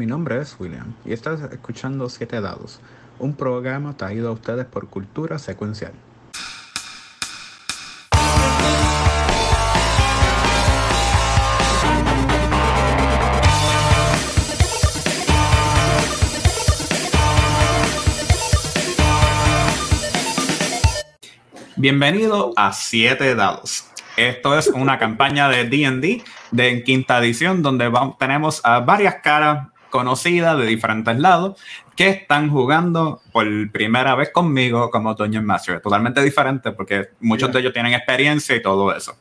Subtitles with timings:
[0.00, 2.80] mi nombre es William y estás escuchando Siete Dados,
[3.18, 5.92] un programa traído a ustedes por Cultura Secuencial.
[21.76, 23.84] Bienvenido a Siete Dados.
[24.16, 30.56] Esto es una campaña de D&D de quinta edición donde tenemos a varias caras conocidas
[30.58, 31.60] de diferentes lados
[31.96, 35.80] que están jugando por primera vez conmigo como Dungeon Master.
[35.80, 39.16] Totalmente diferente porque muchos de ellos tienen experiencia y todo eso.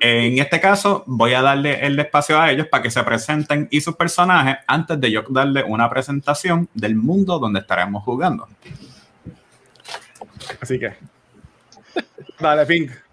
[0.00, 3.80] En este caso, voy a darle el espacio a ellos para que se presenten y
[3.80, 8.46] sus personajes antes de yo darle una presentación del mundo donde estaremos jugando.
[10.60, 10.94] Así que,
[12.38, 13.03] Dale, Pink.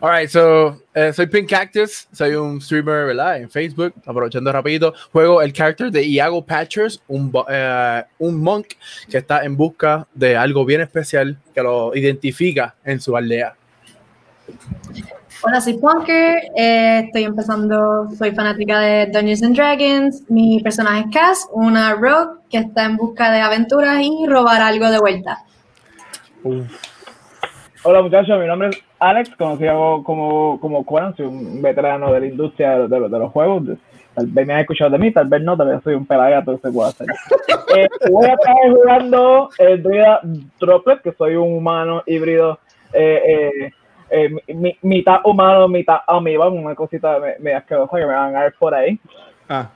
[0.00, 3.38] Alright, so eh, soy Pink Cactus, soy un streamer, ¿verdad?
[3.38, 8.66] En Facebook, aprovechando rapidito, juego el character de Iago Patchers, un, eh, un monk
[9.10, 13.54] que está en busca de algo bien especial que lo identifica en su aldea.
[15.44, 21.06] Hola, soy Punker, eh, estoy empezando, soy fanática de Dungeons and Dragons, mi personaje es
[21.12, 25.38] Cass, una rogue que está en busca de aventuras y robar algo de vuelta.
[27.82, 32.26] Hola muchachos, mi nombre es Alex, conocido como, como Quan, soy un veterano de la
[32.26, 33.64] industria de, los juegos.
[34.14, 36.58] Tal vez me han escuchado de mí, tal vez no, tal vez soy un pelagato,
[36.58, 37.06] se puede hacer.
[37.74, 40.20] Eh, voy a estar jugando el druida
[40.60, 42.58] Droplet, que soy un humano híbrido,
[42.92, 43.72] eh,
[44.10, 48.74] eh, mitad humano, mitad amiiba, una cosita medio asquerosa que me van a ver por
[48.74, 49.00] ahí.
[49.48, 49.70] Ah.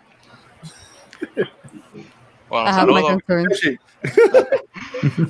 [2.48, 3.18] Bueno, saludos.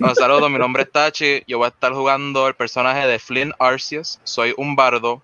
[0.00, 1.42] Un saludos, mi nombre es Tachi.
[1.46, 4.20] Yo voy a estar jugando el personaje de Flynn Arceus.
[4.24, 5.22] Soy un bardo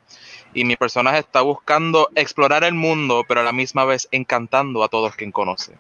[0.55, 4.89] y mi personaje está buscando explorar el mundo, pero a la misma vez encantando a
[4.89, 5.75] todos quien conoce.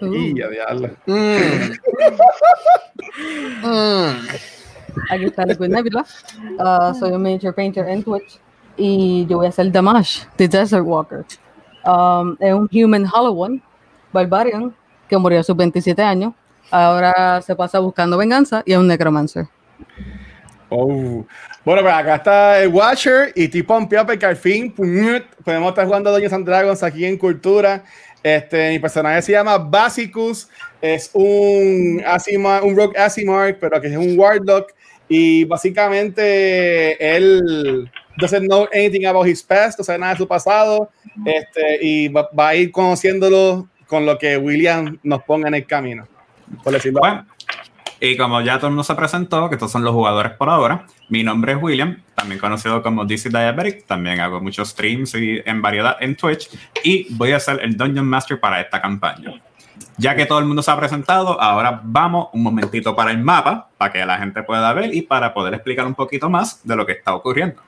[0.00, 0.48] Y a
[1.06, 1.12] mm.
[3.62, 4.28] mm.
[5.10, 6.04] Aquí está Liquid Nebula.
[6.58, 8.38] Uh, soy un miniature painter en Twitch
[8.76, 11.24] y yo voy a hacer Damash, The Desert Walker.
[11.84, 13.60] Um, es un human hollow one,
[14.12, 14.74] barbarian,
[15.14, 16.32] que murió a sus 27 años
[16.70, 19.46] ahora se pasa buscando venganza y es un necromancer.
[20.68, 21.24] Oh.
[21.64, 26.10] Bueno, pues acá está el Watcher y tipo Up porque al fin podemos estar jugando
[26.10, 27.84] Dungeons and Dragons aquí en Cultura.
[28.22, 30.48] Este, mi personaje se llama Basicus,
[30.80, 32.02] es un,
[32.62, 34.72] un Rogue Asimark, pero que es un Warlock.
[35.08, 40.90] Y básicamente él doesn't know anything about his past, no sabe nada de su pasado.
[41.26, 45.66] Este, y va, va a ir conociéndolo con lo que William nos ponga en el
[45.66, 46.08] camino.
[46.64, 47.26] Bueno,
[48.00, 50.84] y como ya todo el mundo se presentó, que estos son los jugadores por ahora,
[51.10, 55.62] mi nombre es William, también conocido como DC Diabetic, también hago muchos streams y en
[55.62, 56.50] variedad en Twitch,
[56.82, 59.40] y voy a ser el Dungeon Master para esta campaña.
[59.96, 63.68] Ya que todo el mundo se ha presentado, ahora vamos un momentito para el mapa,
[63.78, 66.84] para que la gente pueda ver y para poder explicar un poquito más de lo
[66.84, 67.62] que está ocurriendo.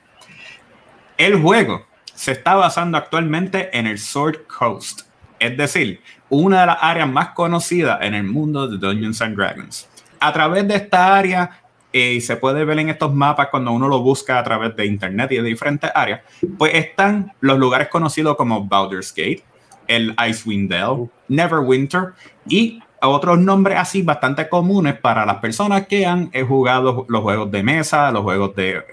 [1.17, 5.06] El juego se está basando actualmente en el Sword Coast,
[5.39, 9.87] es decir, una de las áreas más conocidas en el mundo de Dungeons and Dragons.
[10.19, 11.61] A través de esta área,
[11.93, 14.85] eh, y se puede ver en estos mapas cuando uno lo busca a través de
[14.85, 16.21] internet y de diferentes áreas,
[16.57, 19.43] pues están los lugares conocidos como Baldur's Gate,
[19.87, 22.13] el Icewind Dale, Neverwinter
[22.47, 27.51] y otros nombres así bastante comunes para las personas que han eh, jugado los juegos
[27.51, 28.83] de mesa, los juegos de,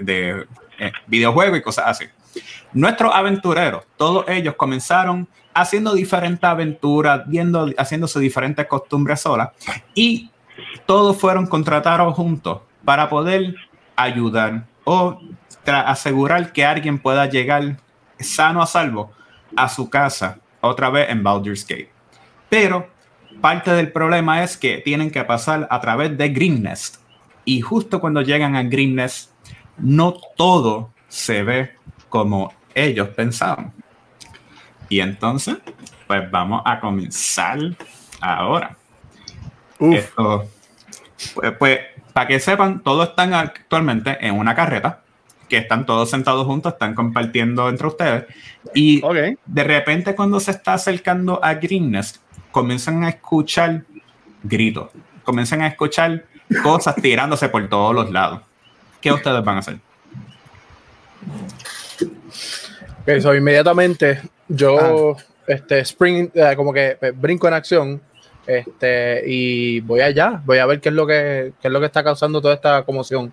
[0.78, 2.04] eh, videojuegos y cosas así.
[2.72, 9.50] Nuestros aventureros, todos ellos comenzaron haciendo diferentes aventuras, viendo, haciéndose diferentes costumbres solas
[9.94, 10.30] y
[10.86, 13.54] todos fueron contratados juntos para poder
[13.96, 15.18] ayudar o
[15.66, 17.78] asegurar que alguien pueda llegar
[18.18, 19.12] sano a salvo
[19.56, 21.90] a su casa otra vez en Baldur's Gate.
[22.48, 22.88] Pero
[23.40, 26.96] parte del problema es que tienen que pasar a través de Green Nest.
[27.44, 29.30] Y justo cuando llegan a Green Nest,
[29.76, 31.72] no todo se ve
[32.08, 33.72] como ellos pensaban.
[34.88, 35.56] Y entonces,
[36.06, 37.58] pues vamos a comenzar
[38.20, 38.76] ahora.
[39.78, 40.48] Esto,
[41.34, 41.80] pues, pues,
[42.12, 45.00] para que sepan, todos están actualmente en una carreta,
[45.48, 48.24] que están todos sentados juntos, están compartiendo entre ustedes.
[48.74, 49.02] Y
[49.46, 52.20] de repente cuando se está acercando a Greenness,
[52.50, 53.82] comienzan a escuchar
[54.42, 54.90] gritos,
[55.24, 56.24] comienzan a escuchar
[56.62, 58.42] cosas tirándose por todos los lados.
[59.00, 59.78] ¿Qué ustedes van a hacer?
[63.06, 68.00] Eso, inmediatamente yo, este, spring, eh, como que eh, brinco en acción,
[68.46, 71.86] este, y voy allá, voy a ver qué es lo que, qué es lo que
[71.86, 73.32] está causando toda esta conmoción.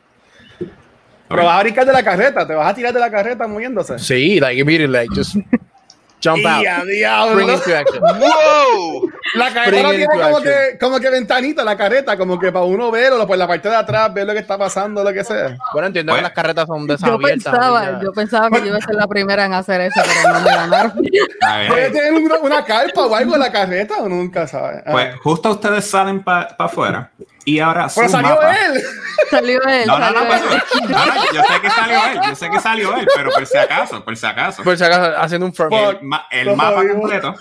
[1.27, 3.97] Pero vas a brincar de la carreta, te vas a tirar de la carreta moviéndose.
[3.99, 5.35] Sí, like immediately, like just
[6.23, 6.61] Jump out.
[6.63, 7.41] ¡Y a Bring diablo!
[7.53, 8.01] into action.
[8.19, 9.09] ¡Wow!
[9.35, 13.25] La careta tiene como que, como que ventanita, la careta, como que para uno verlo,
[13.25, 15.55] por la parte de atrás, ver lo que está pasando, lo que sea.
[15.73, 17.43] Bueno, entiendo Pues- que las carretas son Yo desabiertas.
[17.53, 17.99] pensaba, ya.
[18.01, 20.49] yo pensaba que yo iba a ser la primera en hacer eso, pero no me
[20.49, 20.91] ganaron.
[21.69, 24.83] Puede tener una, una carpa o algo en la carreta o nunca sabe.
[24.91, 27.09] Pues justo ustedes salen para afuera
[27.45, 28.81] y ahora su Pero salió mapa- él.
[29.29, 30.91] Salió él, No, no, no, salió pero- él.
[30.91, 33.57] no, no, yo sé que salió él, yo sé que salió él, pero por si
[33.57, 34.63] acaso, por si acaso.
[34.63, 35.71] Por si acaso, haciendo un firm.
[35.73, 37.35] el, ma- el lo mapa completo.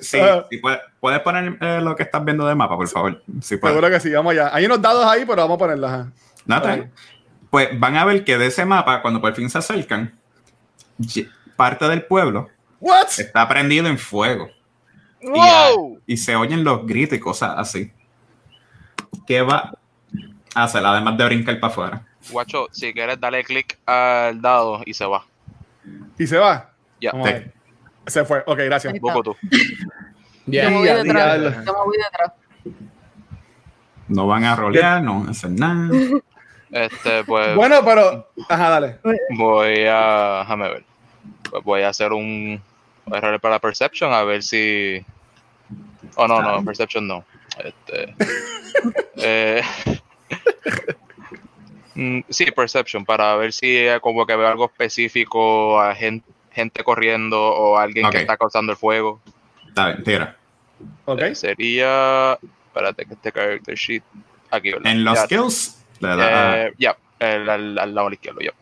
[0.00, 0.18] Sí,
[0.50, 3.22] sí, puedes, puedes poner eh, lo que estás viendo de mapa, por favor.
[3.42, 3.58] Sí.
[3.58, 4.50] Seguro que sí, vamos allá.
[4.52, 6.06] Hay unos dados ahí, pero vamos a
[6.48, 6.90] está bien.
[7.50, 10.18] Pues van a ver que de ese mapa, cuando por fin se acercan,
[11.56, 12.48] parte del pueblo
[12.80, 13.08] ¿What?
[13.18, 14.48] está prendido en fuego.
[15.22, 16.00] ¡Wow!
[16.06, 17.92] Y se oyen los gritos y cosas así.
[19.30, 19.72] ¿Qué va
[20.56, 20.84] a hacer?
[20.84, 22.02] Además de brincar para afuera.
[22.32, 25.24] Guacho, si quieres, dale clic al dado y se va.
[26.18, 26.72] ¿Y se va?
[27.00, 27.52] Ya, a ver.
[28.08, 28.42] Se fue.
[28.44, 28.92] Ok, gracias.
[28.98, 29.36] Busco tú.
[30.46, 30.64] Yeah.
[30.64, 31.40] Yo me voy Ya, detrás.
[31.40, 31.64] diablo.
[31.64, 32.32] Yo me voy detrás.
[34.08, 35.90] No van a rolear, no van a hacer nada.
[36.72, 38.28] Este, pues Bueno, pero.
[38.48, 38.98] Ajá, dale.
[39.36, 40.38] voy a.
[40.40, 40.84] Déjame ver.
[41.48, 42.60] Pues voy a hacer un
[43.06, 45.06] error para Perception a ver si.
[46.16, 47.24] Oh, no, no, Perception no.
[47.64, 48.14] Este.
[49.16, 49.62] eh,
[51.94, 56.22] mm, sí, Perception, para ver si como que veo algo específico, a gen-
[56.52, 59.20] gente, corriendo o alguien que está causando el fuego.
[59.68, 60.36] Está bien, tira.
[61.04, 61.20] Ok.
[61.22, 62.38] Eh, sería.
[62.66, 64.02] Espérate que este character sheet.
[64.50, 64.92] Aquí, ¿verdad?
[64.92, 66.66] En los Ya, skills, le da.
[66.66, 68.52] eh, ya, al, al lado izquierdo, ya.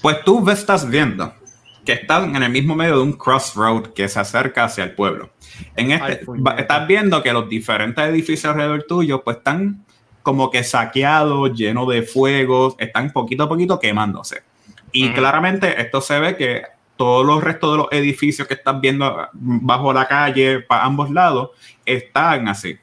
[0.00, 1.34] Pues tú ves- estás viendo
[1.90, 5.30] que están en el mismo medio de un crossroad que se acerca hacia el pueblo.
[5.74, 9.84] En este, Ay, estás viendo que los diferentes edificios alrededor tuyo pues están
[10.22, 14.44] como que saqueados, llenos de fuegos, están poquito a poquito quemándose.
[14.92, 16.62] Y claramente esto se ve que
[16.94, 21.50] todos los restos de los edificios que estás viendo bajo la calle, para ambos lados,
[21.84, 22.78] están así.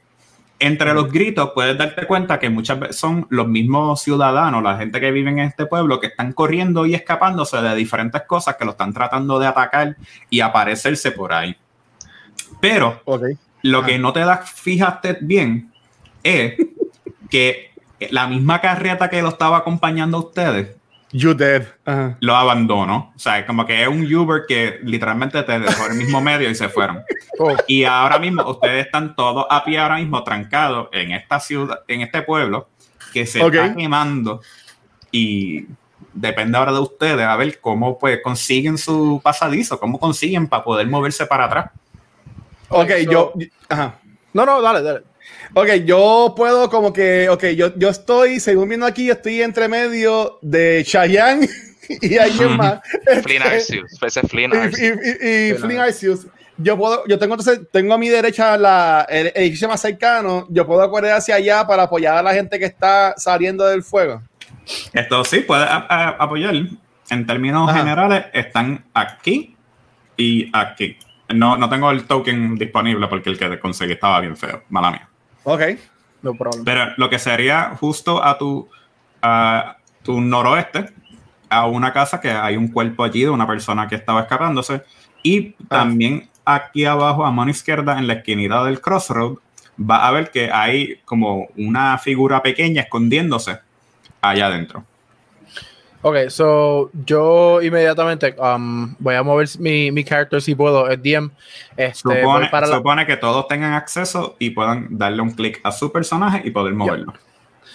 [0.60, 5.00] Entre los gritos puedes darte cuenta que muchas veces son los mismos ciudadanos, la gente
[5.00, 8.72] que vive en este pueblo, que están corriendo y escapándose de diferentes cosas que lo
[8.72, 9.96] están tratando de atacar
[10.30, 11.56] y aparecerse por ahí.
[12.60, 13.02] Pero
[13.62, 15.72] lo que no te das, fijaste bien,
[16.24, 16.54] es
[17.30, 17.70] que
[18.10, 20.76] la misma carreta que lo estaba acompañando a ustedes
[21.12, 21.66] You dead.
[22.20, 23.12] Lo abandonó.
[23.16, 26.50] O sea, como que es un Uber que literalmente te dejó en el mismo medio
[26.50, 27.02] y se fueron.
[27.40, 27.54] Oh.
[27.68, 32.00] Y ahora mismo ustedes están todos a pie ahora mismo trancados en esta ciudad, en
[32.00, 32.68] este pueblo
[33.12, 33.54] que se Ok.
[33.54, 34.40] está quemando
[35.12, 35.64] y
[36.12, 40.88] depende ahora de ustedes a ver cómo pues consiguen su pasadizo, cómo consiguen para poder
[40.88, 41.70] moverse para atrás.
[42.70, 43.32] Ok, So- yo.
[43.68, 43.94] Ajá.
[44.32, 45.02] No, no, dale, dale.
[45.54, 49.68] Ok, yo puedo como que, ok, yo, yo estoy, según viendo aquí, yo estoy entre
[49.68, 51.48] medio de Chayanne
[52.02, 52.80] y alguien más.
[53.22, 54.02] Flynn Este, Arceus.
[54.02, 54.78] Ese es Flynn y, Arceus.
[54.80, 56.26] y, y, y Flynn Flynn Arceus.
[56.60, 60.66] Yo puedo, yo tengo entonces, tengo a mi derecha la, el edificio más cercano, yo
[60.66, 64.22] puedo correr hacia allá para apoyar a la gente que está saliendo del fuego.
[64.92, 66.54] Esto sí puede a- a- apoyar.
[67.10, 67.78] En términos Ajá.
[67.78, 69.56] generales, están aquí
[70.16, 70.98] y aquí.
[71.32, 74.64] No, no tengo el token disponible porque el que conseguí estaba bien feo.
[74.68, 75.08] Mala mía.
[75.44, 75.62] Ok.
[76.22, 76.64] No problem.
[76.64, 78.68] Pero lo que sería justo a tu,
[79.22, 80.90] a tu noroeste,
[81.48, 84.82] a una casa que hay un cuerpo allí de una persona que estaba escapándose.
[85.22, 89.36] Y también aquí abajo, a mano izquierda, en la esquinita del crossroad,
[89.78, 93.58] va a ver que hay como una figura pequeña escondiéndose
[94.20, 94.84] allá adentro.
[96.00, 101.30] Ok, so yo inmediatamente um, voy a mover mi, mi character si puedo, el DM.
[101.76, 105.72] Este, Supone, para la- supone que todos tengan acceso y puedan darle un clic a
[105.72, 107.14] su personaje y poder moverlo.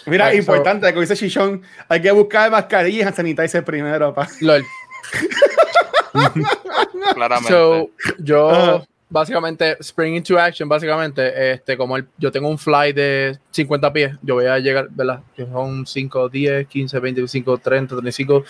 [0.05, 4.13] Mira, Right, importante, como dice Chichón, hay que buscar mascarillas y sanitizer primero.
[4.13, 4.27] Pa.
[4.41, 4.63] LOL.
[7.13, 7.53] Claramente.
[7.53, 7.89] So,
[8.19, 8.85] yo.
[9.13, 14.15] Básicamente, spring into action, básicamente, este, como el- yo tengo un fly de 50 pies,
[14.23, 15.21] yo voy a llegar, ¿verdad?
[15.35, 18.43] Que son 5, 10, 15, 25, 30, 35,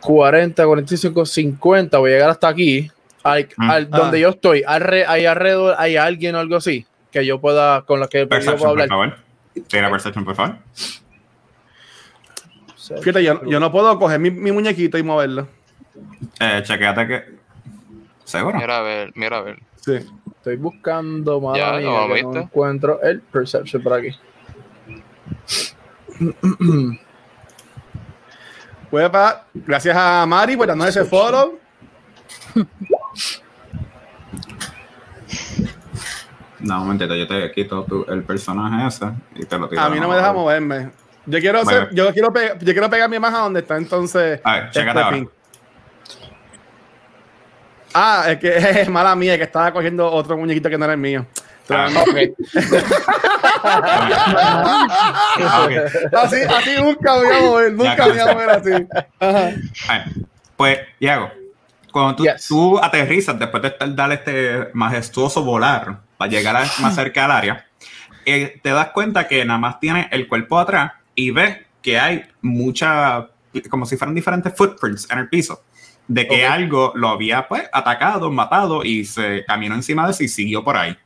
[0.00, 2.88] 40, 45, 50, voy a llegar hasta aquí,
[3.24, 3.70] al, Mm.
[3.70, 3.98] al- Ah.
[3.98, 7.98] donde yo estoy, alre- hay alrededor, hay alguien o algo así, que yo pueda, con
[8.00, 8.88] la que yo pueda Perception, por hablar.
[8.88, 9.16] favor.
[9.66, 10.56] Tira Perception, por favor.
[13.00, 15.48] Fíjate, yo, yo no puedo coger mi, mi muñequito y moverlo.
[16.40, 17.41] Eh, chequeate que.
[18.32, 18.58] ¿Seguro?
[18.58, 19.58] Mira a ver, mira a ver.
[19.76, 19.98] Sí.
[20.36, 24.08] Estoy buscando, madre Ya, mía, ¿lo que no encuentro el perception por aquí.
[28.90, 31.58] Pues, pa, gracias a Mari por darnos ese foro.
[36.60, 39.82] No, un momentito, yo te quito tu- el personaje ese y te lo tiro.
[39.82, 40.90] A mí no me deja moverme.
[41.26, 44.40] Yo quiero, hacer, yo quiero, pe- yo quiero pegarme más a donde está entonces.
[44.42, 44.70] A ver,
[45.10, 45.28] pin.
[47.94, 51.00] Ah, es que es mala mía, que estaba cogiendo otro muñequito que no era el
[51.00, 51.26] mío.
[51.70, 51.88] Ah,
[53.64, 56.12] Ah, ok.
[56.16, 58.70] Así, así nunca me voy a mover, nunca voy a mover así.
[59.20, 60.04] Ajá.
[60.56, 61.30] Pues, Iago,
[61.92, 62.46] cuando tú, Yes.
[62.48, 67.30] tú aterrizas después de estar- dar este majestuoso volar para llegar a- más cerca del
[67.30, 67.66] área,
[68.24, 72.24] eh, te das cuenta que nada más tiene el cuerpo atrás y ves que hay
[72.40, 73.28] mucha,
[73.70, 75.62] como si fueran diferentes footprints en el piso,
[76.08, 80.28] de que algo lo había pues atacado, matado y se caminó encima de eso y
[80.28, 80.96] siguió por ahí.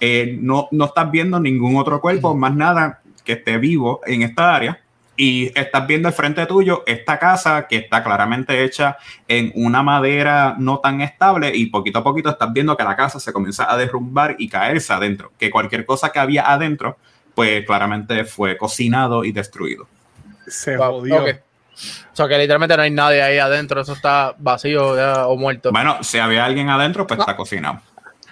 [0.00, 4.54] Eh, no, no estás viendo ningún otro cuerpo, más nada que esté vivo en esta
[4.54, 4.80] área.
[5.16, 8.96] Y estás viendo al frente tuyo esta casa que está claramente hecha
[9.28, 13.20] en una madera no tan estable y poquito a poquito estás viendo que la casa
[13.20, 15.32] se comienza a derrumbar y caerse adentro.
[15.38, 16.96] Que cualquier cosa que había adentro,
[17.34, 19.86] pues claramente fue cocinado y destruido.
[20.46, 21.22] Se jodió.
[21.22, 21.49] ok.
[22.12, 25.70] O sea que literalmente no hay nadie ahí adentro, eso está vacío ya, o muerto.
[25.72, 27.80] Bueno, si había alguien adentro, pues está cocinado.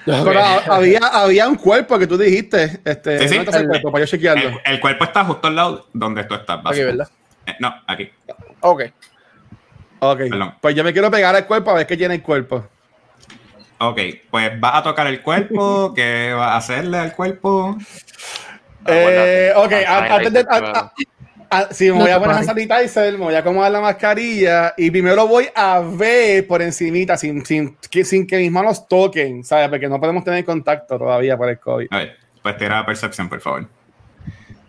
[0.05, 0.40] Pero
[0.73, 2.81] había, había un cuerpo que tú dijiste.
[2.85, 3.35] Este, Sí, sí.
[3.37, 3.93] ¿dónde está ese cuerpo?
[3.93, 4.49] Para yo chequearlo.
[4.49, 6.61] El, el cuerpo está justo al lado donde tú estás.
[6.64, 6.81] Aquí.
[6.83, 7.09] ¿verdad?
[7.47, 8.11] Eh, no, aquí.
[8.61, 8.83] Ok.
[10.00, 10.19] Ok.
[10.31, 10.55] Perdón.
[10.61, 12.67] Pues yo me quiero pegar al cuerpo a ver qué tiene el cuerpo.
[13.81, 14.00] Ok,
[14.31, 15.93] pues vas a tocar el cuerpo.
[15.97, 17.76] ¿Qué vas a hacerle al cuerpo?
[18.87, 19.87] Eh, ok, Acuérdate.
[19.87, 20.47] a- antes de.
[21.50, 22.47] A- a- a- sí, me No voy a poner a pares.
[22.47, 27.45] sanitizer, me voy a acomodar la mascarilla y primero voy a ver por encimita sin,
[27.45, 29.69] sin, que, sin que mis manos toquen, ¿sabes?
[29.69, 31.87] Porque no podemos tener contacto todavía por el COVID.
[31.90, 33.67] A ver, pues tira percepción, por favor.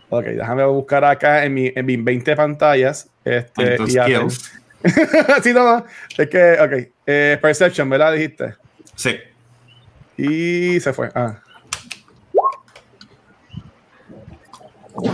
[0.08, 3.08] Ok, déjame buscar acá en, mi, en mis 20 pantallas.
[3.24, 4.52] Este, y a skills.
[5.42, 5.84] sí, no, no.
[6.16, 6.88] Es que, ok.
[7.06, 8.12] Eh, perception, ¿verdad?
[8.14, 8.54] Dijiste.
[8.96, 9.16] Sí.
[10.16, 11.10] Y se fue.
[11.14, 11.38] Ah.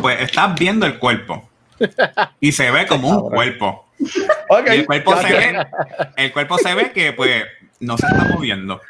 [0.00, 1.48] Pues estás viendo el cuerpo.
[2.40, 3.86] Y se ve como un cuerpo.
[4.48, 4.66] Ok.
[4.68, 5.66] Y el cuerpo se ve.
[6.16, 7.44] El cuerpo se ve que pues
[7.80, 8.80] no se está moviendo.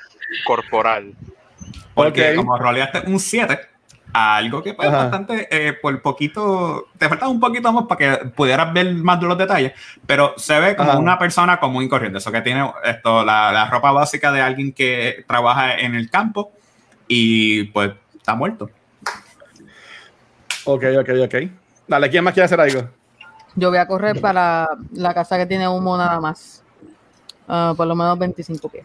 [0.45, 1.15] Corporal.
[1.95, 3.59] Porque como roleaste un 7,
[4.13, 8.73] algo que pues bastante, eh, por poquito, te falta un poquito más para que pudieras
[8.73, 9.73] ver más de los detalles,
[10.07, 10.99] pero se ve como Ajá.
[10.99, 14.73] una persona común y corriente, eso que tiene esto, la, la ropa básica de alguien
[14.73, 16.53] que trabaja en el campo
[17.09, 18.71] y pues está muerto.
[20.65, 21.35] Ok, ok, ok.
[21.89, 22.89] Dale, ¿quién más quiere hacer algo?
[23.55, 26.63] Yo voy a correr para la casa que tiene humo nada más.
[27.49, 28.85] Ah, por lo menos 25 pies.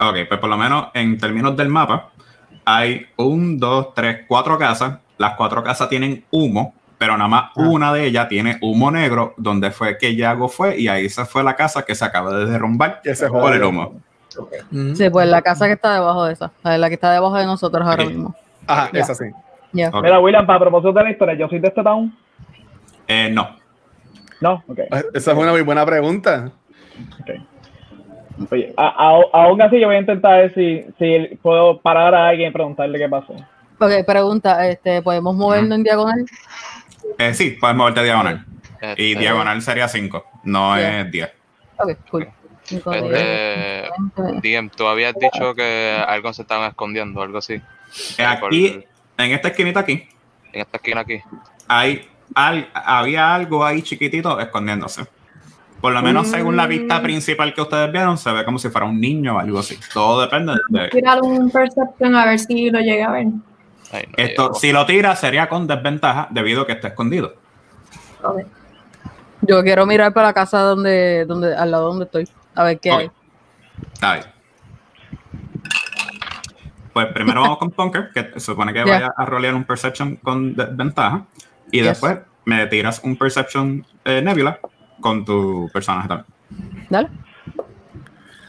[0.00, 2.10] Ok, pues por lo menos en términos del mapa,
[2.64, 4.98] hay un, dos, tres, cuatro casas.
[5.18, 9.70] Las cuatro casas tienen humo, pero nada más una de ellas tiene humo negro, donde
[9.72, 13.02] fue que Yago fue, y ahí se fue la casa que se acaba de derrumbar
[13.30, 14.00] por el humo.
[14.38, 14.94] Ujú.
[14.94, 16.52] Sí, pues la casa que está debajo de esa.
[16.62, 18.34] La que está debajo de nosotros ahora mismo.
[18.66, 19.00] Ajá, Ya.
[19.00, 19.24] esa sí.
[19.72, 22.14] Mira, William, para propósito de la historia, yo soy de este town.
[23.08, 23.56] Eh, no.
[24.40, 24.78] No, ok.
[25.14, 26.52] Esa es una muy buena pregunta.
[28.50, 32.28] Oye, a- a- aún así yo voy a intentar ver si, si puedo parar a
[32.28, 33.32] alguien y preguntarle qué pasó.
[33.80, 36.24] Ok, pregunta, este, ¿podemos movernos en diagonal?
[37.18, 38.44] Eh, sí, puedes moverte diagonal.
[38.96, 41.30] Y Este, diagonal sería 5, no es 10.
[41.78, 42.28] Ok, cool.
[42.62, 43.88] Cinco Este,
[44.42, 47.54] DM, tú habías dicho que algo se estaban escondiendo, algo así.
[48.18, 48.84] Eh, Aquí,
[49.16, 50.06] en esta esquinita aquí,
[50.52, 51.20] En esta esquina aquí.
[51.66, 55.06] hay al- había algo ahí chiquitito escondiéndose.
[55.80, 58.84] Por lo menos según la vista principal que ustedes vieron, se ve como si fuera
[58.86, 59.78] un niño o algo así.
[59.94, 60.88] Todo depende de...
[60.88, 63.26] Tirar un perception a ver si lo llega a ver.
[63.92, 67.34] Ay, no Esto, si lo tira, sería con desventaja debido a que está escondido.
[69.42, 72.28] Yo quiero mirar para la casa donde, donde, al lado donde estoy.
[72.56, 73.10] A ver qué hay.
[73.94, 74.26] Está bien.
[76.92, 78.84] Pues primero vamos con Punker, que se supone que Ya.
[78.84, 81.24] vaya a rolear un Perception con desventaja.
[81.72, 81.86] Y Yes.
[81.86, 84.58] después me tiras un Perception eh, Nebula
[85.00, 86.26] con tu personaje también.
[86.88, 87.08] Dale.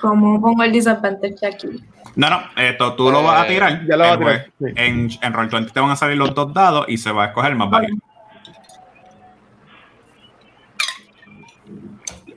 [0.02, 1.68] Como pongo el disadvantage aquí.
[2.16, 3.86] No, no, esto tú lo vas a Eh, tirar.
[3.86, 4.74] ya lo vas a el tirar, juez- sí.
[4.78, 7.52] En, en Roll20 te van a salir los dos dados y se va a escoger
[7.52, 7.98] el más bajito.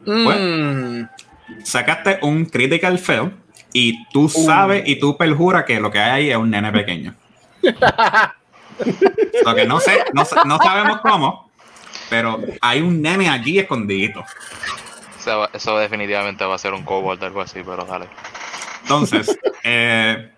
[0.04, 1.04] Mm.
[1.62, 3.32] Sacaste un Critical Fail
[3.72, 7.14] y tú sabes y tú perjuras que lo que hay ahí es un nene pequeño.
[9.44, 11.50] lo que no sé, no, sa- no sabemos cómo,
[12.10, 14.24] pero hay un nene allí escondido.
[15.18, 18.06] Eso, va- eso definitivamente va a ser un kobold o algo así, pero dale.
[18.82, 20.32] Entonces, eh,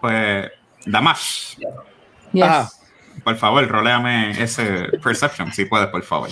[0.00, 0.50] pues,
[0.86, 1.56] Damash,
[2.32, 2.80] Yes.
[3.24, 6.28] Por favor, roleame ese Perception, si puedes, por favor.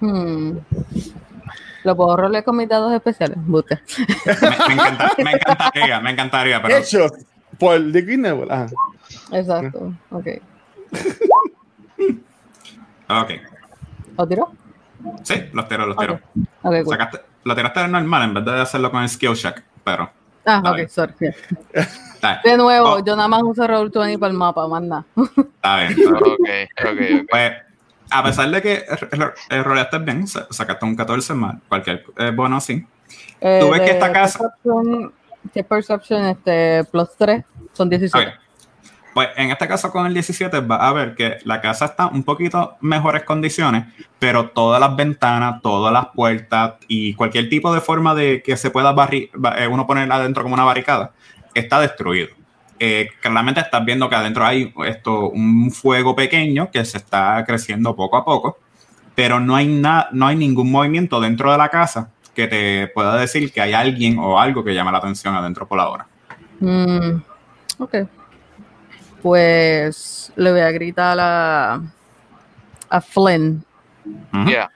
[0.00, 0.58] Hmm.
[1.84, 3.36] ¿Lo puedo rolear con mis dados especiales?
[3.36, 7.12] Me, me encanta- me encantaría, me encantaría, pero Hechos
[7.58, 8.54] por Liquid Nebula.
[8.64, 8.66] Ajá.
[9.32, 9.92] Exacto.
[10.10, 10.26] Ok.
[13.08, 13.30] ok.
[14.16, 14.52] ¿Lo tiró?
[15.22, 16.14] Sí, los tiro, los tiro.
[16.14, 16.20] Ok,
[16.62, 16.88] ok, cool.
[16.88, 20.10] Sacaste, lo tiraste de normal en vez de hacerlo con el skill check, pero.
[20.44, 20.84] Ah, Dale.
[20.84, 21.14] ok, sorry.
[22.44, 23.04] De nuevo, Oh.
[23.04, 25.04] yo nada más uso Roll 20 para el mapa, más nada.
[25.16, 25.92] está bien.
[25.92, 26.32] está bien.
[26.32, 26.48] Ok,
[26.80, 26.88] ok,
[27.22, 27.26] ok.
[27.30, 27.52] Pues,
[28.10, 28.84] a pesar de que
[29.50, 32.84] eh, roleaste bien, sa- sacaste un 14 más, cualquier eh, bono así.
[33.40, 35.12] Eh, Tú ves que esta casa- Perception,
[35.52, 38.28] que Perception este, plus 3 son 17.
[38.28, 38.34] Ok.
[39.14, 42.22] Pues en este caso con el 17 vas a ver que la casa está un
[42.22, 43.84] poquito mejores condiciones,
[44.18, 48.70] pero todas las ventanas, todas las puertas y cualquier tipo de forma de que se
[48.70, 51.12] pueda barri ba- eh, uno poner adentro como una barricada
[51.54, 52.28] está destruido.
[52.78, 57.96] Eh, claramente estás viendo que adentro hay esto un fuego pequeño que se está creciendo
[57.96, 58.58] poco a poco,
[59.16, 63.50] pero no hay no hay ningún movimiento dentro de la casa que te pueda decir
[63.52, 66.06] que hay alguien o algo que llame la atención adentro por ahora.
[66.60, 67.20] Mm,
[67.78, 67.94] ok.
[69.22, 71.80] Pues le voy a gritar a,
[72.90, 73.64] a Flynn.
[74.46, 74.70] Yeah.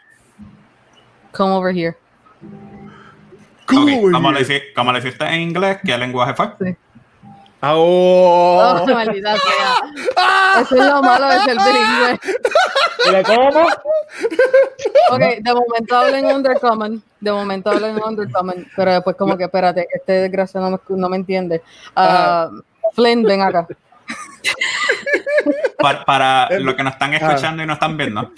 [1.32, 1.96] Come over here.
[2.42, 3.68] Ok,
[4.00, 4.12] Cool.
[4.12, 5.78] ¿Cómo, lo hici- cómo lo hiciste en inglés?
[5.84, 6.76] ¿Qué lenguaje fue?
[7.61, 8.82] Ah, oh.
[8.82, 10.61] Oh, maldita sea.
[10.62, 12.20] Eso es lo malo de ser bilingüe.
[13.06, 13.66] Dile, ¿cómo?
[15.11, 17.02] Ok, de momento hablo en Undercommon.
[17.20, 18.66] De momento hablo en Undercommon.
[18.76, 21.62] Pero después, como que espérate, este desgraciado no me, no me entiende.
[21.94, 22.50] Ah,
[22.94, 23.66] Flynn, ven acá.
[25.78, 28.33] Para, para lo que nos están escuchando y no están viendo,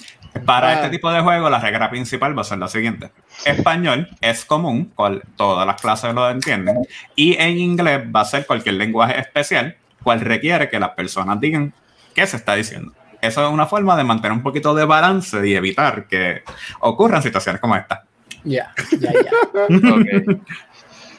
[0.45, 0.75] para Ah.
[0.75, 3.11] este tipo de juego la regla principal va a ser la siguiente.
[3.45, 6.79] Español es común, cual todas las clases lo entienden,
[7.15, 11.73] y en inglés va a ser cualquier lenguaje especial, cual requiere que las personas digan
[12.15, 12.93] qué se está diciendo.
[13.21, 16.43] Eso es una forma de mantener un poquito de balance y evitar que
[16.81, 18.05] ocurran situaciones como esta.
[18.45, 19.31] Ya, ya, ya.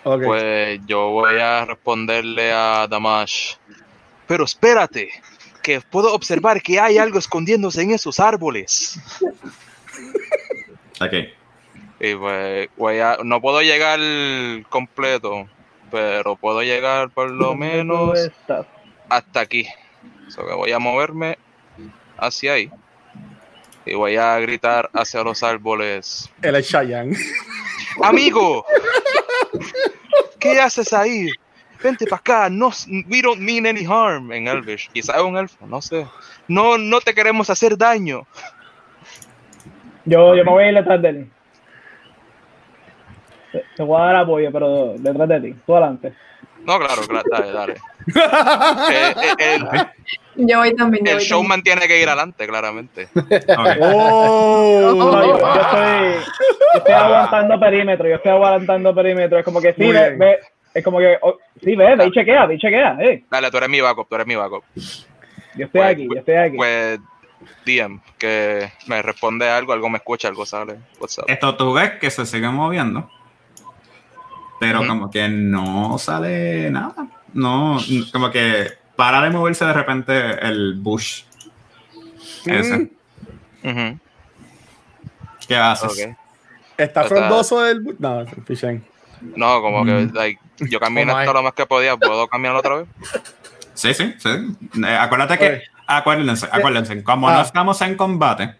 [0.03, 3.55] Pues yo voy a responderle a Damash.
[4.27, 5.09] Pero espérate,
[5.65, 8.99] que puedo observar que hay algo escondiéndose en esos árboles.
[11.01, 11.13] Ok.
[11.99, 13.99] Y pues voy a, no puedo llegar
[14.69, 15.49] completo,
[15.89, 18.19] pero puedo llegar por lo ¿Dónde tú menos
[19.09, 19.67] hasta aquí.
[20.27, 21.37] So que voy a moverme
[22.17, 22.71] hacia ahí.
[23.85, 26.29] Y voy a gritar hacia los árboles.
[26.41, 27.17] Es Cheyenne.
[28.03, 28.65] ¡Amigo!
[30.39, 31.29] ¿Qué haces ahí?
[31.85, 32.49] Vente para acá.
[32.49, 32.71] No,
[33.07, 34.89] we don't mean any harm en Elvish.
[34.91, 36.07] Quizá es un elfo, no sé.
[36.47, 38.25] No, no te queremos hacer daño.
[40.03, 41.29] Yo, yo me voy a ir detrás de él.
[43.51, 45.55] Te, te voy a dar apoyo, pero detrás de ti.
[45.63, 46.13] Tú adelante.
[46.63, 47.75] No, claro, claro, dale, dale.
[48.91, 51.05] Eh, eh, el, Yo voy también.
[51.05, 53.09] Yo el voy showman tiene que ir adelante, claramente.
[53.13, 53.77] Ok.
[53.79, 54.91] Oh.
[54.95, 56.13] No, yo, yo estoy,
[56.73, 58.09] yo estoy aguantando perímetro.
[58.09, 59.37] Yo estoy aguantando perímetro.
[59.37, 60.39] Es como que sí, ve.
[60.75, 62.97] Es como que, oh, sí, ve, ve y chequea, ve y chequea.
[62.99, 63.23] Eh.
[63.31, 64.63] Dale, tú eres mi backup, tú eres mi backup.
[64.75, 66.57] Yo estoy Pues, aquí, yo estoy aquí.
[66.57, 66.99] Pues,
[67.65, 70.75] DM, que me responde algo, algo me escucha, algo sale.
[70.99, 71.25] What's up?
[71.27, 73.09] Esto tú ves que se sigue moviendo,
[74.59, 77.07] pero como que no sale nada.
[77.33, 77.77] No,
[78.11, 81.23] como que para de moverse de repente el bush.
[82.45, 82.91] Ese.
[83.63, 83.99] Mm.
[85.47, 86.09] ¿Qué haces?
[86.77, 87.83] Está frondoso el.
[87.83, 88.25] bu- No.
[89.35, 91.95] No, como que like, yo caminé Oh, lo más que podía.
[91.97, 92.87] ¿Puedo caminar otra vez?
[93.73, 94.29] Sí, sí, sí.
[94.29, 97.41] Eh, acuérdate que, acuérdense, acuérdense, como no Ah.
[97.41, 98.55] estamos en combate,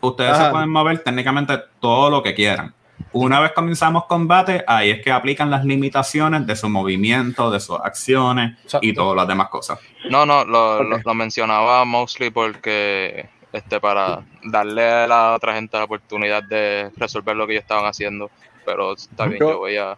[0.00, 0.46] ustedes Ajá.
[0.46, 2.74] se pueden mover técnicamente todo lo que quieran.
[3.12, 7.78] Una vez comenzamos combate, ahí es que aplican las limitaciones de su movimiento, de sus
[7.78, 8.86] acciones Exacto.
[8.86, 9.78] y todas las demás cosas.
[10.10, 15.76] No, no, lo, lo, lo mencionaba mostly porque este para darle a la otra gente
[15.78, 18.30] la oportunidad de resolver lo que ellos estaban haciendo.
[18.64, 19.96] Pero está bien, Yo- yo voy a.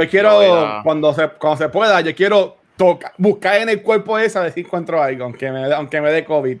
[0.00, 4.38] Yo quiero, cuando, se, cuando se pueda, yo quiero tocar, buscar en el cuerpo ese
[4.38, 6.58] a ver si encuentro algo, aunque me, aunque me dé COVID.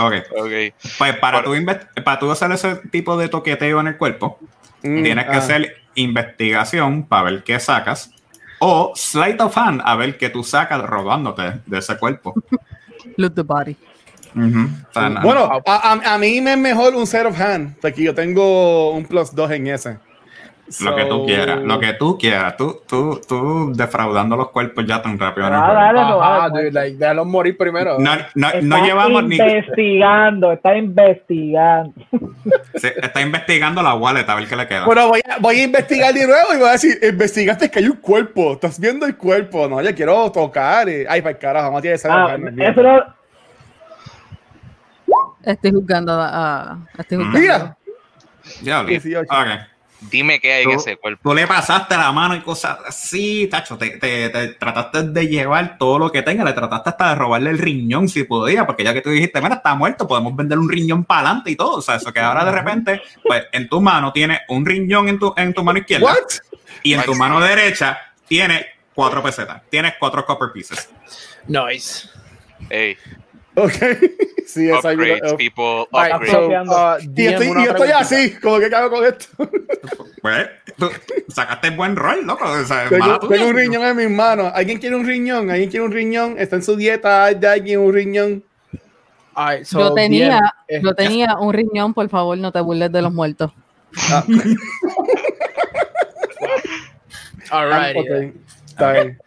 [0.00, 0.14] Ok.
[0.36, 0.50] Ok.
[0.98, 1.72] Pues para, Bueno.
[1.94, 4.38] tú para tú hacer ese tipo de toqueteo en el cuerpo,
[4.82, 5.38] Mm, tienes que ah.
[5.38, 8.10] hacer investigación para ver qué sacas.
[8.60, 12.32] O sleight of hand a ver qué tú sacas robándote de ese cuerpo.
[13.16, 13.76] Loot the body.
[14.34, 18.92] Bueno, a, a- a mí me es mejor un set of hand, porque yo tengo
[18.92, 19.98] un plus 2 en ese.
[20.82, 22.56] Lo que tú quieras, lo que tú quieras.
[22.56, 25.46] Tú, tú, tú defraudando los cuerpos ya tan rápido.
[25.48, 25.72] Ah,
[26.48, 27.98] dale, dude, like, déjalos morir primero.
[27.98, 29.36] No, no, Está no llevamos ni.
[29.36, 31.92] investigando, está investigando.
[32.74, 34.84] está investigando la wallet a ver qué le queda.
[34.86, 37.86] Bueno, voy a, voy a investigar de nuevo y voy a decir, investigaste que hay
[37.86, 40.88] un cuerpo, estás viendo el cuerpo, no, yo quiero tocar.
[40.88, 41.06] eh.
[41.08, 43.20] Ay, para el carajo, vamos a tirar esa Ah, eso no,
[45.42, 46.28] Estoy juzgando a.
[46.72, 47.38] a- estoy juzgando.
[47.40, 47.76] Mira,
[48.62, 49.32] Ya, dieciocho.
[50.02, 51.28] Dime qué hay en Tú- ese cuerpo.
[51.28, 55.76] Tú le pasaste la mano y cosas así, tacho, te, te- te trataste de llevar
[55.78, 58.94] todo lo que tenga, le trataste hasta de robarle el riñón si podía, porque ya
[58.94, 61.82] que tú dijiste, mira, está muerto, podemos vender un riñón para adelante y todo, o
[61.82, 65.34] sea, eso que ahora de repente, pues en tu mano tiene un riñón en tu,
[65.36, 66.16] en tu mano izquierda What?
[66.82, 70.88] y en tu mano derecha tiene cuatro pesetas, tienes cuatro copper pieces.
[71.46, 72.08] Nice.
[72.70, 72.96] Ey,
[73.56, 73.72] Ok.
[74.46, 75.36] sí, esa upgrades, ayuda.
[75.36, 76.68] people, Alright, upgrades.
[76.68, 79.26] so, uh, Y DM estoy, y estoy así, como que cago con esto.
[80.22, 80.90] Pues, tú
[81.28, 84.52] sacaste buen rol, loco, o sea, Tengo, tengo un riñón en mis manos.
[84.54, 85.50] ¿Alguien quiere un riñón?
[85.50, 86.34] ¿Alguien quiere un riñón?
[86.38, 87.24] ¿Está en su dieta?
[87.24, 88.44] ¿Hay de alguien un riñón?
[89.34, 92.92] Alright, so, Yo tenía, DM, eh, yo tenía un riñón, por favor, no te burles
[92.92, 93.50] de los muertos.
[94.10, 94.22] Ah,
[97.50, 97.98] alrighty.
[97.98, 98.34] ok.
[98.66, 99.18] Está bien.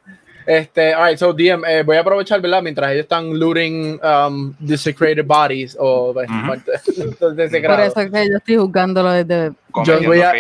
[0.46, 2.62] Este, alright, so DM, eh, voy a aprovechar, ¿verdad?
[2.62, 6.82] Mientras ellos están looting um, desecrated bodies o muertes
[7.20, 9.54] Por eso es que yo estoy juzgándolo desde...
[9.72, 10.34] cometiendo voy a-.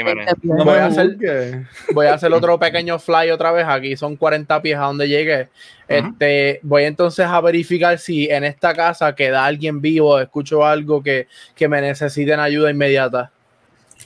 [0.43, 1.67] No Voy me a hacer-.
[1.93, 3.65] Voy a hacer otro pequeño fly otra vez.
[3.67, 5.49] Aquí son 40 pies a donde llegué.
[5.87, 11.27] Este, voy entonces a verificar si en esta casa queda alguien vivo, escucho algo que,
[11.55, 13.31] que me necesiten ayuda inmediata.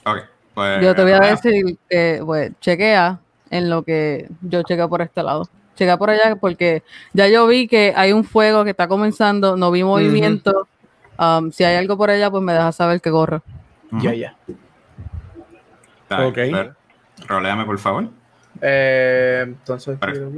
[0.06, 0.20] Ok,
[0.54, 5.02] pues, Yo te voy a decir que, pues, chequea en lo que yo chequeo por
[5.02, 5.48] este lado.
[5.78, 9.72] Chequea por allá porque ya yo vi que hay un fuego que está comenzando, no
[9.72, 10.68] vi movimiento.
[11.20, 13.44] Um, si hay algo por allá, pues me deja saber que corro.
[13.92, 14.36] Ya, ya.
[16.10, 16.34] Ok.
[16.36, 16.76] pero,
[17.28, 18.10] Roléame, por favor.
[18.62, 20.32] Eh, entonces, quiero.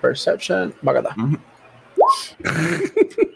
[0.00, 1.14] Perception, va acá.
[1.16, 1.38] Ujú.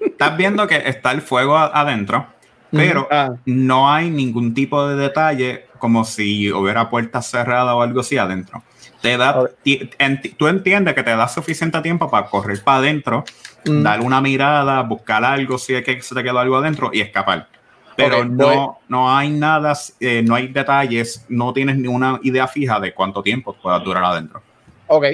[0.01, 2.27] Estás viendo que está el fuego adentro,
[2.73, 8.01] pero Ah, no hay ningún tipo de detalle como si hubiera puertas cerradas o algo
[8.01, 8.63] así adentro.
[9.03, 13.25] Te da, enti- tú entiendes que te da suficiente tiempo para correr para adentro,
[13.65, 13.83] Mm.
[13.83, 17.49] dar una mirada, buscar algo si es que se te quedó algo adentro y escapar.
[17.97, 22.21] Pero Ok, no, voy- no hay nada, eh, no hay detalles, no tienes ni una
[22.23, 24.43] idea fija de cuánto tiempo pueda durar adentro.
[24.87, 25.05] Ok.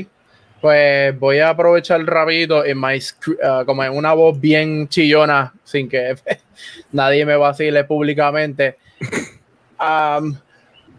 [0.61, 2.99] Pues voy a aprovechar rapidito en my
[3.45, 6.15] ah, como en una voz bien chillona, sin que
[6.93, 8.79] nadie me vacile públicamente.
[9.79, 10.39] Am,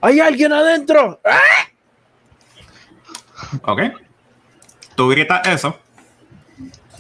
[0.02, 1.22] ¿Hay alguien adentro?
[1.24, 1.40] ¡Ah!
[3.66, 3.82] ¿Ok?
[4.96, 5.80] Tú gritas eso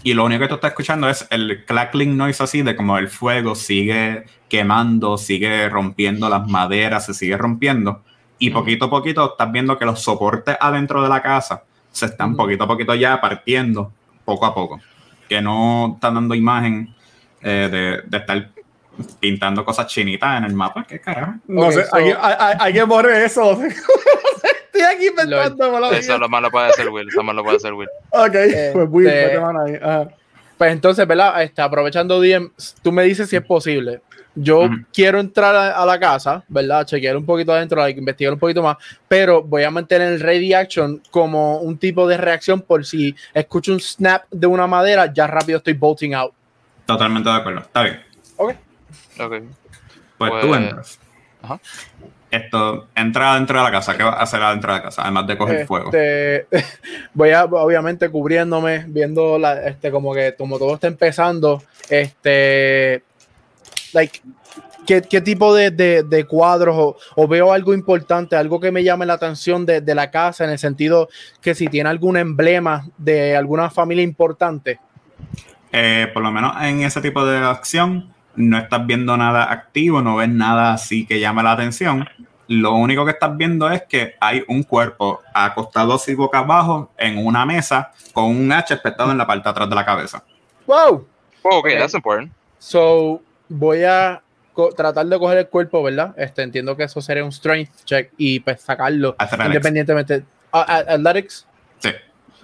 [0.03, 3.07] y lo único que tú estás escuchando es el crackling noise así de como el
[3.07, 8.01] fuego sigue quemando, sigue rompiendo las maderas, se sigue rompiendo
[8.39, 12.35] y poquito a poquito estás viendo que los soportes adentro de la casa se están
[12.35, 13.91] poquito a poquito ya partiendo
[14.25, 14.79] poco a poco,
[15.29, 16.93] que no están dando imagen
[17.41, 18.49] eh, de, de estar
[19.19, 21.33] pintando cosas chinitas en el mapa, ¿qué carajo?
[21.47, 23.57] no sé, so- hay, hay, hay- hay que borrar eso.
[24.73, 25.79] Estoy aquí inventando.
[25.79, 27.07] lo Eso lo más lo puede hacer Will.
[27.07, 27.89] Eso más lo puede hacer Will.
[28.09, 28.35] Ok,
[28.73, 29.75] pues Will, mano ahí.
[29.81, 30.07] Ajá.
[30.57, 31.41] Pues entonces, ¿verdad?
[31.43, 34.01] Este, aprovechando DM, tú me dices si es posible.
[34.35, 36.85] Yo quiero entrar a, a la casa, ¿verdad?
[36.87, 40.53] Chequear un poquito adentro, like, investigar un poquito más, pero voy a mantener el ready
[40.55, 45.27] action como un tipo de reacción por si escucho un snap de una madera, ya
[45.27, 46.33] rápido estoy bolting out.
[46.87, 48.01] Totalmente de acuerdo, está bien.
[48.37, 48.53] Ok.
[50.17, 50.99] Pues, Pues- tú entras.
[51.43, 51.59] Ajá.
[52.33, 53.95] Esto, entra dentro de la casa.
[53.95, 55.03] ¿Qué vas a hacer adentro de la casa?
[55.03, 55.91] Además de coger fuego.
[55.93, 56.47] Este,
[57.13, 63.03] voy a, obviamente, cubriéndome, viendo la, este, como que, como todo está empezando, este,
[63.93, 64.19] like,
[64.87, 68.83] ¿qué, qué tipo de, de- de cuadros o, o veo algo importante, algo que me
[68.83, 72.87] llame la atención de, de la casa, en el sentido que si tiene algún emblema
[72.97, 74.79] de alguna familia importante?
[75.71, 80.15] Eh, por lo menos en ese tipo de acción, no estás viendo nada activo, no
[80.17, 82.07] ves nada así que llame la atención.
[82.47, 87.25] Lo único que estás viendo es que hay un cuerpo acostado así boca abajo en
[87.25, 90.23] una mesa con un hacha espetado en la parte de atrás de la cabeza.
[90.67, 91.07] ¡Wow!
[91.43, 91.67] Oh, ok, Ok.
[91.77, 92.31] that's important.
[92.59, 94.21] So, voy a
[94.75, 96.13] tratar de coger el cuerpo, ¿verdad?
[96.17, 99.47] Este, entiendo que eso sería un strength check y pues sacarlo Athletics.
[99.47, 100.23] independientemente.
[100.51, 101.47] Athletics.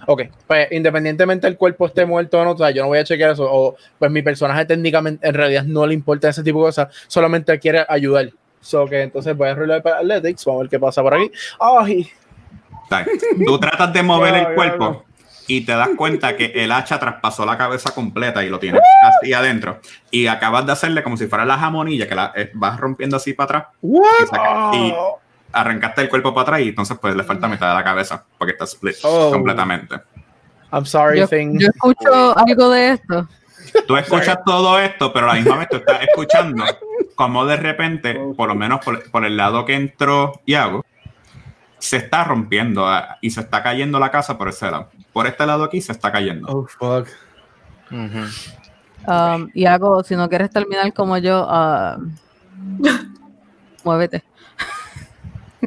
[0.07, 3.03] Ok, pues independientemente el cuerpo esté muerto o no, o sea, yo no voy a
[3.03, 3.47] chequear eso.
[3.51, 7.57] O pues mi personaje técnicamente en realidad no le importa ese tipo de cosas, solamente
[7.59, 8.29] quiere ayudar.
[8.61, 11.31] So que entonces voy a rolar para Athletics, vamos a ver qué pasa por aquí.
[11.59, 12.09] Ay.
[13.45, 15.05] Tú tratas de mover el cuerpo
[15.47, 19.33] y te das cuenta que el hacha traspasó la cabeza completa y lo tienes así
[19.33, 19.79] adentro.
[20.11, 23.33] Y acabas de hacerle como si fuera la jamonilla, que la eh, vas rompiendo así
[23.33, 23.75] para atrás.
[23.81, 24.93] Y, saca- y
[25.51, 28.51] arrancaste el cuerpo para atrás y entonces pues le falta mitad de la cabeza porque
[28.53, 29.31] está split Oh.
[29.31, 29.95] completamente.
[30.71, 31.57] I'm sorry, Yo, thing.
[31.59, 33.27] yo escucho algo de esto.
[33.87, 36.63] Tú escuchas todo esto, pero a la misma vez tú estás escuchando
[37.15, 40.85] como de repente, por lo menos por, por el lado que entró Iago,
[41.79, 44.89] se está rompiendo ah, y se está cayendo la casa por ese lado.
[45.13, 46.47] Por este lado aquí se está cayendo.
[46.47, 47.07] Oh, fuck.
[49.07, 51.97] Um, y hago, si no quieres terminar como yo, ah,
[53.83, 54.23] muévete.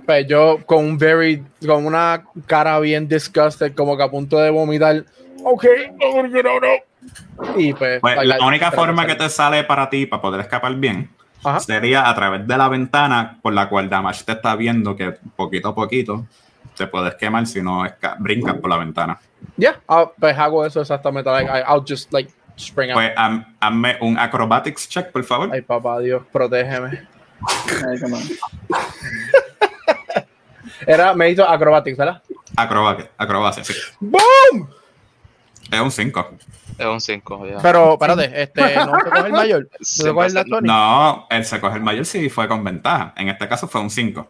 [0.06, 4.50] Pues yo con un very, con una cara bien disgusted, como que a punto de
[4.50, 5.04] vomitar.
[5.44, 5.64] Ok,
[5.98, 7.56] no, no, no.
[7.56, 10.40] Y pues, Pues, la like, única forma me que te sale para ti, para poder
[10.40, 11.10] escapar bien,
[11.44, 11.60] Ajá.
[11.60, 15.68] sería a través de la ventana por la cual Damage te está viendo que poquito
[15.68, 16.26] a poquito
[16.76, 17.84] te puedes quemar si no
[18.18, 19.18] brincas por la ventana.
[19.56, 21.28] Yeah, ah, pues hago eso exactamente.
[21.30, 22.96] Like, I- I'll just like spring out.
[22.96, 25.50] Pues haz- hazme un acrobatics check, por favor.
[25.52, 27.06] Ay, papá Dios, protégeme.
[27.88, 28.22] Ay, qué mal.
[30.86, 32.22] Era, me hizo acrobatics, ¿verdad?
[32.56, 33.74] Acrobacia, acrobacia, sí.
[34.00, 34.68] ¡Boom!
[35.70, 36.30] Es un 5.
[36.78, 37.58] Es un 5, ya.
[37.62, 39.68] Pero, espérate, este, no se coge el mayor.
[39.78, 40.66] No se coge Tony.
[40.68, 43.14] No, él se coge el mayor si fue con ventaja.
[43.16, 44.28] En este caso fue un 5.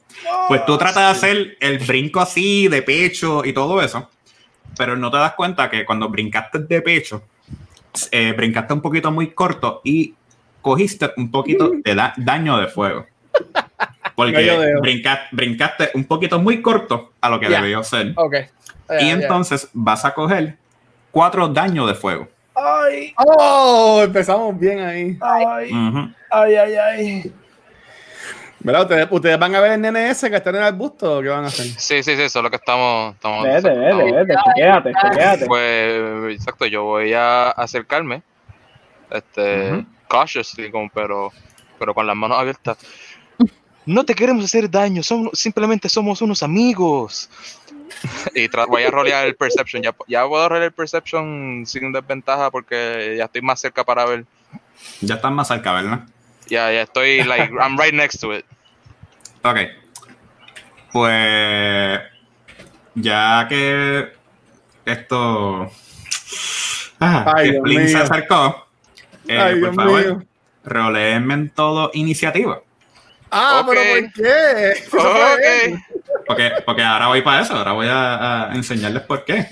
[0.49, 4.09] Pues tú tratas de hacer el brinco así, de pecho y todo eso,
[4.77, 7.23] pero no te das cuenta que cuando brincaste de pecho,
[8.11, 10.15] eh, brincaste un poquito muy corto y
[10.61, 13.07] cogiste un poquito de da- daño de fuego.
[14.14, 17.61] Porque brinca- brincaste un poquito muy corto a lo que Ya.
[17.61, 18.12] debió ser.
[18.16, 18.35] Ok.
[18.88, 20.57] Ya, Y entonces vas a coger
[21.11, 22.29] cuatro daños de fuego.
[22.55, 25.18] Ay, Oh, empezamos bien ahí.
[25.20, 25.70] ay,
[26.31, 27.33] ay, ay, ay.
[28.61, 28.83] ¿Verdad?
[28.83, 31.29] ¿Ustedes, ustedes van a ver el nene ese que está en el arbusto o qué
[31.29, 31.66] van a hacer?
[31.66, 33.14] Sí, sí, sí, eso es lo que estamos.
[33.14, 35.46] estamos Vete, vete, vete, chequéate, chequéate.
[35.46, 38.22] Pues, exacto, yo voy a acercarme,
[39.11, 39.87] este, Ujú.
[40.09, 41.33] cautiously, como, pero,
[41.79, 42.77] pero con las manos abiertas.
[43.87, 47.29] No te queremos hacer daño, somos, simplemente somos unos amigos.
[48.35, 49.83] y voy a rolear el perception.
[49.83, 54.25] Ya, ya puedo rolear el perception sin desventaja porque ya estoy más cerca para ver.
[55.01, 56.05] Ya están más cerca, ¿verdad?
[56.49, 58.45] Ya, ya estoy, like, I'm right next to it.
[59.42, 59.59] Ok.
[60.92, 62.01] Pues.
[62.95, 64.12] Ya que
[64.85, 65.71] esto.
[67.01, 68.66] Ah, Ay, que se acercó.
[69.27, 70.27] eh, Ay, por Dios favor, mío.
[70.64, 72.61] roleenme en todo iniciativa.
[73.33, 74.71] Ah, pero ¿por qué?
[74.73, 75.75] Eso fue bien.
[75.77, 76.25] Ok.
[76.27, 77.55] Porque, porque ahora voy para eso.
[77.57, 79.49] Ahora voy a, a enseñarles por qué.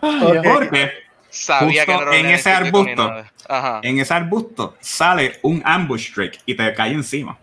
[0.00, 0.36] Ok.
[0.44, 0.92] Porque
[1.30, 3.12] Sabía que no en ese arbusto.
[3.50, 3.80] Ajá.
[3.82, 7.38] en ese arbusto sale un ambush Drake y te cae encima.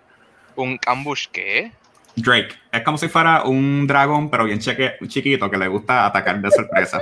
[0.55, 1.71] ¿Un ambush qué?
[2.15, 2.49] Drake.
[2.71, 6.49] Es como si fuera un dragón, pero bien cheque- chiquito que le gusta atacar de
[6.51, 6.99] sorpresa.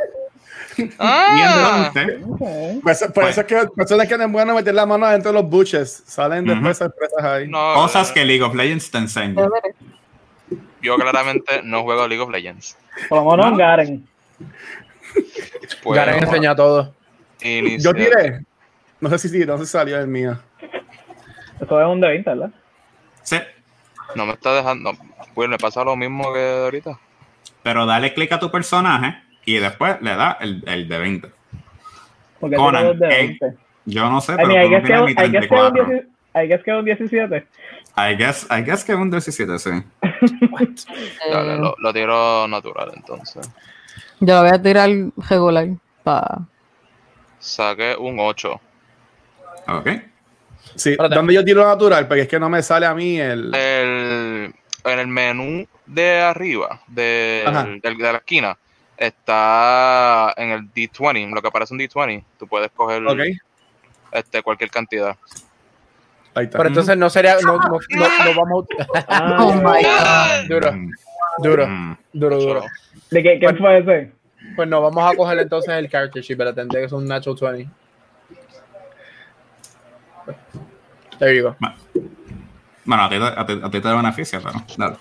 [0.99, 2.83] Ah, entonces, Ok.
[2.83, 5.41] Pues, por eso es que personas que no es bueno meter la mano dentro de
[5.41, 6.03] los buches.
[6.05, 7.47] Salen después sorpresas ahí.
[7.47, 9.47] no, cosas eh, que League of Legends te enseña.
[10.81, 12.77] Yo claramente no juego League of Legends.
[13.09, 13.57] Por lo menos ¿No?
[13.57, 14.07] Garen.
[15.83, 16.93] Pues, Garen enseña todo.
[17.79, 18.45] Yo tiré.
[18.99, 20.38] No sé si sí, no sé si salió el mío.
[21.62, 22.51] Eso es un de 20, ¿verdad?
[23.21, 23.38] Sí,
[24.15, 24.93] No me está dejando.
[25.33, 26.99] Pues me pasa lo mismo que ahorita.
[27.63, 31.29] pero dale clic a tu personaje y después le da el, el de 20.
[32.39, 33.58] Porque Conan, de eh, 20.
[33.86, 35.47] Yo no sé, I pero mean, I tú no que tienes un- ni I guess
[35.47, 35.86] que un 34.
[35.86, 37.47] 10 I guess que un 17.
[37.95, 39.69] I guess, I guess que es un 17, sí.
[41.32, 43.49] Dale, Eh, lo, lo tiro natural entonces.
[44.19, 44.89] Yo lo voy a tirar
[45.29, 45.67] regular.
[46.03, 46.41] Pa...
[47.39, 48.60] Saqué un 8.
[49.67, 49.89] Ok.
[50.75, 51.15] Sí, Espérate.
[51.15, 52.08] ¿dónde yo tiro natural?
[52.08, 53.53] Porque es que no me sale a mí el.
[53.53, 54.53] El,
[54.86, 57.43] en el menú de arriba, de,
[57.82, 58.58] del- de la esquina,
[58.97, 62.23] está en el D20, lo que parece un D20.
[62.39, 63.03] Tú puedes coger
[64.12, 65.17] este, cualquier cantidad.
[66.36, 66.58] ahí está.
[66.58, 69.03] Pero entonces no sería, no, no, no, no vamos a...
[69.10, 70.71] Ah, Oh my Ah, Duro,
[71.39, 71.67] duro,
[72.13, 72.65] duro, duro.
[73.10, 74.12] ¿De qué, qué fue ese?
[74.56, 77.53] Pues no, vamos a coger entonces el character sheet, pero tendría que ser un natural
[77.56, 77.71] 20.
[81.19, 81.56] There you go.
[82.86, 84.97] Bueno, a ti, te- a ti- a ti te beneficia, pero dale.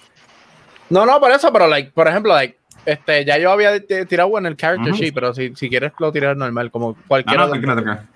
[0.91, 4.47] No, no, por eso, pero like, por ejemplo, like, este, ya yo había tirado en
[4.47, 5.01] el character Ujú.
[5.03, 7.61] sheet, pero si, si quieres lo tiras normal, como No, cualquier no, otro.
[7.61, 8.09] tranquilo, tranquilo.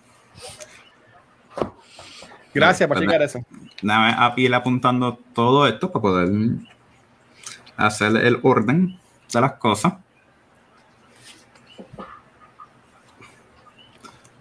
[2.55, 3.41] Gracias por checar eso.
[3.83, 6.31] Déjame a- ir apuntando todo esto para poder
[7.77, 8.99] hacer el orden
[9.33, 9.95] de las cosas.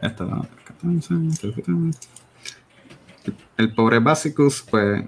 [0.01, 0.47] Esto,
[3.57, 5.03] el pobre Basicus, pues,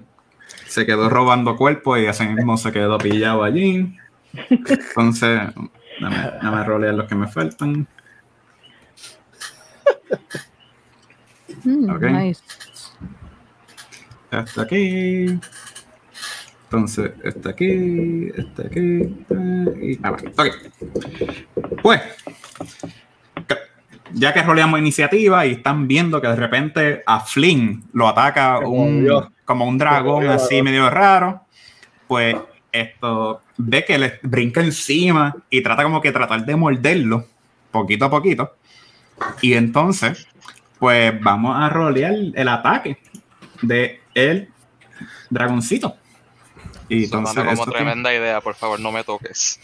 [0.66, 3.96] se quedó robando cuerpo y así mismo se quedó pillado allí.
[4.32, 5.40] Entonces,
[6.00, 7.86] dame, dame rolear los que me faltan.
[11.64, 12.02] Mm, Ok.
[12.02, 12.42] nice.
[14.30, 15.40] Este aquí.
[16.64, 19.24] Entonces, este aquí, este aquí,
[19.80, 20.32] y ah, vale.
[20.36, 21.82] Ok.
[21.82, 22.02] Pues,
[24.12, 29.08] ya que roleamos iniciativa y están viendo que de repente a Flynn lo ataca un,
[29.44, 31.42] como un dragón así medio raro,
[32.06, 32.36] pues
[32.72, 37.26] esto ve que le brinca encima y trata como que tratar de morderlo
[37.70, 38.54] poquito a poquito.
[39.40, 40.26] Y entonces,
[40.78, 42.98] pues vamos a rolear el ataque
[43.62, 44.48] de el
[45.30, 45.96] dragoncito.
[46.88, 49.60] Y Sonando entonces, como eso, tremenda idea, por favor, no me toques.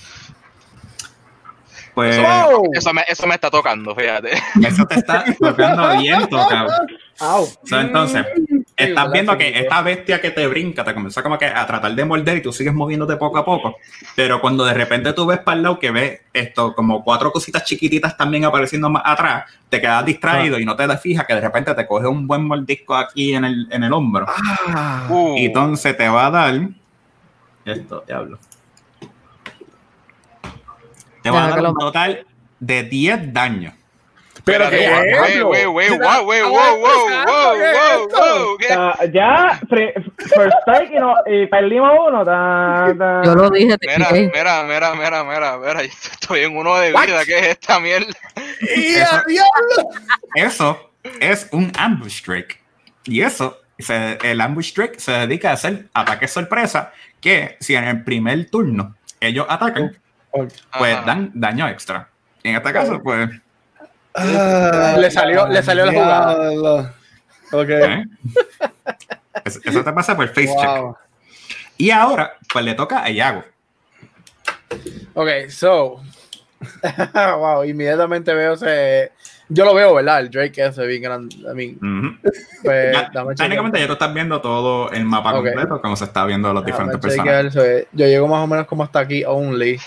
[1.94, 2.70] pues, Eso, me, Wow.
[2.74, 4.32] eso, me, eso me está tocando, fíjate.
[4.62, 6.68] eso te está tocando bien tocado.
[7.20, 7.48] Au.
[7.64, 8.26] So, entonces,
[8.76, 12.04] estás viendo que esta bestia que te brinca te comenzó como que a tratar de
[12.04, 13.76] morder y tú sigues moviéndote poco a poco.
[14.16, 17.64] Pero cuando de repente tú ves para el lado que ves esto, como cuatro cositas
[17.64, 21.40] chiquititas también apareciendo más atrás, te quedas distraído y no te das fija que de
[21.40, 24.26] repente te coge un buen mordisco aquí en el, en el hombro.
[25.08, 26.68] Uh, Y entonces te va a dar.
[27.64, 28.38] Esto, diablo.
[31.22, 32.26] Te va a dar un total
[32.60, 33.74] de 10 daños.
[34.44, 34.78] Pero que.
[39.12, 42.24] Ya, first strike y, no, y perdimos uno.
[42.24, 43.22] Ta, ta.
[43.24, 47.46] Yo lo dije, Mira, mira, mira, mira, mira, estoy en uno de vida, ¿qué es
[47.48, 48.06] esta mierda?
[48.60, 49.90] ¡Y Eso- a diablo!
[50.34, 52.60] Eso es un ambush strike.
[53.04, 57.84] Y eso, se- el ambush strike se dedica a hacer ataques sorpresa que si en
[57.84, 59.96] el primer turno ellos atacan,
[60.30, 60.62] pues
[60.96, 61.02] Ajá.
[61.06, 62.08] dan daño extra.
[62.42, 63.30] En este caso, pues,
[64.14, 66.48] Ah, Le salió- le salió la jugada.
[66.50, 66.90] diablo.
[67.52, 67.68] Ok.
[67.68, 68.04] ¿eh?
[69.44, 70.78] Eso eso te pasa por face check.
[70.80, 70.96] Wow.
[71.76, 73.44] Y ahora, pues le toca a Yago.
[75.14, 76.00] Ok, so.
[77.38, 79.12] wow, inmediatamente veo ese.
[79.50, 80.20] Yo lo veo, ¿verdad?
[80.20, 81.34] El Drake ese bien grande.
[81.36, 82.20] I mean,
[82.62, 85.44] pues, Ya, dame técnicamente ya tú estás viendo todo el mapa Ok.
[85.46, 87.54] completo, como se está viendo los diferentes personajes.
[87.56, 87.88] eh.
[87.92, 89.78] Yo llego más o menos como hasta aquí only.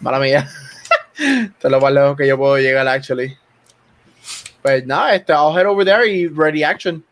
[0.00, 0.48] Mala mía.
[1.18, 3.36] Esto es lo más lejos que yo puedo llegar, actually.
[4.62, 7.04] Pues nada, este, I'll head over there y ready action.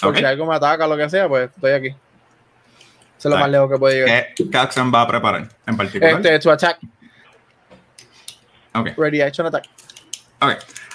[0.00, 0.18] Por Ok.
[0.18, 1.88] si algo me ataca o lo que sea, pues estoy aquí.
[1.88, 4.28] Eso es lo más lejos que puedo llegar.
[4.34, 6.14] ¿Qué Caxon va a preparar en particular?
[6.16, 6.78] Este, to attack.
[8.74, 8.88] Ok.
[8.96, 9.64] Ready action attack.
[10.40, 10.52] Ok.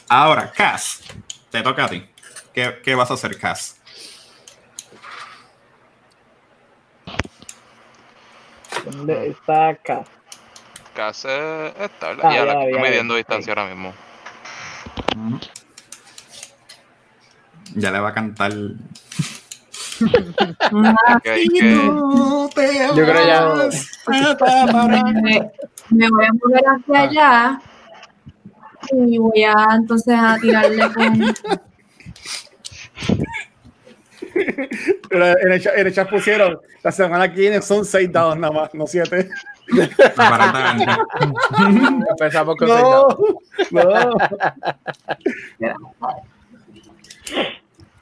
[0.09, 1.03] Ahora, Cass,
[1.49, 2.05] te toca a ti.
[2.53, 3.77] ¿Qué, qué vas a hacer, Cass?
[8.85, 10.03] ¿Dónde está acá?
[10.97, 12.09] ¿Qué hace esta?
[12.23, 13.93] Ah, ya, la ya, que estoy ya, midiendo distancia ahora mismo.
[17.75, 18.51] Ya le va a cantar.
[18.51, 18.77] Yo
[23.05, 23.69] creo ya.
[25.21, 25.51] Me,
[25.91, 27.61] me voy a mover hacia allá
[28.89, 31.35] y voy a entonces a tirarle con
[35.09, 38.37] Pero en el, chat, en el chat pusieron, la semana que viene son seis dados
[38.37, 39.29] nada más, no siete.
[42.09, 43.17] Empezamos con seis dados.
[43.71, 44.17] No, no.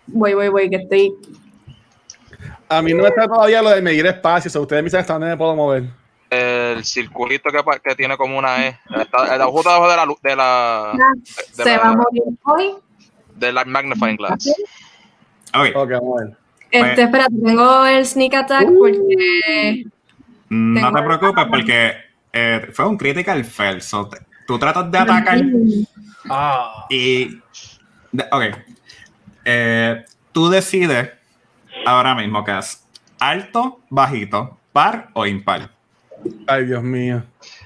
[0.07, 1.13] voy, voy, voy, que estoy
[2.69, 4.99] A mí no me está todavía lo de medir espacio, o sea, ustedes me dicen
[4.99, 5.83] hasta dónde me puedo mover.
[6.29, 7.49] el circulito
[7.83, 8.79] que, tiene como una E.
[8.99, 10.93] Está, está justo debajo de la, de la,
[11.57, 12.75] de se la- va a morir hoy.
[13.35, 14.53] de la magnifying glass.
[15.53, 15.91] Ok.
[16.71, 19.85] Este, espera, tengo el sneak attack porque
[20.49, 21.93] no te preocupes porque
[22.33, 23.81] eh, fue un critical fail.
[23.81, 25.41] so te- tú tratas de atacar
[26.29, 26.85] Ah.
[26.89, 27.39] y.
[28.11, 28.43] de- ok.
[29.45, 31.11] Eh, tú decides
[31.85, 32.83] ahora mismo, Cass.
[33.19, 35.69] Alto, bajito, par o impar.
[36.47, 37.23] Ay, Dios mío.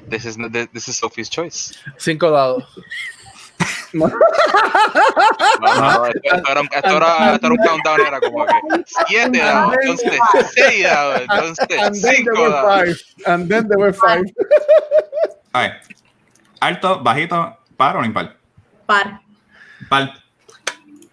[0.09, 0.37] This is,
[0.73, 1.73] this is Sophie's choice.
[1.97, 2.63] Cinco dados.
[3.93, 8.53] No, no, no, esto, era, un- esto, era, esto era un countdown, era como que
[9.07, 10.19] siete dados, entonces
[10.53, 12.83] seis dados, And entonces then there cinco were dados.
[12.85, 13.33] five.
[13.33, 14.23] And then there were five.
[15.51, 15.63] Ok.
[16.59, 18.35] Alto, bajito, par o impar.
[18.85, 19.21] par.
[19.89, 20.13] Par.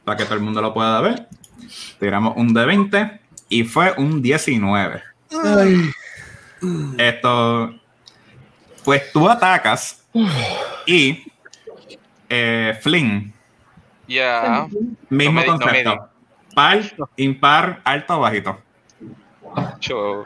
[0.05, 1.27] Para que todo el mundo lo pueda ver.
[1.99, 5.03] Tiramos un de 20 y fue un 19.
[5.43, 5.91] Ay,
[6.99, 7.75] Esto.
[8.85, 10.05] Pues tú atacas
[10.87, 11.25] y.
[12.29, 13.33] Eh, Flynn,
[14.09, 14.67] Yeah.
[15.09, 16.09] mismo No me- concepto.
[16.55, 16.81] Par,
[17.17, 18.61] impar, alto o bajito.
[19.81, 20.25] Yo.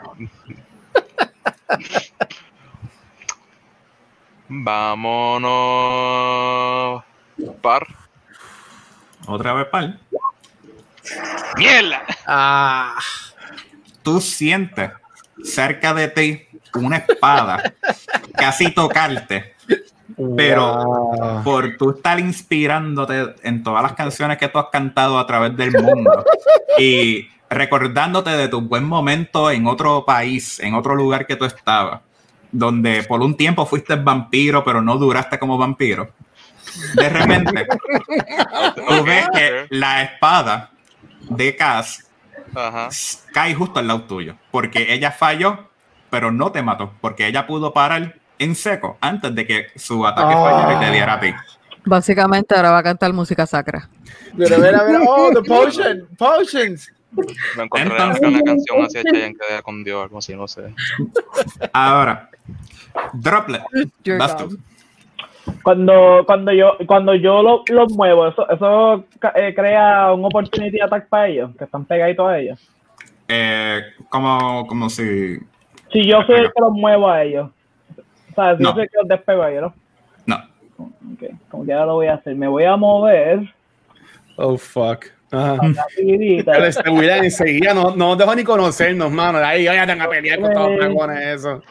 [5.71, 7.05] Vámonos.
[7.63, 7.87] Par.
[9.27, 9.99] Otra vez par.
[11.57, 12.03] ¡Mierda!
[12.27, 12.97] Ah.
[14.03, 14.91] Tú sientes
[15.45, 17.73] cerca de ti una espada
[18.35, 19.55] casi tocarte,
[20.37, 21.43] pero wow.
[21.43, 25.73] por tú estar inspirándote en todas las canciones que tú has cantado a través del
[25.83, 26.25] mundo
[26.79, 32.01] y recordándote de tu buen momento en otro país, en otro lugar que tú estabas,
[32.53, 36.11] donde por un tiempo fuiste vampiro, pero no duraste como vampiro.
[36.95, 37.67] De repente,
[38.89, 40.71] tú ves que la espada
[41.29, 42.07] de Cass
[42.55, 42.89] Ajá.
[43.33, 45.71] cae justo al lado tuyo, porque ella falló,
[46.11, 50.33] pero no te mató, porque ella pudo parar en seco antes de que su ataque
[50.35, 51.33] fallara y te diera a ti.
[51.85, 53.89] Básicamente ahora va a cantar música sacra.
[54.35, 55.01] Mira, mira, mira.
[55.07, 56.09] Oh, the potion.
[56.19, 56.91] Potions.
[57.57, 60.73] Me encontré Entonces- una canción hacia Chayanne que deja con Dios, algo así, no sé.
[61.73, 62.31] Ahora,
[63.13, 63.63] Droplet.
[64.19, 64.59] Vas tú.
[65.63, 71.09] Cuando, cuando yo, cuando yo los lo muevo, eso, eso eh, crea un opportunity attack
[71.09, 72.61] para ellos, que están pegaditos a ellos.
[73.29, 75.39] Eh, como, como si.
[75.93, 77.51] Si yo soy el que los muevo a ellos.
[78.31, 78.71] O sea, si No.
[78.79, 79.73] el que los despego a ellos,
[80.27, 80.39] No.
[80.79, 80.85] ¿no?
[81.15, 82.35] Ok, como que ahora lo voy a hacer.
[82.37, 83.55] Me voy a mover.
[84.37, 85.07] Oh, fuck.
[85.33, 85.59] Ajá.
[85.97, 89.39] Pero este William enseguida no, no nos dejó ni conocernos, mano.
[89.39, 91.63] Ahí ya tengo a pelear con todos los dragones, eso.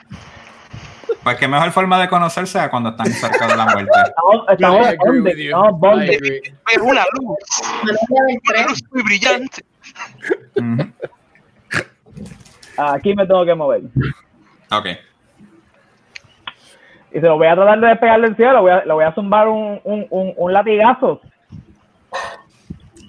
[1.24, 3.91] Pues qué mejor forma de conocerse a cuando están cerca de la muerte.
[4.07, 4.88] Estamos, estamos.
[4.88, 7.38] Pero una luz,
[7.82, 9.62] una luz muy brillante.
[12.78, 13.82] Aquí me tengo que mover.
[14.72, 14.88] Ok.
[17.12, 18.62] Y se lo voy a tratar de despegar del cielo.
[18.62, 21.22] Voy a, le voy a zumbar un, un, un, un latigazo.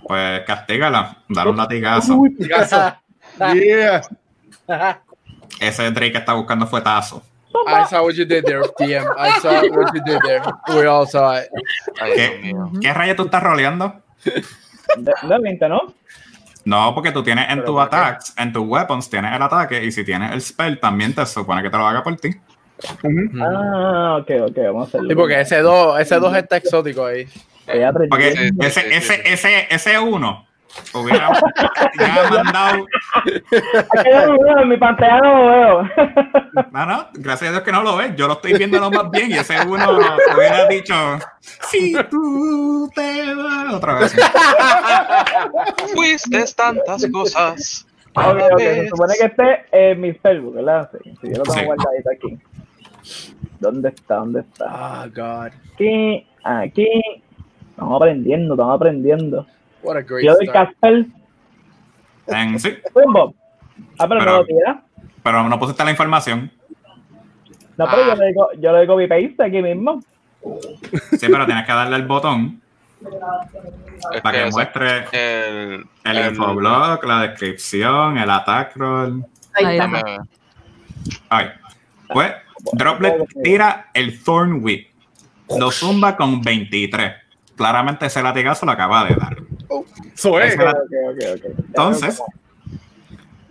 [0.07, 1.17] Pues castígala.
[1.29, 2.15] Dar un latigazo.
[2.17, 2.37] Uy,
[3.39, 4.03] Yeah.
[5.61, 7.23] Ese Drake está buscando fuetazo.
[7.67, 9.05] I saw what you did there, DM.
[9.19, 10.43] I saw what you did there.
[10.69, 11.49] We all saw it.
[12.15, 12.55] ¿Qué.
[12.81, 14.03] ¿Qué rayo tú estás roleando?
[14.25, 15.81] de, de 20, ¿no?
[16.65, 17.97] No, porque tú tienes en Pero tu ¿por qué?
[17.97, 21.63] attacks, en tus weapons, tienes el ataque y si tienes el spell también te supone
[21.63, 22.31] que te lo haga por ti.
[23.41, 25.09] Ah, ok, ok, vamos a hacerlo.
[25.09, 27.26] Sí, porque ese 2 ese dos está exótico ahí.
[28.09, 30.47] Porque Sí, ese, sí, ese, ese, ese uno
[30.95, 31.31] hubiera
[32.31, 32.87] mandado.
[34.61, 35.91] En mi pantalla no lo veo.
[36.72, 38.14] No, no, gracias a Dios que no lo ves.
[38.16, 39.99] Yo lo estoy viendo lo más bien y ese uno
[40.37, 40.95] hubiera dicho:
[41.41, 43.74] Si tú te vas.
[43.74, 44.16] Otra vez.
[45.95, 47.87] Fuiste tantas cosas.
[48.14, 50.91] ok, ok, se supone que esté en mi spellbook, ¿verdad?
[50.93, 51.64] Sí, sí, yo lo tengo Sí.
[51.64, 52.39] guardadito aquí.
[53.59, 54.17] ¿Dónde está?
[54.17, 54.65] ¿Dónde está?
[54.69, 55.53] Ah, God.
[55.75, 56.89] Aquí, aquí.
[57.71, 59.47] Estamos aprendiendo, estamos aprendiendo.
[59.83, 60.47] What a great Yo doy.
[60.49, 61.07] Casper.
[62.27, 63.35] En- sí, Pumbo.
[63.99, 64.83] Ah, pero, Pero- no lo tira.
[65.23, 66.51] pero no pusiste la información.
[67.77, 70.01] No, pero yo le digo, yo le digo copy paste aquí mismo.
[71.19, 72.61] Sí, pero tienes que darle el botón
[74.13, 79.25] Es para que muestre el, el el- infoblog, la descripción, el attack roll.
[79.55, 80.03] Ahí está.
[81.31, 81.47] Ay.
[82.13, 82.33] Pues,
[82.73, 84.89] Droplet tira el Thorn Whip.
[85.59, 87.13] Lo zumba con 23.
[87.57, 89.37] Claramente ese latigazo lo acaba de dar.
[90.15, 90.55] Eso es.
[90.55, 91.45] Esa- Ok, ok, ok.
[91.53, 91.59] ok.
[91.67, 92.23] Entonces,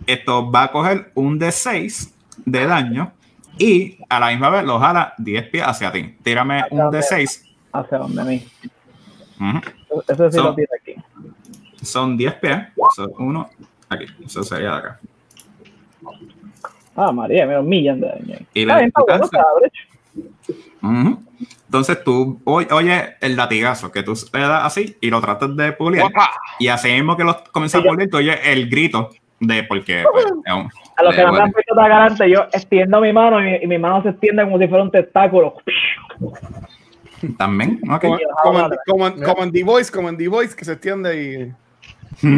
[0.06, 2.12] esto va a coger un D6
[2.44, 3.12] de daño
[3.58, 6.16] y a la misma vez lo jala 10 pies hacia ti.
[6.22, 7.42] Tírame un D6.
[7.72, 8.48] ¿Hacia dónde mí?
[9.38, 10.02] Ujú.
[10.08, 10.94] Eso sí So- lo tira aquí.
[11.82, 12.58] Son 10 pies.
[12.96, 13.48] Son uno
[13.88, 14.06] aquí.
[14.24, 15.00] Eso sería de acá.
[16.96, 18.36] Ah, María, mira, un millón de daño.
[18.54, 19.44] Y Está la bien, está
[20.82, 21.02] bueno.
[21.12, 21.22] Ujú.
[21.66, 25.72] Entonces tú oy- oye el latigazo que tú le das así y lo tratas de
[25.72, 26.02] pulir.
[26.58, 30.04] Y así mismo que lo comienzas a Sí, pulir, tú oyes el grito de porque
[30.12, 30.42] pues, un-
[30.96, 33.44] A los de- que no me han visto tan adelante, yo extiendo mi mano y
[33.44, 35.54] mi, y mi mano se extiende como si fuera un testáculo.
[37.38, 37.80] también.
[38.86, 41.54] como en The Voice, como en The Voice, que se extiende
[42.22, 42.32] y.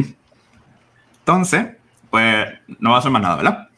[1.20, 1.66] Entonces,
[2.11, 2.46] pues
[2.80, 3.68] no va a hacer más nada, ¿verdad?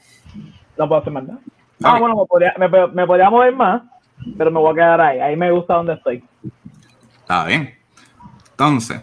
[0.77, 1.39] No puedo hacer más nada.
[1.83, 3.83] Ah, bueno, me podría, me, me podría mover más,
[4.39, 5.21] pero me voy a quedar ahí.
[5.21, 6.25] Ahí me gusta donde estoy.
[7.21, 7.75] Está bien.
[8.51, 9.03] Entonces,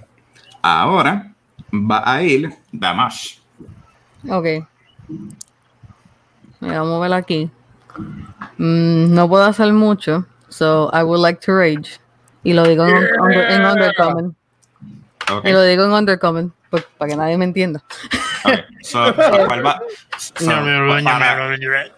[0.62, 1.32] ahora
[1.74, 3.38] va a ir Damash.
[4.30, 4.46] Ok.
[6.60, 7.50] Me voy a mover aquí.
[8.58, 12.00] Mm, no puedo hacer mucho, so I would like to rage.
[12.44, 14.36] Y lo digo en, under- en Undercommon.
[15.44, 17.84] Y lo digo en Undercommon, pues, para que nadie me entienda.
[19.54, 19.82] para,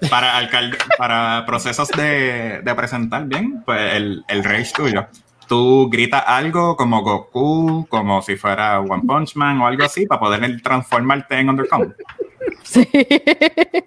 [0.10, 5.08] para, alcalde- para procesos de, de presentar bien, pues el, el rage tuyo.
[5.48, 10.20] Tú gritas algo como Goku, como si fuera One Punch Man o algo así, para
[10.20, 11.96] poder transformarte en Undercommon.
[12.64, 12.86] Sí.
[12.86, 13.84] ¿Qué,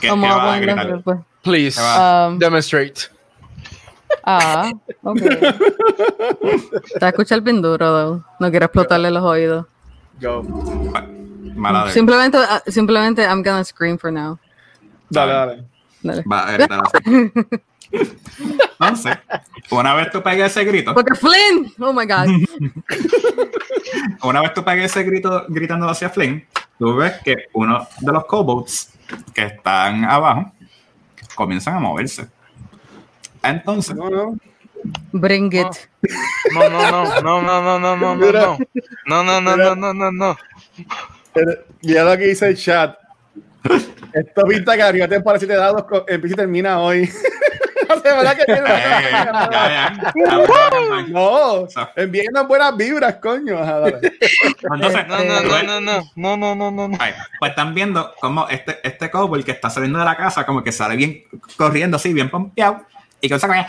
[0.00, 0.92] qué Vamos a gritar?
[0.94, 1.18] después.
[1.42, 2.94] Please, Um, demonstrate.
[4.24, 4.70] ah,
[5.02, 5.20] ok.
[6.98, 8.24] Te escucha el bien duro, though.
[8.40, 9.66] No quiero explotarle los oídos.
[10.20, 10.42] Go.
[11.54, 14.38] Mala de- Simplemente, ah, simplemente, I'm gonna scream for now.
[15.10, 15.64] Dale, dale.
[16.02, 16.24] Dale.
[16.30, 17.32] Va así.
[18.80, 19.18] Entonces,
[19.70, 22.26] una vez tú pegues ese grito, Porque Flynn, oh my god.
[24.22, 26.44] una vez tú pegues ese grito gritando hacia Flynn,
[26.78, 28.92] tú ves que uno de los kobolds
[29.32, 30.52] que están abajo
[31.34, 32.28] comienzan a moverse.
[33.42, 34.36] Entonces, No, no.
[35.12, 35.66] Bring it.
[36.52, 38.58] No, no, no, no, no, no, no, no, no, no.
[39.06, 40.36] No, no, no, no, no, no, no.
[41.32, 42.96] Pero, Ya lo que dice el chat.
[44.12, 47.10] Esto pinta que primera temporada de 7 dados empieza y termina hoy.
[48.04, 48.10] Eh,
[51.08, 51.88] No, Eso.
[51.96, 53.58] envíen unas buenas vibras, coño.
[53.60, 56.98] Entonces, No, no, no, no, no, no, no,
[57.38, 60.72] pues están viendo como este, este cowboy que está saliendo de la casa, como que
[60.72, 61.24] sale bien
[61.56, 62.84] corriendo así, bien pompeado,
[63.20, 63.66] y que como, ¡ah!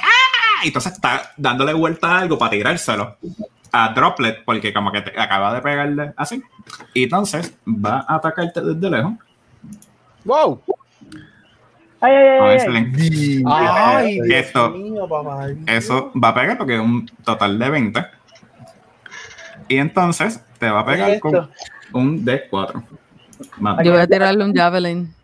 [0.64, 3.18] Y entonces está dándole vuelta a algo para tirárselo
[3.72, 6.41] a Droplet, porque como que te acaba de pegarle así.
[6.93, 9.14] Y entonces va a atacarte desde lejos.
[10.24, 10.62] Wow.
[12.01, 13.43] Ay, ay, ay, ay.
[13.47, 15.47] Ay, Esto- mío, papá.
[15.66, 18.06] Eso va a pegar porque es un total de 20.
[19.68, 21.49] Y entonces te va a pegar con
[21.93, 22.84] un D4.
[23.58, 23.84] Mata.
[23.84, 25.14] Yo voy a tirarle un javelin.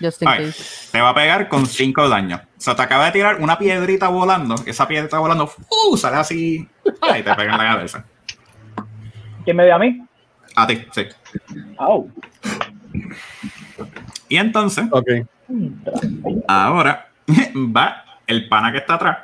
[0.00, 0.88] Just in Ay, case.
[0.92, 2.40] te va a pegar con 5 daños.
[2.40, 4.54] O sea, te acaba de tirar una piedrita volando.
[4.66, 5.50] Esa piedrita volando,
[5.90, 5.96] ¡uh!
[5.96, 6.68] sale así.
[7.00, 8.04] Ay, te pega en la cabeza.
[9.44, 10.04] ¿Quién me dio a mí?
[10.56, 11.06] A ti, sí.
[11.78, 12.10] Au.
[14.28, 15.08] Y entonces, Ok.
[16.48, 17.08] ahora
[17.54, 19.18] va el pana que está atrás.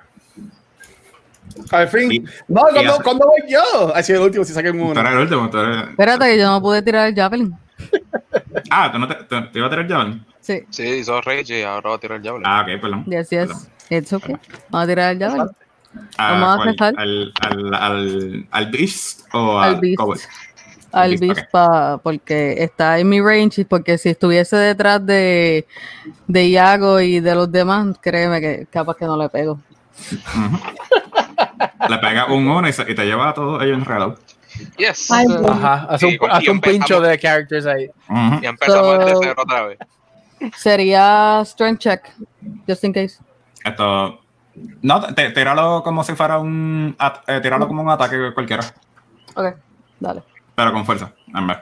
[1.73, 2.13] Al fin.
[2.13, 3.95] Y- No, y ¿cuándo, hace- ¿cuándo voy yo?
[3.95, 5.01] Así el último, si saquen Tú uno.
[5.01, 5.51] eres el último.
[5.51, 7.55] tú eres- Espérate, que yo no pude tirar el javelin.
[8.71, 10.25] Ah, tú no te, te, te iba a tirar javelin.
[10.41, 12.43] Sí, Sí, hizo Rage y ahora va a tirar el diablo.
[12.47, 13.05] Ah, ok, perdón.
[13.07, 13.69] yes, yes.
[13.91, 14.37] It's okay.
[14.71, 15.49] Vamos a tirar el javelin.
[16.17, 16.95] Ah, Vamos a empezar.
[16.97, 19.97] ¿Al, al, al, al Beast o Al Beast.
[19.97, 20.19] Cowboy?
[20.93, 25.67] Al Beast pa- porque está en mi range porque si estuviese detrás de,
[26.27, 29.61] de Iago y de los demás, créeme que capaz que no le pego.
[31.89, 34.19] Le pega un 1 y, te lleva a todos ellos enredados.
[34.77, 35.11] Yes.
[35.11, 36.07] Ajá, hace
[36.51, 37.89] un, pincho de characters ahí.
[38.09, 38.43] Ujú.
[38.43, 39.79] Y empezamos So- desde cero otra vez.
[40.57, 42.11] Sería strength check,
[42.67, 43.19] just in case.
[43.65, 44.21] Esto.
[44.83, 46.97] No, tíralo como si fuera un.
[47.27, 48.63] eh, tíralo como un ataque cualquiera.
[49.35, 49.55] Ok,
[49.99, 50.23] dale.
[50.55, 51.59] Pero con fuerza, en vez.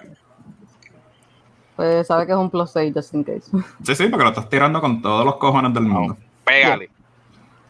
[1.76, 3.50] Pues sabe que es un plus 6, just in case.
[3.84, 6.16] Sí, sí, porque lo estás tirando con todos los cojones del mundo.
[6.44, 6.90] Pégale.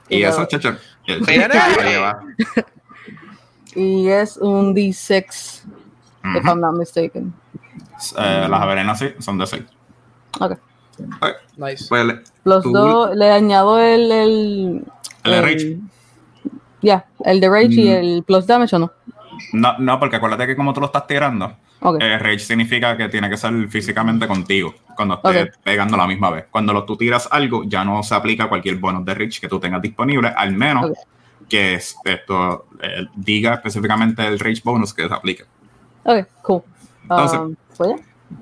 [0.08, 0.76] Y Y eso, chacho.
[3.74, 6.48] y es un D6, if Ujú.
[6.48, 7.34] I'm not mistaken.
[8.16, 9.62] Eh, las averenas sí, son de 6.
[11.56, 11.86] Nice.
[11.88, 14.10] Pues le- Plus Tú- 2, le añado el.
[14.12, 14.84] El,
[15.24, 15.78] El de Rage.
[16.82, 17.92] Ya, el de Rage y Mm.
[17.92, 18.92] el plus damage o no.
[19.52, 21.98] no, no, porque acuérdate que como tú lo estás tirando, Ok.
[22.00, 26.46] eh, Rage significa que tiene que ser físicamente contigo cuando estés pegando la misma vez.
[26.50, 29.58] Cuando lo, tú tiras algo, ya no se aplica cualquier bonus de Rage que tú
[29.60, 30.90] tengas disponible, al menos
[31.48, 35.44] que es- esto eh, diga específicamente el Rage bonus que se aplica.
[36.04, 36.62] Ok, cool.
[37.02, 37.54] Entonces- Um,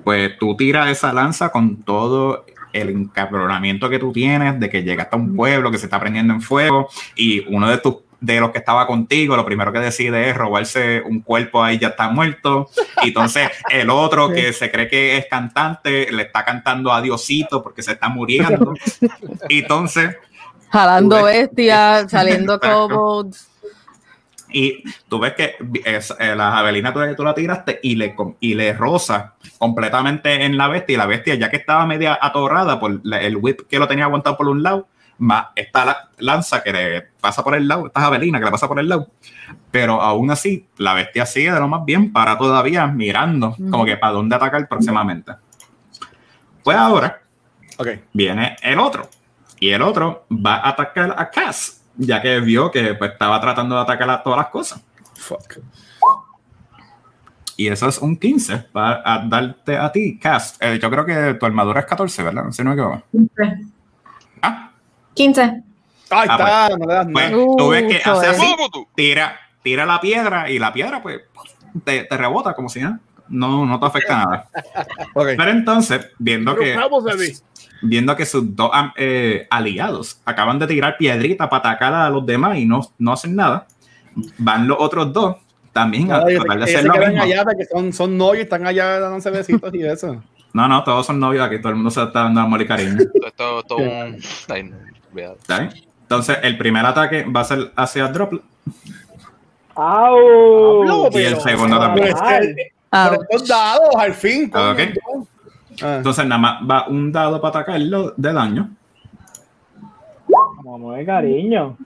[0.04, 5.16] pues tú tiras esa lanza con todo el encabronamiento que tú tienes de que llegaste
[5.16, 8.50] a un pueblo que se está prendiendo en fuego y uno de tus de los
[8.50, 12.68] que estaba contigo, lo primero que decide es robarse un cuerpo ahí ya está muerto.
[13.02, 17.62] Y entonces el otro que se cree que es cantante le está cantando a Diosito
[17.62, 18.72] porque se está muriendo.
[19.50, 20.16] Y entonces
[20.70, 23.30] Jalando bestias, saliendo Exacto.
[24.58, 28.54] Y tú ves que es, eh, la javelina tú, tú la tiraste y le, y
[28.54, 30.94] le roza completamente en la bestia.
[30.94, 34.04] Y la bestia, ya que estaba media atorrada por la- el whip que lo tenía
[34.06, 34.88] aguantado por un lado,
[35.18, 38.66] más esta la- lanza que le pasa por el lado, esta javelina que le pasa
[38.66, 39.08] por el lado.
[39.70, 43.98] Pero aún así, la bestia sigue de lo más bien para todavía mirando, como que
[43.98, 45.32] para dónde atacar próximamente.
[46.64, 47.20] Pues ahora
[48.14, 49.08] viene el otro.
[49.60, 53.74] Y el otro va a atacar a Cass, ya que vio que pues, estaba tratando
[53.76, 54.82] de atacar a todas las cosas.
[55.14, 55.58] Fuck.
[57.58, 60.56] Y eso es un 15 para darte a ti, Cass.
[60.60, 62.50] Eh, yo creo que tu armadura es 14, ¿verdad?
[62.50, 63.02] Si no me equivoco.
[63.12, 63.60] 15.
[64.42, 64.70] Ah,
[65.14, 65.42] 15.
[65.42, 65.62] Ahí
[66.10, 67.44] Ah, está, no le das pues nada.
[67.56, 68.30] tú ves que Uh, hace joder.
[68.30, 68.54] así,
[68.94, 71.22] tira, tira la piedra y la piedra pues
[71.84, 73.00] te, te rebota como si nada.
[73.28, 74.48] No, no te afecta nada.
[75.14, 75.28] Ok.
[75.36, 77.32] Pero entonces, viendo que, Pero ver.
[77.82, 82.56] Viendo que sus dos eh, aliados acaban de tirar piedrita para atacar a los demás
[82.58, 83.66] y no, no hacen nada,
[84.38, 85.36] van los otros dos
[85.72, 87.22] también a No, tratar de hacer lo mismo.
[87.22, 90.22] allá porque son, son novios, están allá dándose besitos y eso.
[90.54, 92.96] No, no, todos son novios aquí, todo el mundo se está dando amor y cariño.
[93.26, 94.14] Esto esto es un.
[95.38, 95.72] ¿Está bien?
[96.02, 98.32] Entonces, el primer ataque va a ser hacia Drop
[99.74, 101.10] ¡Au!
[101.12, 102.08] Y el segundo también.
[102.14, 104.48] Que- Ah, pero estos dados, al fin.
[104.48, 104.76] coño.
[105.82, 105.96] Ah.
[105.96, 108.70] Entonces, nada más va un dado para atacarlo de daño,
[110.64, 111.76] Vamos de cariño.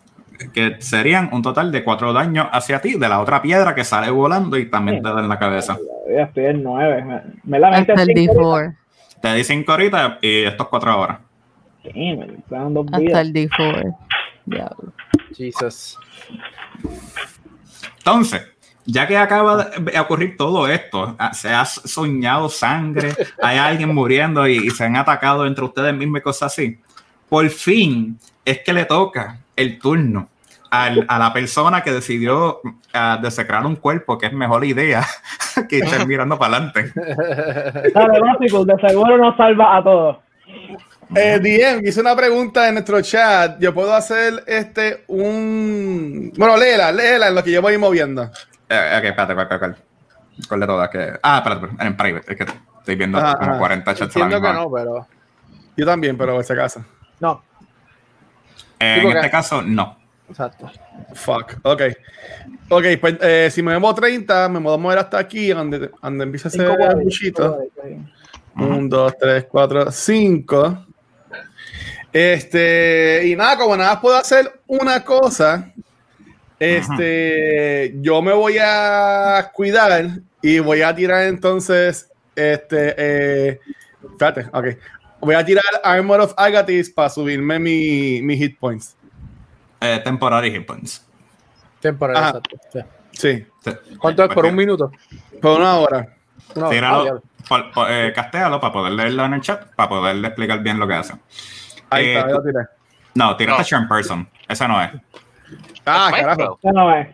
[0.55, 4.11] que serían un total de cuatro daños hacia ti, de la otra piedra que sale
[4.11, 5.76] volando y también te da en la cabeza.
[6.14, 7.05] Ya estoy en 9.
[7.05, 8.76] Me, me la mente hasta el cinco D4.
[9.20, 11.20] Te di cinco ahorita y estos cuatro ahora.
[11.84, 13.20] me quedan dos Hasta vidas.
[13.20, 13.97] el D4.
[14.47, 14.93] Diablo.
[15.36, 15.99] Jesus.
[17.99, 18.43] Entonces,
[18.87, 24.47] ya que acaba de ocurrir todo esto, ah, se ha soñado sangre, hay alguien muriendo
[24.49, 26.78] y, y se han atacado entre ustedes mismos y cosas así,
[27.28, 30.28] por fin es que le toca el turno
[30.70, 32.61] al- a la persona que decidió
[32.95, 35.07] ah, desecrar un cuerpo, que es mejor idea
[35.68, 36.93] que estar mirando para adelante.
[37.95, 40.16] Dale, básico, de seguro nos salva a todos.
[41.14, 43.59] Eh, DM, hice una pregunta en nuestro chat.
[43.61, 46.33] Yo puedo hacer este un.
[46.37, 48.31] Bueno, léela, léela en lo que yo voy moviendo.
[48.71, 49.77] Eh, ok, espérate, cuál, cuál, cuál.
[50.49, 50.89] ¿Cuál de todas?
[50.91, 51.18] Que...
[51.23, 52.33] Ah, espérate, espérate, en private.
[52.33, 53.59] Es que estoy viendo Ajá, como ajá.
[53.59, 55.07] 40 chats a la misma que no, pero.
[55.77, 56.85] Yo también, pero por si acaso.
[57.18, 57.43] No.
[58.79, 59.99] Eh, en este caso, no.
[60.29, 60.71] Exacto.
[61.14, 61.57] Fuck.
[61.62, 61.83] Ok.
[62.68, 66.49] Ok, pues eh, si me muevo 30, me puedo mover hasta aquí, donde, donde empieza
[66.49, 66.64] ese
[66.95, 67.59] buchito.
[67.61, 67.99] cinco cuadros.
[68.55, 70.87] Un, dos, tres, cuatro, cinco.
[72.12, 75.73] Este, y nada, como nada más puedo hacer una cosa,
[76.61, 80.11] este, yo me voy a cuidar
[80.42, 83.61] y voy a tirar entonces, este, eh,
[84.02, 84.66] espérate, ok.
[85.20, 88.96] Voy a tirar Armor of Agathis para subirme mi, mi hit points.
[89.80, 91.04] Eh, temporary hit points.
[91.80, 92.28] Temporal, Ajá.
[92.28, 92.58] exacto.
[93.12, 93.46] Sí.
[93.98, 94.92] ¿Cuánto es por un minuto?
[95.42, 96.16] por una hora.
[96.54, 96.66] Una hora.
[96.66, 97.22] Ah, Tíralo, diablo.
[97.48, 100.86] por- por- eh, castéalo para poder leerlo en el chat, para poderle explicar bien lo
[100.88, 101.14] que hace.
[101.90, 102.58] Ahí Eh, está, lo tiré.
[103.14, 103.66] No, tiraste No.
[103.68, 104.28] Charm Person.
[104.48, 104.90] Esa no es.
[105.86, 106.59] Ah, carajo.
[106.62, 106.94] No.
[106.94, 107.07] Él,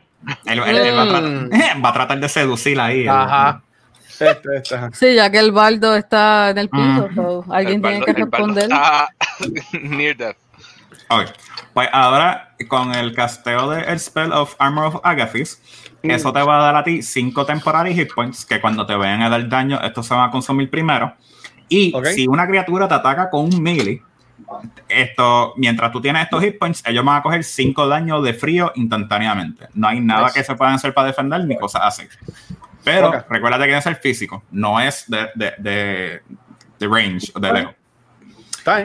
[0.47, 1.09] él- él va, a Mm.
[1.51, 1.51] tratar,
[1.85, 3.07] va a tratar de seducir ahí.
[3.07, 3.63] Ajá.
[4.19, 4.91] Este, este, ajá.
[4.95, 7.09] Sí, ya que el baldo está en el piso,
[7.47, 7.53] Mm.
[7.53, 8.65] alguien El tiene baldo- que responder.
[8.65, 9.09] está
[9.83, 10.37] near death.
[11.11, 11.27] Ok.
[11.75, 15.61] Pues ahora, con el casteo de el Spell of Armor of Agathis,
[16.03, 19.21] eso te va a dar a ti 5 temporary hit points, que cuando te vayan
[19.23, 21.13] a dar daño, estos se van a consumir primero.
[21.69, 22.07] Y Ok.
[22.15, 24.01] si una criatura te ataca con un melee,
[24.89, 28.73] esto, mientras tú tienes estos hit points, ellos van a coger 5 daños de frío
[28.77, 29.69] instantáneamente.
[29.75, 30.35] No hay nada Nice.
[30.41, 32.05] que se puedan hacer para defender ni cosas así.
[32.85, 33.25] Pero Ok.
[33.29, 36.23] recuerda que es el físico, no es de, de, de,
[36.79, 37.75] de range o de lejos.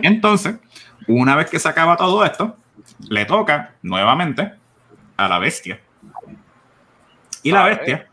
[0.01, 0.55] Entonces,
[1.07, 2.57] una vez que se acaba todo esto,
[3.09, 4.53] le toca nuevamente
[5.17, 5.79] a la bestia.
[7.43, 8.07] Y la bestia.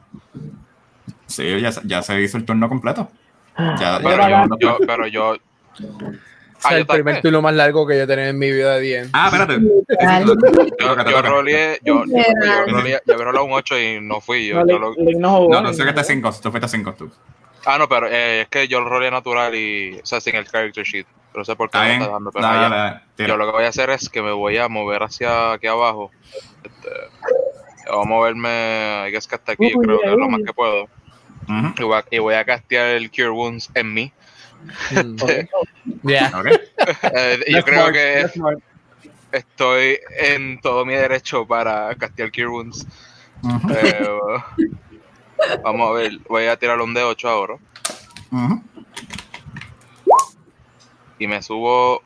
[1.27, 3.11] Sí, ya, se- ya se hizo el turno completo.
[3.59, 5.37] Ya, ya Pero llevamos los- yo, pero yo.
[6.59, 8.75] Es Ah, yo el primer turno más largo que yo he tenido en mi vida
[8.75, 9.11] de 10.
[9.13, 9.61] Ah, espérate.
[9.61, 12.17] Yo, yo roleé, yo, yo,
[12.67, 14.65] yo roleé, yo un 8 y no fui yo.
[14.65, 15.49] No, yo lo- no.
[15.49, 16.03] No, no sé que jugó.
[16.03, 17.11] 5, tú fuiste 5 tú.
[17.65, 20.47] ah, no, pero eh, es que yo lo roleé natural y, o sea, sin el
[20.51, 21.07] character sheet.
[21.35, 23.65] No sé por qué Está no está dejando, pero ya- dale, yo lo que voy
[23.65, 26.11] a hacer es que me voy a mover hacia aquí abajo.
[26.65, 26.91] Este,
[27.93, 30.41] voy a moverme, hay que es que hasta aquí, yo creo que es lo más
[30.45, 30.89] que puedo.
[31.79, 34.13] Y voy a, y voy a castear el Cure Wounds en mí.
[34.91, 35.17] Mm.
[36.03, 36.33] Yeah.
[36.39, 36.47] ok.
[37.15, 38.27] Eh, yo creo smart, que
[39.33, 42.87] estoy en todo mi derecho para castear Cure Wounds.
[43.43, 44.09] Ujú, Eh,
[45.63, 47.57] vamos a ver, voy a tirar un de 8 ahora.
[48.31, 48.63] ujú.
[51.19, 52.03] Y me subo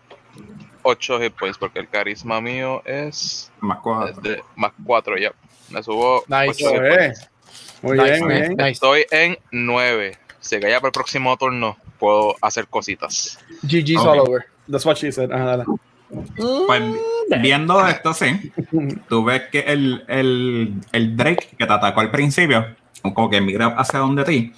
[0.83, 4.21] 8 hit points porque el carisma mío es Más es cuatro.
[4.23, 5.33] de más 4 ya.
[5.69, 6.65] Me subo Nice.
[6.65, 7.31] 8 hit points.
[7.83, 8.61] Oye, Muy Nice, bien, nice, bien.
[8.69, 10.19] Estoy en 9.
[10.41, 13.39] Así que ya para el próximo turno puedo hacer cositas.
[13.63, 14.07] GG's Ok.
[14.09, 14.45] all over.
[14.69, 15.31] That's what she said.
[15.31, 15.65] Ajá, dale.
[16.67, 16.83] Pues
[17.41, 18.53] viendo esto, sí,
[19.09, 22.67] tú ves que el, el, el Drake que te atacó al principio,
[23.15, 24.53] como que mira hacia donde ti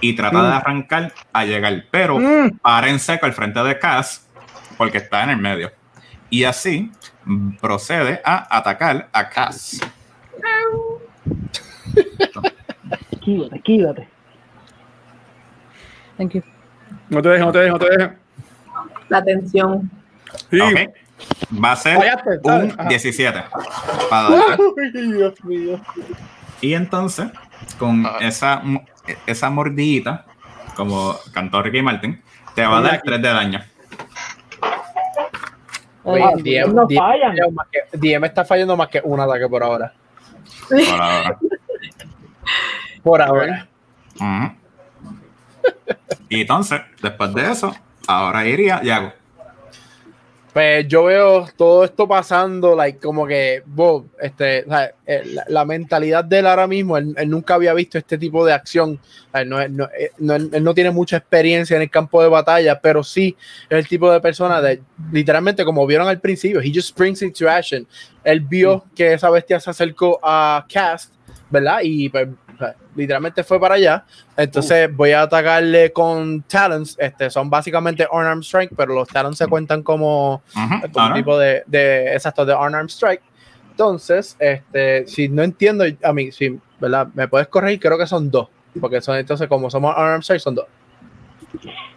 [0.00, 2.58] y trata de arrancar a llegar, pero Mm.
[2.60, 4.26] para en seco al frente de Cass
[4.76, 5.70] porque está en el medio.
[6.30, 6.90] Y así
[7.24, 9.80] mm, procede a atacar a Cass.
[13.20, 14.08] Quídate, quídate.
[16.16, 16.42] Thank you.
[17.10, 18.10] No te dejes, no te dejes, no te dejes.
[19.08, 19.90] La tensión.
[20.50, 20.60] Sí.
[20.60, 20.78] Ok.
[21.64, 22.64] Va a ser Fallaste, dale.
[22.66, 22.88] un Ajá.
[22.88, 23.44] 17
[24.10, 24.62] para darte.
[24.94, 25.80] Ay, Dios mío.
[26.60, 27.28] Y entonces,
[27.78, 28.18] con Ajá.
[28.20, 28.62] esa,
[29.26, 30.26] esa mordidita,
[30.76, 32.22] como cantó Ricky Martin,
[32.54, 33.60] te va a dar 3 de daño.
[36.04, 38.24] Oye, Ah, DM, no DM fallan.
[38.24, 39.92] está fallando más que un ataque por ahora.
[40.68, 41.38] Por ahora.
[43.02, 43.68] Por ahora.
[44.16, 44.52] Ujú.
[46.28, 47.74] Y entonces, después de eso,
[48.06, 49.12] ahora iría Yago.
[50.52, 54.64] Pues yo veo todo esto pasando, like, como que, wow, este,
[55.06, 58.44] eh, la, la mentalidad de él ahora mismo, él, él nunca había visto este tipo
[58.44, 58.98] de acción.
[59.28, 62.28] O sea, no, no, eh, no- él no tiene mucha experiencia en el campo de
[62.30, 63.36] batalla, pero sí
[63.68, 64.80] es el tipo de persona de,
[65.12, 67.86] literalmente, como vieron al principio, he just springs into action.
[68.24, 71.12] Él vio que esa bestia se acercó a Cast,
[71.50, 71.80] ¿verdad?
[71.84, 72.26] Y pues,
[72.58, 74.04] o sea, literalmente fue para allá.
[74.36, 76.96] Entonces voy a atacarle con talents.
[76.98, 80.90] Este, son básicamente unarmed strike, pero los talents se cuentan como Ujú.
[80.92, 83.22] como Ahora, tipo de, de exacto de unarmed strike.
[83.70, 87.06] Entonces, este, si no entiendo, a mí, si, ¿verdad?
[87.14, 88.48] Me puedes corregir, creo que son dos.
[88.80, 90.66] Porque son entonces, como somos unarmed strike, son dos.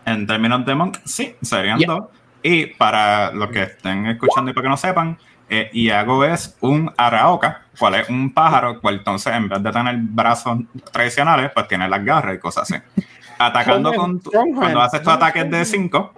[0.06, 1.88] En términos de Monk, sí, serían Yeah.
[1.88, 2.04] dos.
[2.44, 5.18] Y para los que estén escuchando y para que no sepan,
[5.54, 9.96] eh, Iago es un araoka, cual es un pájaro, cual entonces en vez de tener
[10.00, 10.60] brazos
[10.94, 12.82] tradicionales, pues tiene las garras y cosas así.
[13.38, 16.14] Atacando con tu- cuando haces tus ataques de 5,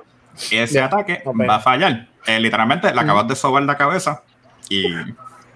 [0.52, 1.36] ese Ya, ataque ok.
[1.50, 2.08] va a fallar.
[2.28, 4.22] Eh, literalmente le acabas de sobar la cabeza
[4.70, 4.86] y,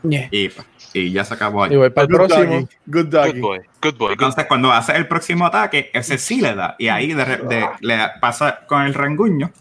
[0.04, 0.28] Yeah.
[0.32, 0.50] y,
[0.94, 1.74] y ya se acabó ahí.
[1.74, 2.44] Y voy para el Good próximo.
[2.54, 2.68] doggy.
[2.86, 3.40] Good Good doggy.
[3.42, 3.98] boy, good boy.
[3.98, 6.76] good- Entonces, cuando hace el próximo ataque, ese sí le da.
[6.78, 9.52] Y ahí de de- le pasa con el renguño.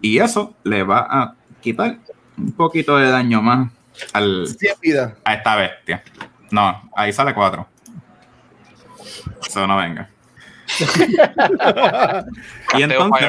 [0.00, 1.98] Y eso le va a quitar
[2.36, 3.70] un poquito de daño más
[4.12, 4.46] al,
[4.80, 5.12] vidas.
[5.24, 6.02] a esta bestia.
[6.50, 7.66] No, ahí sale 4.
[9.46, 10.08] Eso no venga.
[12.78, 13.28] y entonces,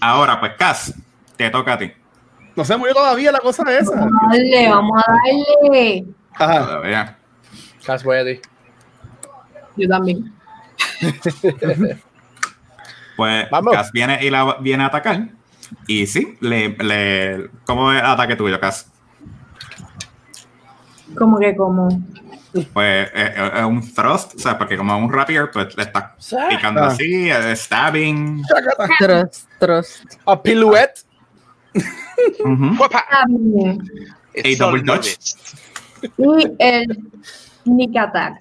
[0.00, 0.94] ahora pues, Cass,
[1.36, 1.92] te toca a ti.
[2.56, 4.06] No se murió todavía la cosa esa.
[4.30, 6.06] Dale, vamos a darle.
[6.34, 6.66] Ajá.
[6.66, 7.16] Todavía.
[7.84, 8.40] Cas, voy a ti.
[9.76, 10.34] Yo también.
[13.16, 13.74] Pues Vamos.
[13.74, 15.28] Cass viene y la viene a atacar.
[15.86, 18.90] Y sí, le, le, ¿cómo es el ataque tuyo, Cass?
[21.16, 21.88] Como que como.
[22.72, 25.82] Pues eh, eh, es un thrust, o sea, porque como es un rapier, pues le
[25.82, 26.16] está
[26.48, 26.86] picando Ah.
[26.88, 28.42] así, eh, stabbing.
[28.98, 30.04] Trust, trust.
[30.26, 31.00] A pirouette.
[33.28, 33.78] Bien.
[34.34, 35.16] It's A double dodge.
[36.16, 36.98] Y el
[37.64, 38.40] Sneak Attack.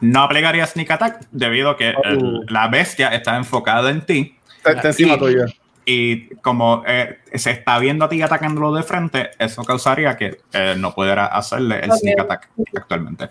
[0.00, 4.72] No aplicaría sneak attack debido a que el- la bestia está enfocada en ti Está,
[4.72, 5.44] está encima tuya.
[5.92, 10.74] Y como eh, se está viendo a ti atacándolo de frente, eso causaría que eh,
[10.78, 11.96] no pudiera hacerle el Ok.
[11.98, 13.28] sneak attack actualmente.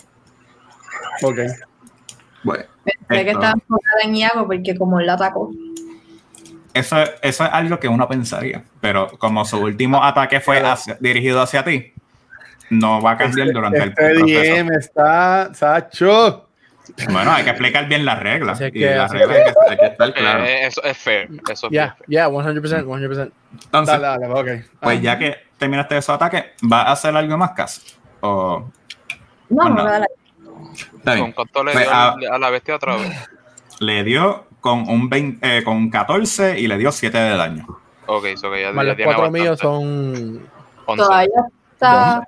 [1.23, 1.37] Ok.
[2.43, 2.63] Bueno,
[3.07, 5.51] Pensé que estaba enfocada en Iago porque como él la atacó.
[6.73, 11.41] eso, eso es algo que uno pensaría, pero como su último ataque fue hacia- dirigido
[11.41, 11.93] hacia ti,
[12.69, 14.55] no va a cambiar durante el Este proceso.
[14.55, 16.48] DM está, Sacho.
[17.11, 18.53] Bueno, hay que explicar bien las reglas.
[18.57, 20.43] Así es y que- las reglas hay que, hay que estar claro.
[20.45, 21.29] Eh, eso es fair.
[21.49, 22.09] Eso es Yeah, fair.
[22.09, 23.31] yeah, 100%, 100%.
[23.65, 24.65] Entonces, Dale, dale, ok.
[24.81, 25.01] pues Ah.
[25.01, 27.97] ya que terminaste esos ataques, ¿va a hacer algo más, Cas?
[28.21, 28.69] O
[29.49, 29.83] No, Ah, no, no.
[29.83, 30.05] dale.
[30.97, 31.25] está bien.
[31.31, 33.29] ¿Con cuánto le Pues, dio al- a la bestia otra vez?
[33.79, 37.65] le dio con un 20, eh, con 14 y le dio 7 de daño.
[38.07, 39.39] Ok, so que ya, Más ya los tiene cuatro bastante.
[39.41, 40.49] míos son.
[40.85, 41.03] 11.
[41.03, 42.27] Todavía está.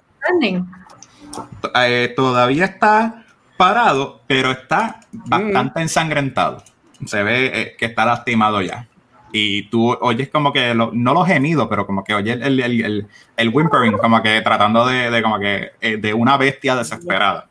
[1.76, 3.21] Eh, todavía está
[3.66, 6.64] parado, pero está bastante ensangrentado.
[7.06, 8.88] Se ve eh, que está lastimado ya.
[9.32, 12.82] Y tú oyes como que, lo- no los gemidos, pero como que oyes el, el,
[12.84, 13.08] el,
[13.38, 17.48] el whimpering, como que tratando de, de como que, eh, de una bestia desesperada.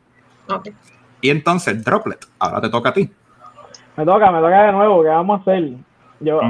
[1.21, 3.09] Y entonces, Droplet, ahora te toca a ti.
[3.97, 5.71] Me toca, me toca de nuevo, ¿qué vamos a hacer?
[6.19, 6.41] Yo,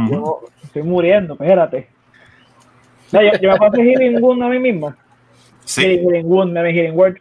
[0.64, 1.88] estoy muriendo, espérate.
[3.12, 4.94] No, yo, yo me puedo hacer healing wound a mí mismo.
[5.64, 7.16] Sí, healing wound, me healing word.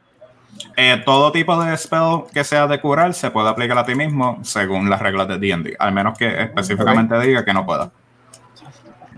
[0.76, 4.40] Eh, todo tipo de spell que sea de curar se puede aplicar a ti mismo
[4.44, 7.92] según las reglas de D&D, al menos que específicamente diga que no pueda.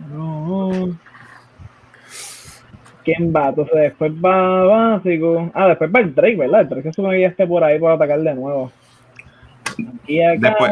[0.09, 0.89] No.
[3.03, 3.49] ¿Quién va?
[3.49, 5.51] Entonces después va básico.
[5.53, 6.61] Ah, después va el Drake, ¿verdad?
[6.61, 8.71] El Drake se supone que ya esté por ahí para atacar de nuevo.
[10.07, 10.71] Y acá, Después,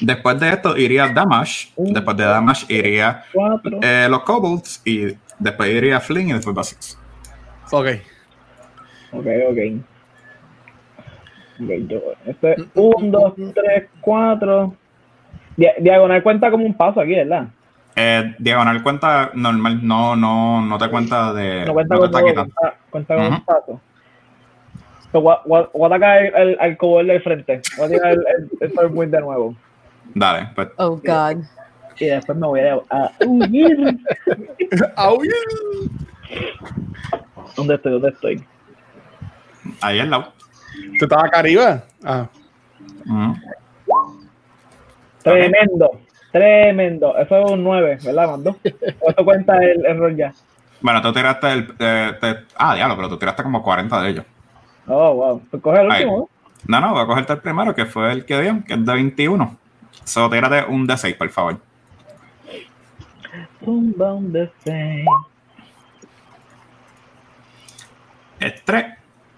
[0.00, 3.22] después de esto iría Damage, después de Damage iría
[3.82, 6.98] eh, los Kobolds y después iría Fling y después Basics.
[7.70, 7.88] Ok.
[9.16, 9.58] Ok, ok.
[11.62, 12.00] Ok, yo.
[12.26, 14.74] Este es un, dos, tres, cuatro.
[15.56, 17.48] Dia- diagonal cuenta como un paso aquí, ¿verdad?
[17.96, 21.64] Eh, diagonal cuenta normal, no, no, no te cuenta de.
[21.64, 22.52] No cuenta no con está todo, quitando.
[22.54, 23.44] cuenta, cuenta con un Ujú.
[23.44, 23.80] paso.
[25.12, 27.62] So, voy, a- voy a- voy a atacar el- el- al cobol del frente.
[27.78, 29.54] Voy a tirar el, el, el Stormwind de nuevo.
[30.14, 31.42] Dale, pues Oh God.
[31.98, 33.98] Y después me voy a, a huir.
[34.96, 35.18] Au.
[37.56, 37.92] ¿Dónde estoy?
[37.92, 38.44] ¿Dónde estoy?
[39.80, 40.32] Ahí al lado.
[40.98, 41.84] ¿Tú estabas acá arriba?
[42.04, 42.26] Ah.
[43.06, 43.34] Ujú.
[45.22, 46.00] Tremendo.
[46.32, 47.16] Tremendo.
[47.16, 48.50] Eso es un 9, ¿verdad, Mando?
[49.00, 50.32] ¿O esto cuenta el error ya?
[50.80, 51.74] Bueno, tú tiraste el.
[51.78, 54.24] eh, te- ah, diablo, pero tú tiraste como 40 de ellos.
[54.86, 55.42] Oh, wow.
[55.50, 56.04] Pues coge el Ahí.
[56.04, 56.28] último.
[56.68, 58.92] No, no, voy a cogerte el primero, que fue el que dio, que es de
[58.92, 59.56] 21.
[60.04, 61.58] Solo tírate un D6, por favor.
[63.60, 65.04] The same.
[68.38, 68.84] Es 3.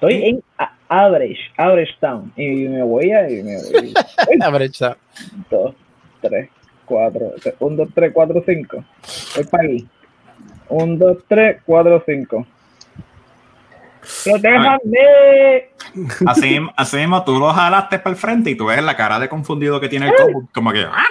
[0.01, 2.33] Estoy en a- average, average town.
[2.37, 3.29] Y me voy a.
[3.29, 3.93] Y me voy.
[4.41, 4.97] Average está.
[5.51, 5.75] 2,
[6.21, 6.49] 3,
[6.85, 7.33] 4.
[7.59, 8.85] 1, 2, 3, 4, 5.
[9.35, 9.89] Voy para aquí.
[10.69, 11.63] 1, 2, 3,
[14.25, 14.41] 4, 5.
[14.41, 15.71] ¡Protégame!
[16.27, 19.29] Así, así mismo tú lo jalaste para el frente y tú ves la cara de
[19.29, 20.15] confundido que tiene el
[20.53, 20.85] como que.
[20.85, 21.09] Ajá,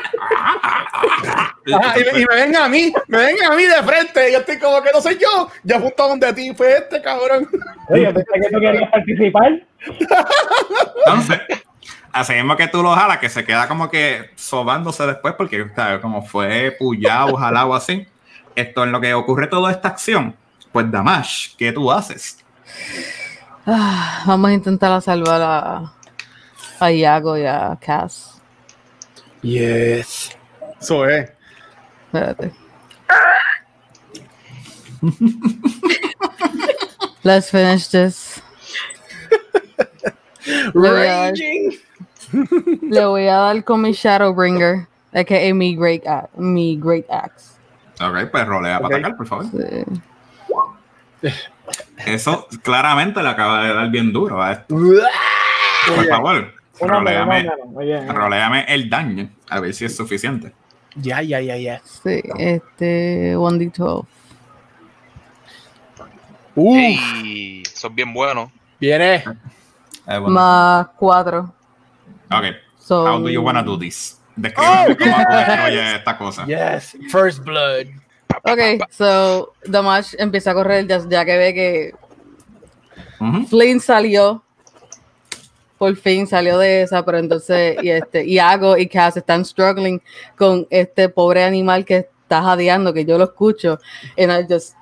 [1.66, 4.32] y, me, y me ven a mí, me ven a mí de frente.
[4.32, 5.50] Yo estoy como que no soy yo.
[5.64, 7.48] Yo apunto donde ti fue este cabrón.
[7.90, 9.62] Oye, yo pensé que tú querías participar.
[11.06, 11.42] Entonces,
[12.12, 16.00] así mismo que tú lo jalas, que se queda como que sobándose después, porque ¿sabes?
[16.00, 18.08] como fue puyado, jalado así,
[18.56, 20.36] esto en lo que ocurre toda esta acción,
[20.72, 22.44] pues Damash, ¿qué tú haces?
[23.66, 25.94] Ah, vamos a intentar a salvar a,
[26.80, 28.40] a Iago y a Cass.
[29.42, 30.38] Yes.
[30.80, 31.32] Eso es.
[32.06, 32.52] Espérate.
[37.24, 38.42] Let's finish this.
[40.74, 41.34] Le voy a dar,
[42.82, 45.54] le voy a dar con mi Shadowbringer, a.k.a.
[45.54, 46.04] mi Great,
[46.38, 47.58] mi great Axe.
[48.00, 48.84] Ok, pues rolea Ok.
[48.84, 49.46] para atacar, por favor.
[51.22, 51.30] Sí.
[52.06, 54.76] Eso claramente le acaba de dar bien duro a esto.
[54.76, 57.50] Por favor, roleame,
[57.80, 58.08] bien.
[58.14, 60.54] roleame el daño, a ver si es suficiente.
[60.96, 61.82] Ya, ya, ya, ya.
[61.84, 64.06] Sí, este 1d12.
[66.56, 68.50] Uh, Ey, son bien buenos.
[68.80, 69.16] viene.
[69.16, 69.24] Eh,
[70.08, 70.30] bueno.
[70.30, 71.54] Más 4.
[72.32, 72.44] Ok,
[72.80, 74.20] So, how do you wanna do this?
[74.36, 76.46] Descríbeme cómo tú destruyes esta cosa.
[76.46, 76.98] Yes.
[77.12, 77.88] First blood.
[78.44, 81.94] Ok, so Damash empieza a correr ya, ya que ve que
[83.20, 83.48] Ujú.
[83.48, 84.44] Flynn salió.
[85.78, 90.02] Por fin salió de esa, pero entonces y este Iago y Cass están struggling
[90.36, 93.78] con este pobre animal que está jadeando, que yo lo escucho.
[94.18, 94.74] And I just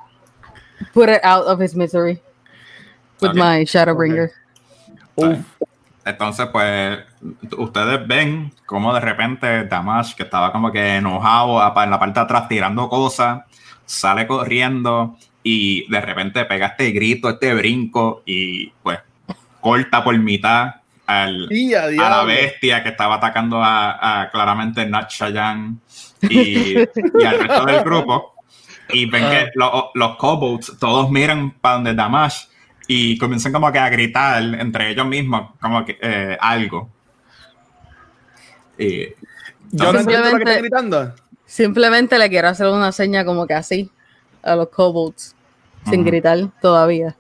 [0.94, 2.22] put it out of his misery
[3.22, 4.32] with my Shadowbringer.
[6.06, 7.00] Entonces, pues,
[7.58, 12.24] ustedes ven cómo de repente Damash, que estaba como que enojado en la parte de
[12.24, 13.42] atrás tirando cosas,
[13.86, 19.00] sale corriendo y de repente pega este grito, este brinco y pues
[19.62, 20.76] corta por mitad
[21.08, 21.48] al,
[22.00, 25.80] a a la bestia que estaba atacando a, a claramente Nat Shayan
[26.22, 28.36] y, y al resto del grupo.
[28.90, 32.46] Y ven que lo- los kobolds todos miran para donde Damash
[32.88, 36.90] y comienzan como que a gritar entre ellos mismos como que eh, algo.
[38.78, 39.08] Y,
[39.72, 41.16] Yo no entiendo lo que está gritando.
[41.46, 43.90] Simplemente le quiero hacer una seña como que así
[44.44, 45.36] a los kobolds,
[45.90, 47.16] sin gritar todavía.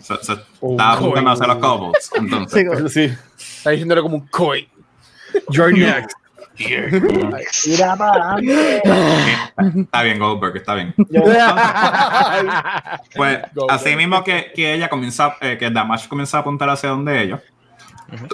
[0.00, 0.14] se
[0.60, 2.10] Oh, estaba apuntando a hacer los kobolds.
[2.14, 3.14] Entonces, Sí, sí.
[3.58, 4.68] Está diciéndole como un koi.
[5.50, 6.16] You're next.
[7.66, 8.36] Mira para
[9.76, 10.94] está bien, Goldberg, está bien.
[13.16, 16.90] Pues Go, así mismo que, que ella comienza, eh, que Damash comienza a apuntar hacia
[16.90, 17.40] donde ellos.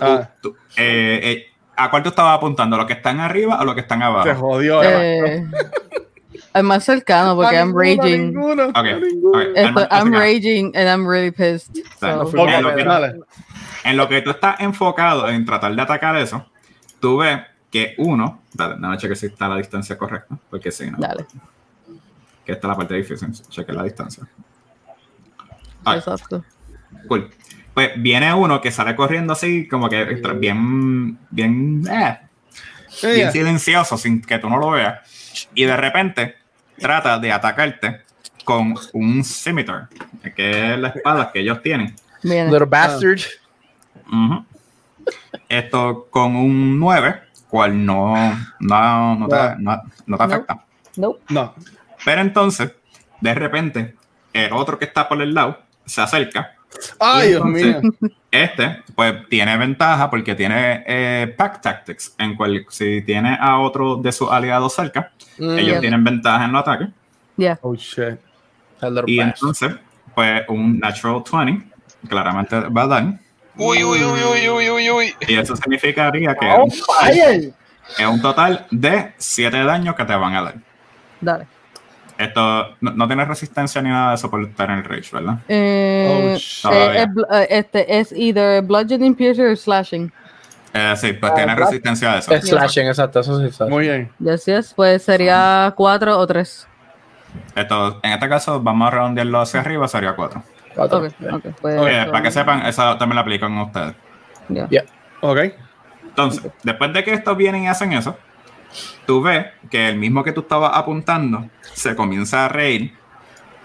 [0.01, 2.75] Ah, tú- eh, eh, ¿A cuál tú estabas apuntando?
[2.75, 4.35] ¿A los que están arriba o los que están se abajo?
[4.35, 4.83] jodió.
[4.83, 5.45] eh,
[6.53, 8.27] al más cercano, porque A I'm ninguno, raging.
[8.35, 9.39] ninguno, Ok, a ninguno.
[9.39, 9.45] ok.
[9.55, 11.77] Esto- I'm raging and I'm really pissed.
[12.01, 12.07] so-
[12.49, 13.15] En lo que-.
[13.85, 16.45] En lo que tú estás enfocado en tratar de atacar eso,
[17.01, 17.39] tú ves
[17.71, 21.27] que uno, dale, déjame chequear si está la distancia correcta, porque si no, Dale,
[22.45, 24.27] que esta es la parte difícil, chequear la distancia.
[25.87, 26.45] Exacto.
[27.07, 27.31] Cool.
[27.75, 30.05] Pues viene uno que sale corriendo así, como que
[30.37, 32.19] bien, bien, eh,
[33.03, 35.49] bien silencioso, sin que tú no lo veas.
[35.55, 36.37] Y de repente
[36.77, 38.03] trata de atacarte
[38.45, 39.89] con un scimitar,
[40.35, 41.95] que es la espada que ellos tienen.
[42.23, 43.21] Little bastard.
[45.49, 48.15] Esto con un 9, cual no,
[48.61, 50.65] no, no, te, no- no te afecta.
[50.97, 51.21] Nope.
[51.31, 51.55] No.
[52.05, 52.73] Pero entonces,
[53.21, 53.95] de repente,
[54.33, 56.55] el otro que está por el lado se acerca.
[57.01, 57.81] Ay, Y Dios mío.
[58.31, 63.97] Este, pues tiene ventaja porque tiene eh, Pack Tactics, en cual si tiene a otro
[63.97, 65.81] de sus aliados cerca, Mm, ellos Yeah.
[65.81, 66.89] tienen ventaja en los ataques.
[67.37, 67.59] Yeah.
[67.63, 68.19] Oh, shit.
[69.07, 69.77] Y entonces,
[70.15, 71.67] pues un Natural 20,
[72.09, 73.05] claramente va a dar.
[73.59, 75.15] Uy, uy, uy, uy, uy, uy, uy.
[75.27, 76.67] Y eso significaría que Oh,
[77.99, 80.55] es un total de 7 daños que te van a dar.
[81.21, 81.47] Dale.
[82.17, 85.39] Esto no, no tiene resistencia ni nada de eso por estar en el Rage, ¿verdad?
[85.49, 90.13] Eh, Oh, eh, este es either bludgeoning, piercing or slashing.
[90.75, 92.35] Eh, sí, pues Ah, tiene resistencia a eso.
[92.35, 93.21] Es slashing, exacto.
[93.21, 93.65] Eso sí.
[93.69, 94.11] Muy bien.
[94.19, 94.73] Yes, yes.
[94.75, 96.67] Pues sería cuatro o tres.
[97.55, 100.43] Esto, en este caso, vamos a redondearlo hacia arriba, sería 4.
[100.79, 101.09] Cuatro.
[101.61, 103.95] Pues, para que sepan, eso también lo aplican a ustedes.
[104.49, 104.85] ya.
[105.21, 105.39] Ok.
[106.05, 108.17] Entonces, después de que estos vienen y hacen eso,
[109.07, 112.95] tú ves que el mismo que tú estabas apuntando se comienza a reír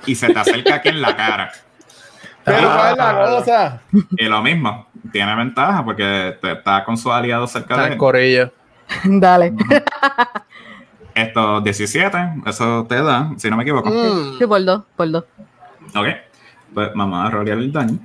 [0.06, 1.52] y se te acerca aquí en la cara.
[2.46, 2.76] Pero Ah.
[2.76, 3.82] ¿cuál es la cosa?
[4.18, 7.98] Y lo mismo, tiene ventaja porque te- está con sus aliados cerca Está de él.
[7.98, 8.52] corillo.
[9.06, 9.54] Dale.
[11.16, 13.90] Esto 17, eso te da, si no me equivoco.
[13.90, 14.38] Mm.
[14.40, 15.24] Sí, por dos, por dos.
[15.96, 16.08] Ok,
[16.74, 18.00] pues vamos a rolear el daño.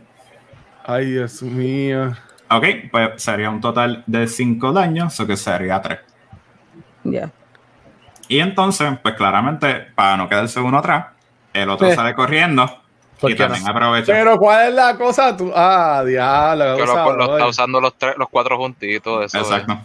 [0.84, 2.12] Ay, Dios mío.
[2.50, 5.98] Ok, pues sería un total de 5 daños, eso que sería 3.
[7.04, 7.30] Ya.
[8.28, 11.06] Y entonces, pues claramente, para no quedarse uno atrás,
[11.52, 11.94] el otro Eh.
[11.94, 12.82] sale corriendo
[13.20, 13.70] ¿Por y también no?
[13.70, 14.12] aprovecha.
[14.12, 15.36] Pero ¿cuál es la cosa?
[15.36, 15.52] Tú...
[15.54, 16.76] Ah, diablo.
[16.76, 19.26] Que qué lo, lo está usando los, tres, los cuatro juntitos.
[19.26, 19.78] Eso Exacto.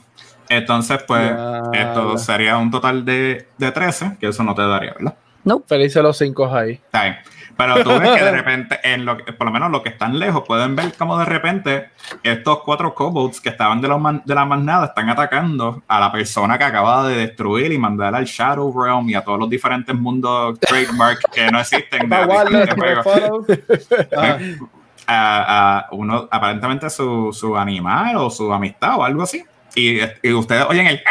[0.50, 1.32] Entonces, pues,
[1.74, 5.16] esto sería un total de, de 13, que eso no te daría, ¿verdad?
[5.46, 5.66] Nope.
[5.68, 6.74] Felices los cinco ahí.
[6.74, 7.18] Está bien.
[7.56, 10.44] Pero tú ves que de repente, en lo, por lo menos los que están lejos,
[10.48, 11.90] pueden ver como de repente
[12.24, 16.12] estos cuatro kobolds que estaban de, los man- de la manada están atacando a la
[16.12, 19.96] persona que acaba de destruir y mandar al Shadow Realm y a todos los diferentes
[19.96, 22.16] mundos trademark que no existen de.
[24.18, 24.40] Ajá.
[25.08, 29.44] a, a uno, aparentemente su, su animal o su amistad o algo así.
[29.76, 31.02] Y, y ustedes oyen el.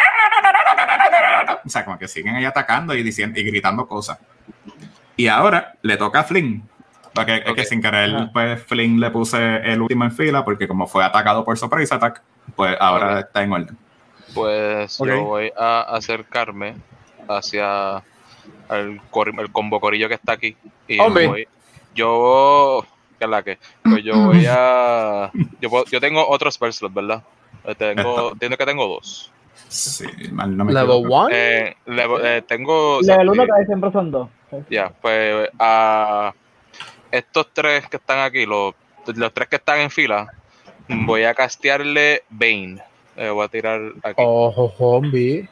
[1.65, 4.19] O sea, como que siguen ahí atacando y, diciendo, y gritando cosas.
[5.17, 6.69] Y ahora le toca a Flynn.
[7.15, 10.87] Porque es que sin querer, pues Flynn le puse el último en fila, porque como
[10.87, 12.23] fue atacado por surprise attack,
[12.57, 13.77] pues ahora está en orden.
[14.35, 16.75] Pues yo voy a acercarme
[17.29, 18.03] hacia
[18.71, 20.57] el, cor- el combo corillo que está aquí.
[20.89, 21.27] Y Hombre.
[21.27, 21.49] voy-
[21.95, 22.83] yo,
[23.19, 23.59] ¿qué es la que?
[23.83, 25.31] Pues yo voy a.
[25.61, 27.23] Yo, puedo- yo tengo otros spell ¿verdad?
[27.65, 29.31] Eh, Tengo, entiendo que tengo dos.
[29.69, 31.15] Sí, mal no me Level equivoco.
[31.27, 31.35] one.
[31.37, 33.01] Eh, level- eh, tengo.
[33.03, 34.29] Level sí, 1 casi siempre son dos.
[34.71, 36.33] Ya, pues a
[37.11, 38.75] estos tres que están aquí, los,
[39.15, 40.27] los tres que están en fila,
[40.89, 42.79] voy a castearle Bane.
[43.17, 44.15] Eh, voy a tirar aquí.
[44.25, 45.49] Ojo, zombie.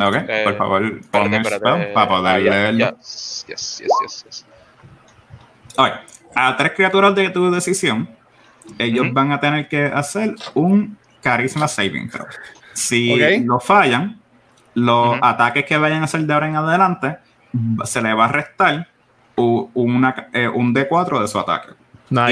[0.00, 2.96] Ok, Eh, por favor, pon spell para poder Ah, ya, leerlo.
[2.98, 4.46] Yes, yes, yes, yes.
[5.76, 5.90] Ok,
[6.36, 8.08] A tres criaturas de tu decisión,
[8.78, 12.26] ellos van a tener que hacer un carisma saving throw.
[12.74, 14.20] Si lo fallan,
[14.74, 17.18] los ataques que vayan a hacer de ahora en adelante,
[17.84, 18.88] se le va a restar
[19.36, 21.68] una, eh, un D4 de su ataque.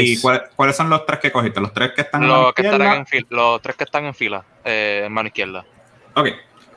[0.01, 1.61] ¿Y cuál- cuáles son los tres que cogiste?
[1.61, 2.73] Los tres que están en que izquierda?
[2.77, 5.65] estarán en fila, los tres que están en fila, eh, en mano izquierda.
[6.15, 6.29] Ok,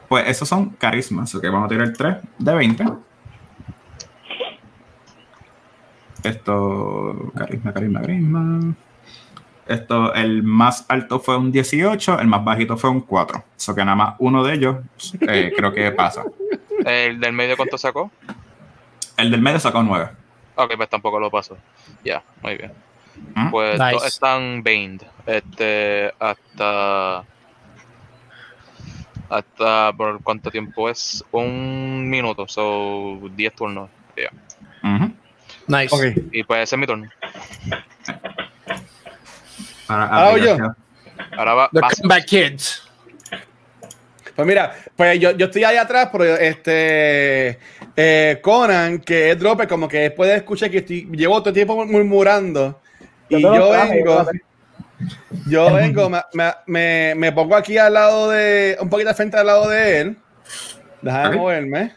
[0.10, 1.34] pues esos son carismas.
[1.34, 2.84] Ok, vamos a tirar 3 de 20.
[6.24, 8.74] Esto, carisma, carisma, carisma.
[9.66, 13.44] Esto, el más alto fue un 18, el más bajito fue un 4.
[13.56, 14.78] Eso que nada más uno de ellos
[15.22, 16.24] eh, creo que pasa.
[16.90, 18.12] ¿El del medio cuánto sacó?
[19.18, 20.10] El del medio sacó 9.
[20.56, 21.58] Ok, pues tampoco lo paso.
[22.04, 22.74] Ya, muy bien.
[23.36, 23.50] ¿Mm?
[23.52, 23.92] Pues Nice.
[23.92, 25.02] dos están baned.
[25.26, 27.24] Este, hasta.
[29.30, 29.94] Hasta.
[29.94, 31.24] ¿Por cuánto tiempo es?
[31.32, 33.90] Un minuto, so 10 turnos.
[34.18, 34.30] Ya.
[34.96, 35.14] Ujú.
[35.68, 36.16] Nice.
[36.32, 37.10] Y pues ese es mi turno.
[39.88, 40.76] Ah, aplicar- yo.
[41.38, 41.70] Ahora va.
[41.72, 42.89] The Comeback Kids.
[44.40, 47.60] Pues mira, pues yo, yo estoy ahí atrás, pero este
[47.94, 51.86] eh, Conan, que es Dropper, como que puede escuchar que estoy, llevo todo el tiempo
[51.86, 52.80] murmurando.
[53.28, 54.26] Y Yo lo yo traje, vengo,
[55.46, 59.36] yo vengo, me, me- me, me pongo aquí al lado de, un poquito al frente
[59.36, 60.18] al lado de él.
[61.02, 61.36] Déjame Ok.
[61.36, 61.96] moverme.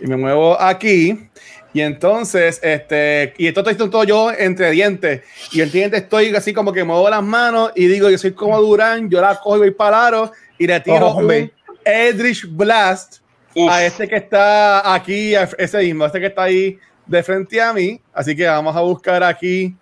[0.00, 1.28] Y me muevo aquí.
[1.74, 5.20] Y entonces, este, y esto estoy todo yo entre dientes.
[5.52, 8.58] Y el diente estoy así como que muevo las manos y digo, yo soy como
[8.62, 11.50] Durán, yo la cojo y voy para aro y le tiro Oh, un
[11.84, 13.18] Eldritch Blast
[13.54, 13.70] Uf.
[13.70, 17.72] a este que está aquí, a ese mismo, este que está ahí de frente a
[17.72, 18.00] mí.
[18.12, 19.74] Así que vamos a buscar aquí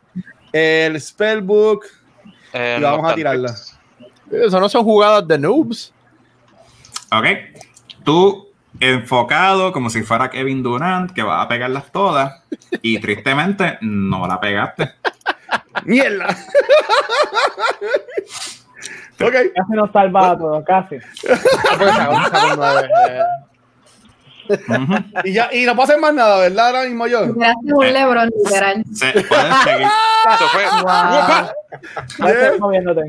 [0.53, 1.85] el spellbook.
[2.53, 3.55] eh, y vamos no a tirarla.
[4.31, 5.93] Eso no son jugadas de noobs.
[7.13, 7.27] Ok.
[8.05, 8.49] Tú
[8.79, 12.43] enfocado como si fuera Kevin Durant, que va a pegarlas todas.
[12.83, 14.93] Y tristemente no la pegaste.
[15.85, 16.37] ¡Mierda!
[19.21, 19.33] ok.
[19.55, 20.97] Casi nos salva a todos, casi.
[20.97, 21.01] Eh.
[25.25, 26.69] Y, ya, y no puedo hacer más nada, ¿verdad?
[26.69, 27.35] Ahora mismo yo.
[27.35, 28.85] Gracias, un Lebron, literal.
[28.93, 29.45] Se, puedes.
[30.35, 30.65] Eso fue.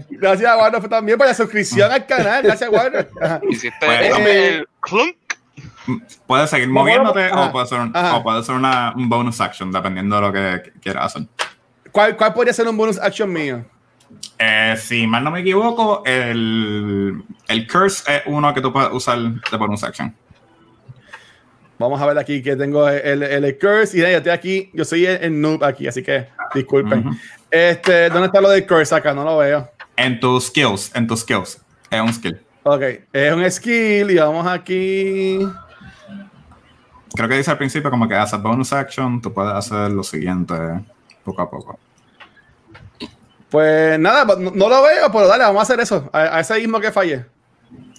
[0.17, 2.43] Gracias Warner también por la suscripción al canal.
[2.43, 3.09] Gracias, Warner.
[3.09, 5.15] Pues, el clunk.
[6.25, 10.33] Puedes seguir moviéndote o puede ser, un, o una, un bonus action, dependiendo de lo
[10.33, 11.27] que quieras hacer.
[11.91, 13.63] ¿Cuál, ¿Cuál podría ser un bonus action mío?
[14.39, 19.17] Eh, si mal no me equivoco, el, el curse es uno que tú puedes usar
[19.19, 20.15] de bonus action.
[21.79, 24.71] Vamos a ver aquí que tengo el, el, el curse y yo estoy aquí.
[24.73, 27.11] Yo soy el, noob aquí, así que disculpen.
[27.51, 29.13] Este, ¿dónde está lo del curse acá?
[29.13, 29.69] No lo veo.
[29.95, 31.61] En tus skills, en tus skills.
[31.89, 32.39] Es un skill.
[32.63, 32.81] Ok,
[33.13, 35.39] es un skill y vamos aquí.
[37.15, 40.53] Creo que dice al principio como que haces bonus action, tú puedes hacer lo siguiente
[41.23, 41.79] poco a poco.
[43.49, 46.09] Pues nada, no, no lo veo, pero dale, vamos a hacer eso.
[46.11, 47.25] A, a ese mismo que fallé.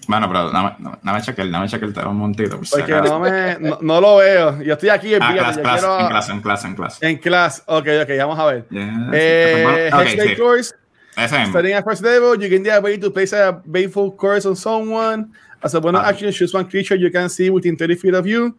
[0.06, 2.56] Bueno, pero dame, dame, chequear, dame chequear te da un momentito.
[2.56, 3.14] por si Porque acaso.
[3.14, 4.62] no, me, no, no lo veo.
[4.62, 7.06] Yo estoy aquí, Ah, fíjate, class, class, quiero- en clase, en clase, en clase.
[7.10, 7.62] En class.
[7.66, 8.66] Ok, ok, vamos a ver.
[8.70, 8.88] Yes.
[9.12, 10.36] Eh, Ok, Hexblade sí.
[10.36, 10.74] Course.
[11.16, 11.46] Ese.
[11.46, 15.26] Starting at first level, you can the ability to place a baneful curse on someone.
[15.60, 16.08] As a bonus Ah.
[16.10, 18.56] action, choose one creature you can see within 30 feet of you.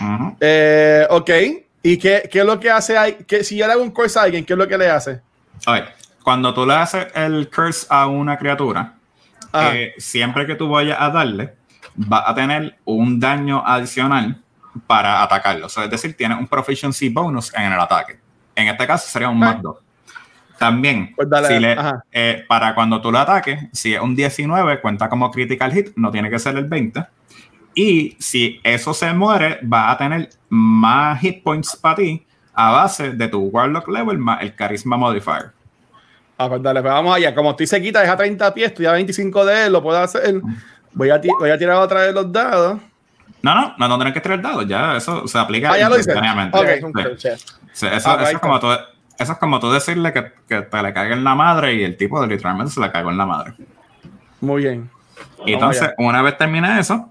[0.00, 0.36] Ujú.
[0.40, 1.30] Eh, ok.
[1.84, 3.18] ¿Y qué, qué es lo que hace ahí?
[3.26, 5.20] ¿Qué, si yo le hago un curse a alguien, ¿qué es lo que le hace?
[5.66, 5.82] Ok,
[6.22, 8.94] Cuando tú le haces el curse a una criatura,
[9.52, 9.70] Ah.
[9.74, 11.54] eh, siempre que tú vayas a darle,
[12.10, 14.40] va a tener un daño adicional
[14.86, 15.66] para atacarlo.
[15.66, 18.18] O sea, es decir, tiene un proficiency bonus en el ataque.
[18.54, 19.76] En este caso sería un más 2.
[20.58, 21.76] También, Pues dale, si le-
[22.12, 26.10] eh, para cuando tú lo ataques, si es un 19, cuenta como critical hit, no
[26.10, 27.04] tiene que ser el 20.
[27.74, 33.10] Y si eso se muere, va a tener más hit points para ti a base
[33.12, 35.52] de tu Warlock level más el Charisma Modifier.
[36.38, 37.34] Ah, pues dale, pues vamos allá.
[37.34, 40.40] Como estoy sequita, deja 30 pies, estoy a 25 de él, lo puedo hacer.
[40.92, 42.80] Voy a, voy a tirar otra vez los dados.
[43.42, 45.96] No, no, no, no tienes que tirar dados, ya eso se aplica Ah, ya lo.
[45.96, 47.28] Es Sí.
[47.72, 48.68] Sí, eso, Ah, es como tú,
[49.18, 51.96] eso es como tú decirle que, que te le caiga en la madre y el
[51.96, 53.54] tipo literalmente se le cagó en la madre.
[54.40, 54.90] Muy bien.
[55.46, 55.94] Y entonces, allá.
[55.98, 57.10] una vez termina eso,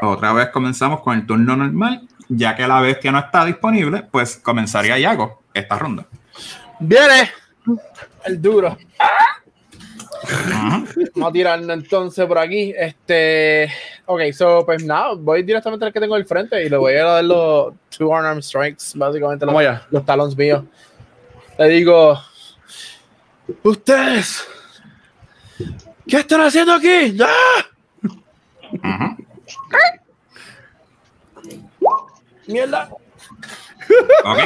[0.00, 2.08] otra vez comenzamos con el turno normal.
[2.28, 6.06] Ya que la bestia no está disponible, pues comenzaría Yago esta ronda.
[6.80, 7.30] Viene
[8.26, 8.76] el duro.
[11.14, 12.74] Vamos a tirarlo entonces por aquí.
[12.76, 13.70] Este.
[14.06, 17.04] Ok, so, pues nada, voy directamente al que tengo al frente y le voy a
[17.04, 19.86] dar los two arm strikes, básicamente los, allá.
[19.90, 20.64] los talons míos.
[21.58, 22.18] Le digo:
[23.62, 24.46] ¡Ustedes!
[26.06, 27.16] ¿Qué están haciendo aquí?
[27.20, 27.66] ¡Ah!
[32.46, 32.88] ¡Mierda!
[34.24, 34.38] Ok.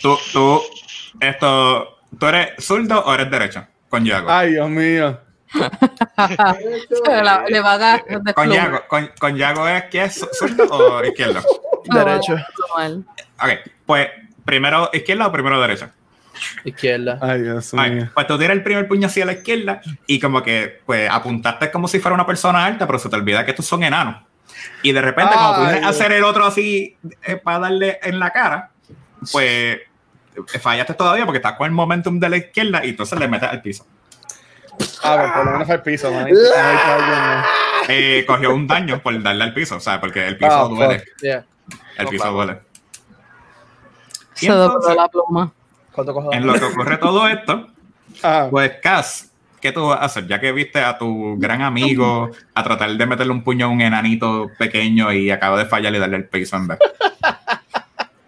[0.00, 0.60] Tú, tú,
[1.20, 3.66] esto, ¿tú eres zurdo o eres derecho?
[3.88, 4.30] Con Yago.
[4.30, 5.20] Ay, Dios mío.
[7.06, 8.50] La- le va a dar de Con.
[8.50, 11.40] Yago, con, con Yago es que es zurdo o izquierdo.
[11.84, 12.34] Derecho.
[13.38, 13.50] Ok,
[13.86, 14.08] pues
[14.44, 15.90] primero izquierda o primero derecha.
[16.64, 17.18] Izquierda.
[17.22, 18.10] Ay, Dios Ay, mío.
[18.12, 21.88] pues tú tiras el primer puño hacia la izquierda y como que pues apuntaste como
[21.88, 24.22] si fuera una persona alta, pero se te olvida que estos son enanos.
[24.82, 25.86] Y de repente, como Ay, Dios.
[25.86, 28.70] hacer el otro así eh, para darle en la cara,
[29.32, 29.80] pues eh,
[30.60, 33.62] fallaste todavía porque estás con el momentum de la izquierda y entonces le metes al
[33.62, 33.86] piso.
[35.02, 36.26] A ver, por lo menos el piso, man.
[37.88, 41.04] Eh, cogió un daño por darle al piso, o sea, porque el piso Ah, duele.
[41.22, 41.44] Yeah.
[41.98, 42.58] El piso duele.
[44.40, 45.52] Y Se dobló entonces, la pluma.
[46.32, 47.68] En lo que ocurre todo esto,
[48.24, 49.30] Ah, Pues, Cass,
[49.60, 50.26] ¿qué tú vas a hacer?
[50.26, 53.80] Ya que viste a tu gran amigo a tratar de meterle un puño a un
[53.80, 56.78] enanito pequeño y acaba de fallar y darle el piso en vez.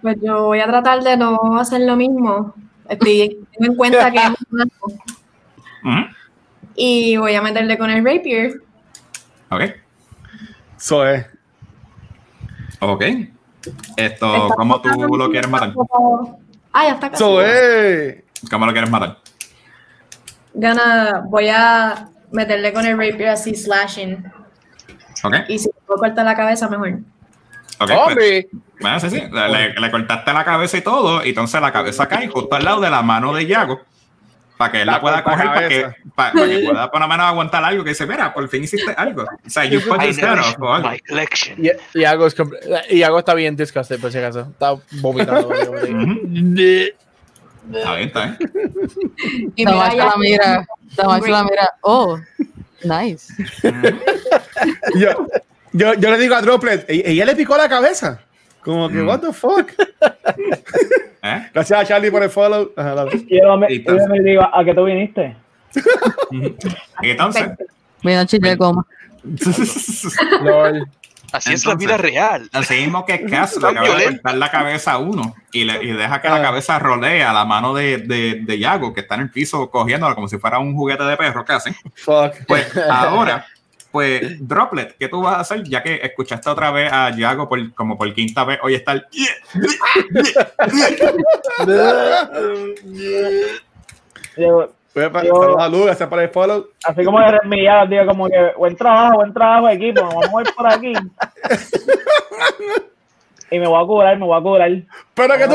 [0.02, 2.54] Pues yo voy a tratar de no hacer lo mismo.
[2.88, 4.30] Estoy, tengo en cuenta que es
[5.82, 6.06] un
[6.74, 8.62] Y voy a meterle con el rapier.
[9.50, 9.62] Ok,
[10.76, 11.26] eso es.
[12.80, 13.04] ok.
[13.96, 15.74] Esto, Está ¿cómo tú lo quieres matar?
[16.72, 17.22] Ah, ya está casi.
[17.22, 18.22] Eso es.
[18.50, 19.18] ¿Cómo lo quieres matar?
[20.54, 24.24] Gana, voy a meterle con el rapier así slashing.
[25.24, 27.00] Ok, Y si puedo cortar la cabeza, mejor.
[27.78, 27.90] Ok.
[28.14, 28.46] pues,
[28.80, 29.22] bueno, sí, sí.
[29.30, 32.80] Le, le cortaste la cabeza y todo, y entonces la cabeza cae justo al lado
[32.80, 33.80] de la mano de Yago.
[34.58, 35.82] Para que él la, La pueda coger, para que,
[36.16, 37.84] para, para que pueda por lo menos aguantar algo.
[37.84, 39.22] Que dice, mira, por fin hiciste algo.
[39.22, 40.90] O sea, you put this head off o algo.
[40.90, 41.64] my collection.
[41.64, 44.40] Y, es está bien disgusted, por si acaso.
[44.40, 45.48] Está vomitando.
[47.70, 49.52] Está bien, está bien.
[49.56, 50.66] Y mira, la mira.
[50.96, 51.74] La mira.
[51.82, 52.18] Oh,
[52.82, 53.30] nice.
[54.94, 55.26] Yo,
[55.78, 58.20] yo, yo le digo a Droplet, "E- ella le picó la cabeza.
[58.62, 59.08] Como que, Mm.
[59.08, 59.70] what the fuck.
[61.22, 61.48] ¿Eh?
[61.54, 62.72] Gracias a Charlie por el follow.
[62.76, 65.36] Ajá, yo me, Y yo me digo, ¿a qué tú viniste?
[67.02, 67.48] Y entonces,
[68.02, 68.84] Mira, chile de goma.
[70.42, 70.86] LOL.
[71.30, 72.48] Así es la Entonces- vida real.
[72.52, 75.92] así mismo que Cass le acaba de cortar la cabeza a uno y, le, y
[75.92, 76.38] deja que Ah.
[76.38, 79.68] la cabeza rolee a la mano de, de, de Yago, que está en el piso
[79.70, 81.70] cogiéndola como si fuera un juguete de perro casi.
[81.96, 82.46] Fuck.
[82.46, 83.44] Pues ahora,
[83.98, 85.64] pues Droplet, ¿qué tú vas a hacer?
[85.64, 89.04] Ya que escuchaste otra vez a Yago por, como por quinta vez, hoy está el...
[94.36, 96.68] Yo, Yo- saludos gracias por el follow.
[96.84, 100.42] así como eres millado, digo como que buen trabajo, buen trabajo equipo, nos vamos a
[100.42, 100.92] ir por aquí.
[103.50, 104.70] y me voy a curar, me voy a curar.
[105.14, 105.54] Pero que tú.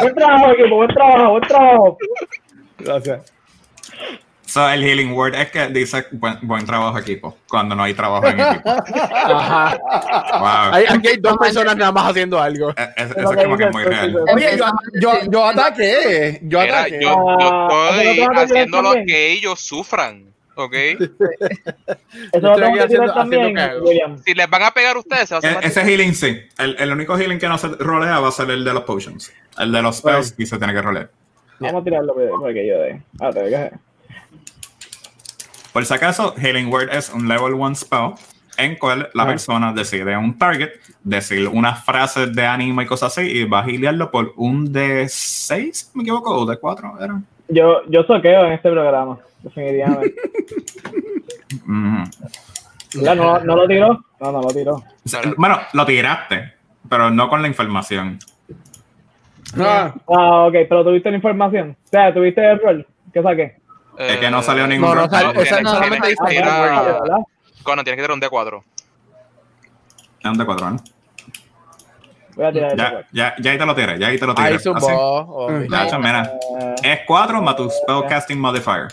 [0.00, 1.98] Buen trabajo equipo, buen trabajo, buen trabajo.
[2.78, 3.30] Gracias.
[4.52, 8.26] So, el healing word es que dice buen, buen trabajo equipo, cuando no hay trabajo
[8.26, 8.70] en equipo.
[8.70, 9.78] Ajá.
[10.38, 10.74] Wow.
[10.74, 12.68] Hay- aquí hay dos personas nada más haciendo algo.
[12.70, 14.16] Es- es- Es Eso lo es que como que dice muy real.
[14.34, 14.64] Oye, yo,
[15.00, 16.38] yo, yo ataqué.
[16.42, 17.00] Yo ataqué.
[17.00, 20.26] yo, yo Ah, estoy ¿eso no te va a tirar haciendo lo que ellos sufran.
[20.54, 20.74] ¿Ok?
[20.74, 21.00] Eso
[22.40, 24.18] lo tengo que haciendo- también, haciendo.
[24.22, 26.42] Si les van a pegar a ustedes, se va a E- hacer Ese healing sí.
[26.58, 29.32] El, el único healing que no se rolea va a ser el de los potions.
[29.58, 31.10] El de los spells y se tiene que rolear.
[31.58, 32.14] Vamos a tirarlo
[32.52, 33.00] que yo de.
[33.18, 33.70] Ah, te voy a
[35.72, 38.10] Por si acaso, Healing Word es un level 1 spell
[38.58, 39.26] en cual la Ah.
[39.26, 40.70] persona decide un target,
[41.02, 45.06] decir unas frases de anime y cosas así y va a healarlo por un de
[45.08, 46.34] 6, ¿me equivoco?
[46.36, 46.92] ¿O de 4?
[47.00, 47.20] Era.
[47.48, 50.14] Yo, yo soqueo en este programa, definitivamente.
[52.94, 53.16] ¿Verdad?
[53.16, 54.74] No, no lo tiró, No, no lo tiró.
[54.74, 56.52] O sea, Bueno, lo tiraste,
[56.88, 58.18] pero no con la información.
[59.58, 61.76] Ah, Ah, ok, pero tuviste la información.
[61.84, 62.86] O sea, tuviste el rol.
[63.12, 63.56] ¿Qué saqué?
[63.98, 65.06] Es que no salió Eh, ningún No,
[67.06, 67.26] no.
[67.62, 68.62] Conan, tienes que tirar un D4.
[70.20, 70.76] Es un D4, ¿no?
[72.34, 73.06] Voy a tirar el Ya, D4.
[73.12, 74.48] ya, ya ahí te lo tiré, ya ahí te lo tiré.
[74.48, 75.60] Ahí subo.
[75.70, 76.32] Ya, hecho, mira.
[76.82, 78.88] Es 4 más tu Spellcasting Modifier,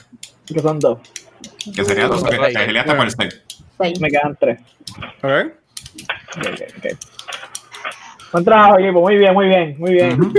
[0.46, 1.00] que son dos.
[1.76, 3.42] que sería 2, que agiliaste por el 6.
[3.78, 4.00] Seis.
[4.02, 4.60] Me quedan tres.
[5.24, 5.54] ok.
[6.38, 6.86] Ok, ok, ok.
[8.34, 9.02] Buen trabajo, equipo.
[9.02, 10.34] Muy bien, muy bien, muy bien.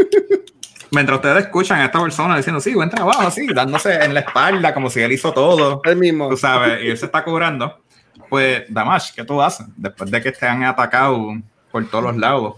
[0.92, 4.74] Mientras ustedes escuchan a esta persona diciendo, sí, buen trabajo, así, dándose en la espalda
[4.74, 6.28] como si él hizo todo, El mismo.
[6.28, 7.80] tú sabes, y él se está cobrando,
[8.28, 9.66] pues, Damash, ¿qué tú haces?
[9.76, 11.32] Después de que te han atacado
[11.70, 12.54] por todos los lados.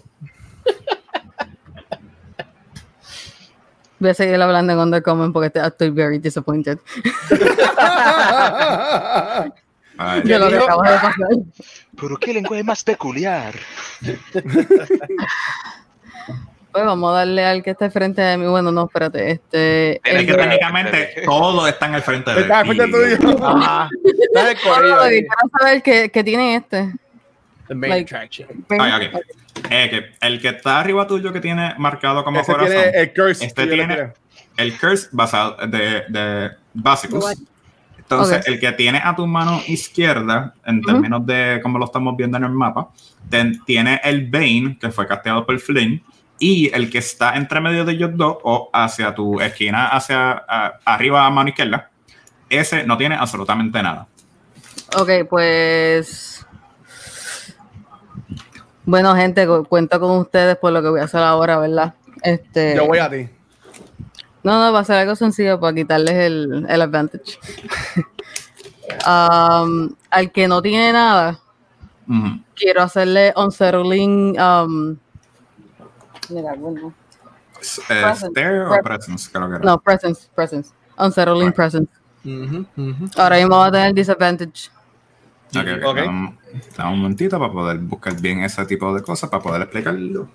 [3.99, 6.79] Voy a seguir hablando en Undercommon porque estoy very disappointed.
[9.99, 11.29] Ay, De lo que acaba de pasar.
[12.01, 13.55] Pero qué lenguaje más peculiar.
[16.73, 18.47] Pues vamos a darle al que está frente de mí.
[18.47, 19.31] Bueno, no, espérate.
[19.33, 22.91] Este, Tiene es que técnicamente todo está en el frente de Está al frente él.
[23.19, 23.39] tuyo.
[24.35, 25.27] El corrido quiero
[25.59, 26.93] saber qué, qué tiene este.
[27.69, 28.49] The main like- attraction.
[29.71, 33.13] Eh, que el que está arriba tuyo que tiene marcado como Ese corazón, tiene el
[33.15, 33.45] curse.
[33.45, 34.13] Este tiene-
[34.57, 37.35] el curse basado de, de básicos.
[37.99, 42.37] Entonces, el que tiene a tu mano izquierda, en términos de cómo lo estamos viendo
[42.37, 42.89] en el mapa,
[43.31, 46.03] ten- tiene el Bane, que fue casteado por Flynn,
[46.45, 50.73] y el que está entre medio de ellos dos, o hacia tu esquina, hacia a-
[50.85, 51.89] arriba a mano izquierda,
[52.51, 54.09] ese no tiene absolutamente nada.
[54.99, 56.45] Ok, pues.
[58.85, 61.95] Bueno, gente, cu- cuento con ustedes por lo que voy a hacer ahora, ¿verdad?
[62.23, 63.29] Este, Yo voy a ti.
[64.43, 67.39] No, no, va a ser algo sencillo para quitarles el, el advantage.
[69.09, 71.39] Um, al que no tiene nada,
[72.55, 74.39] quiero hacerle unsettling.
[74.39, 74.97] Um,
[76.33, 76.93] mira, bueno,
[77.61, 78.31] S- eh, Presence.
[78.31, 79.65] stare o Pre- presence, creo que era.
[79.65, 80.71] no, presence, presence.
[80.99, 81.91] Unsettling presence.
[83.17, 84.71] Ahora mismo va a tener disadvantage.
[85.55, 85.97] Ok, ok, Ok.
[85.97, 86.39] dame un-
[86.77, 90.29] dame un momentito para poder buscar bien ese tipo de cosas, para poder explicarlo.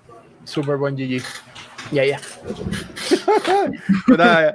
[0.44, 1.22] Super buen GG.
[1.90, 2.20] Ya, ya.
[4.06, 4.52] Ver,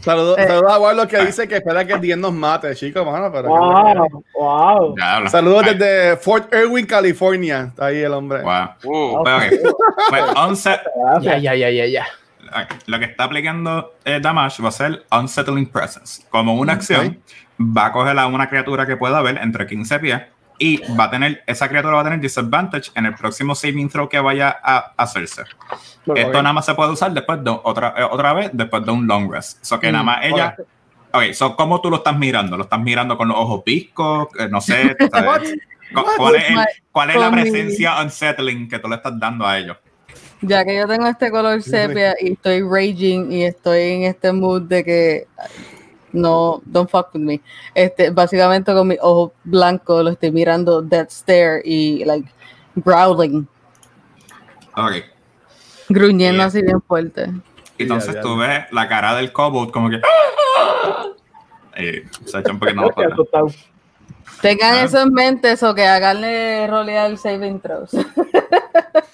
[0.00, 0.46] Saludos Eh.
[0.46, 3.32] saludos a Warlock que dice que espera que el 10 nos mate, chicos, mano.
[3.32, 5.28] Pero Wow, wow.
[5.28, 7.68] Saludos Ay, desde Fort Irwin, California.
[7.70, 8.42] Está ahí el hombre.
[8.42, 8.66] wow.
[8.84, 9.76] Uh, Pues, ok.
[10.10, 10.80] Pues, 11,
[11.22, 12.06] Ya, ya, ya, ya, ya.
[12.86, 16.22] lo que está aplicando eh, Damage va a ser Unsettling Presence.
[16.28, 17.18] Como una acción,
[17.58, 20.20] va a coger a una criatura que pueda ver entre 15 pies
[20.58, 24.08] y va a tener, esa criatura va a tener disadvantage en el próximo saving throw
[24.08, 25.42] que vaya a hacerse.
[26.14, 29.06] Esto nada más se puede usar después de otra, eh, otra vez, después de un
[29.06, 29.64] long rest.
[29.64, 30.56] So que nada más ella.
[31.12, 32.56] Ok, so ¿cómo tú lo estás mirando?
[32.56, 34.28] ¿Lo estás mirando con los ojos piscos?
[34.38, 34.96] Eh, no sé.
[35.10, 35.54] ¿sabes?
[35.94, 36.56] Cu- ¿Cuál es, el-
[36.90, 39.76] cuál es la presencia unsettling que tú le estás dando a ellos?
[40.40, 44.62] Ya que yo tengo este color sepia y estoy raging y estoy en este mood
[44.62, 45.26] de que
[46.14, 47.40] no, don't fuck with me.
[47.74, 52.28] Este, básicamente con mi ojo blanco lo estoy mirando dead stare y like
[52.76, 53.46] growling,
[54.76, 54.92] Ok.
[55.88, 56.46] gruñendo Yeah.
[56.46, 57.30] así bien fuerte.
[57.78, 60.00] Entonces tú ves la cara del kobold como que.
[61.76, 63.12] Y se echa un poquito más Estoy para atrás.
[63.12, 63.48] asustado.
[64.40, 64.82] Tengan Ah.
[64.84, 67.92] eso en mente, eso que haganle rolear saving throws.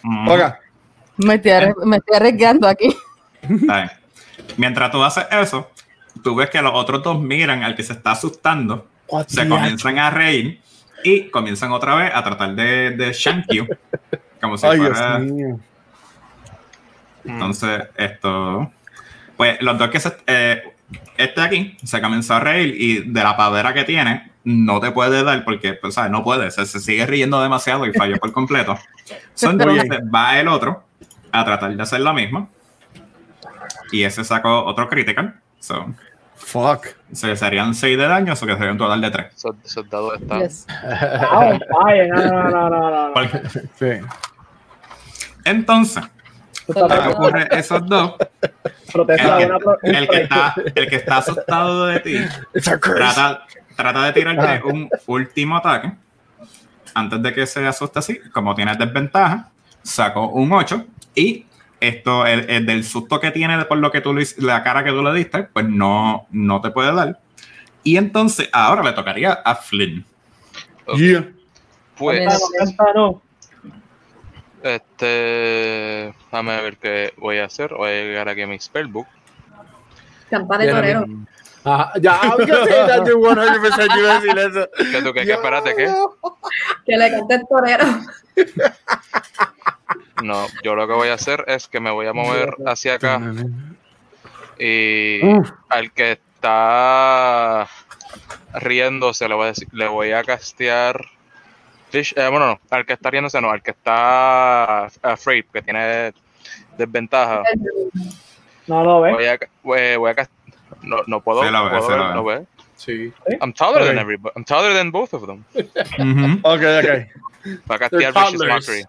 [0.03, 0.59] Mm, Oiga,
[1.17, 2.95] me, estoy arri- me estoy arriesgando aquí.
[4.57, 5.69] Mientras tú haces eso,
[6.23, 8.89] tú ves que los otros dos miran al que se está asustando,
[9.27, 10.61] se comienzan a reír
[11.03, 13.67] y comienzan otra vez a tratar de, de shank you,
[14.41, 15.19] como si ay, Dios fuera.
[15.19, 15.61] mío.
[17.25, 18.71] Entonces, esto.
[19.37, 20.17] Pues los dos que se.
[20.27, 20.63] eh,
[21.17, 25.23] este aquí se comenzó a reír y de la pavera que tiene, no te puede
[25.23, 26.11] dar porque, pues, ¿sabes?
[26.11, 28.79] No puede, se, se sigue riendo demasiado y falló por completo.
[29.35, 30.85] So, entonces va el otro
[31.33, 32.51] a tratar de hacer lo mismo.
[33.93, 35.41] Y ese sacó otro critical.
[35.59, 35.95] So,
[36.41, 36.87] Fuck.
[37.13, 39.27] se serían 6 de daño, eso que sería un total de 3.
[39.37, 40.41] esos, esos dados están.
[40.41, 40.67] Yes.
[40.83, 43.31] Ah, vaya, no, no, no, no, no.
[43.79, 44.01] Sí.
[45.45, 46.05] Entonces,
[46.67, 48.15] está ¿qué ocurre esos dos?
[48.95, 52.17] El el que está, el que está asustado de ti
[52.81, 53.47] trata,
[53.77, 54.65] trata de tirarte Ajá.
[54.65, 55.93] un último ataque
[56.95, 58.19] antes de que se asuste así.
[58.33, 59.49] Como tienes desventaja,
[59.83, 60.85] sacó un 8
[61.15, 61.47] y
[61.81, 64.91] esto, el, el del susto que tiene por lo que tú le la cara que
[64.91, 67.19] tú le diste, pues no, no te puede dar.
[67.83, 70.05] Y entonces ahora le tocaría a Flynn.
[70.97, 71.29] Yeah.
[71.97, 73.23] Pues, Ah, no, esta no.
[74.63, 76.15] este.
[76.25, 77.75] Déjame ver qué voy a hacer.
[77.75, 79.07] Voy a llegar aquí a mi spellbook.
[80.31, 81.07] Campa de Ya, torero.
[81.63, 84.69] Ajá, ya, yo sé that you're 100% iba a decir eso.
[84.93, 85.27] ¿Qué tú qué?
[85.27, 85.33] qué?
[85.33, 85.93] Espérate, ¿qué?
[86.87, 87.85] Que le cante el torero.
[90.23, 93.21] No, yo lo que voy a hacer es que me voy a mover hacia acá
[94.59, 95.51] y Uf.
[95.69, 97.67] al que está
[98.55, 101.01] riéndose le voy a decir, le voy a castear
[101.91, 106.13] Fish- eh, bueno, no, al que está riéndose no, al que está afraid, que tiene
[106.77, 107.43] desventaja.
[108.67, 109.15] No lo ves.
[109.15, 110.29] Voy a, voy, voy a
[110.83, 112.15] no, no puedo, Sí, lo ve, puedo sí, ver, lo ve.
[112.15, 112.47] ¿no ve?
[112.77, 113.13] Sí.
[113.41, 113.89] I'm taller Ok.
[113.89, 114.33] than everybody.
[114.37, 115.45] I'm taller than both of them.
[115.55, 116.39] Ujú.
[116.43, 117.69] Ok, ok.
[117.71, 118.47] Va a castear Vicious.
[118.47, 118.85] Mockery.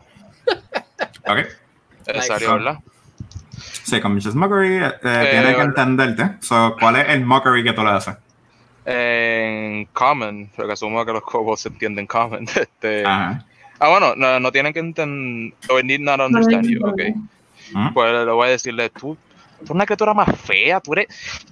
[1.28, 1.40] Ok.
[2.08, 2.80] Necesario, ¿verdad?
[3.84, 6.32] Sí, con Vicious Mockery eh, tienes que entenderte.
[6.40, 8.16] So, ¿Cuál es el mockery que tú le haces?
[8.86, 12.46] En Common, porque asumo que los kobolds entienden Common.
[12.56, 13.46] Este, Ajá.
[13.80, 15.54] ah, bueno, no, no tienen que entender.
[15.70, 17.02] Or need not understand you, ok.
[17.94, 19.18] Pues le voy a decirle, tú,
[19.62, 21.08] tú eres una criatura más fea, tú eres.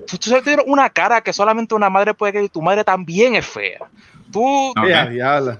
[0.07, 3.35] Tú, tú solo tienes una cara que solamente una madre puede que tu madre también
[3.35, 3.79] es fea.
[4.31, 4.69] Tú.
[4.69, 4.87] Ok.
[4.87, 5.59] Ya, diablo.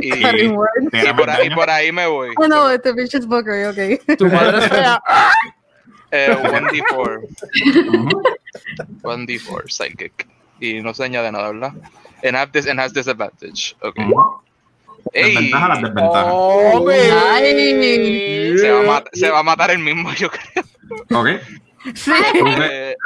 [0.00, 0.10] Y.
[0.90, 2.30] Tira y por ahí, por ahí me voy.
[2.36, 4.16] Oh no, it's a vicious bookery, ok.
[4.16, 5.02] Tu madre es fea.
[6.10, 7.20] Eh, 1d4.
[7.88, 8.22] Ujú.
[9.02, 10.26] 1d4 psychic.
[10.58, 11.72] Y no se añade nada, ¿verdad?
[12.24, 13.76] And, have this, and has disadvantage.
[13.82, 13.96] Ok.
[15.12, 16.26] Desventaja las desventajas.
[16.30, 20.64] Oh, se, va a se va a matar el mismo, yo creo.
[21.20, 21.28] Ok.
[21.94, 22.12] Sí.
[22.38, 22.96] Tú ves,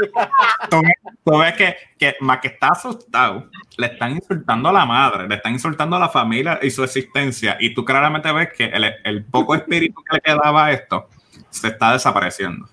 [0.71, 4.87] tú ves- tú ves que, que más que está asustado, le están insultando a la
[4.87, 7.57] madre, le están insultando a la familia y su existencia.
[7.61, 11.09] Y tú claramente ves que el, el poco espíritu que le quedaba a esto
[11.51, 12.69] se está desapareciendo.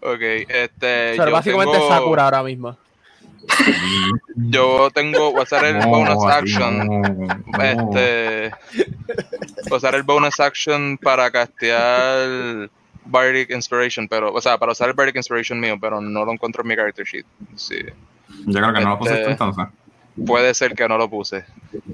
[0.00, 1.12] ok, este.
[1.12, 2.76] O sea, yo básicamente tengo- Sakura ahora mismo.
[4.36, 5.30] Yo tengo.
[5.32, 6.78] Voy a usar el No, bonus action.
[6.78, 7.62] no, no.
[7.62, 8.50] Este.
[9.68, 12.68] Voy a usar el bonus action para castear
[13.08, 14.32] Bardic Inspiration, pero.
[14.32, 17.04] O sea, para usar el Bardic Inspiration mío, pero no lo encuentro en mi character
[17.06, 17.26] sheet.
[17.56, 17.78] Sí.
[18.46, 19.66] Yo creo que no lo pusiste Este- entonces.
[20.26, 21.44] Puede ser que no lo puse,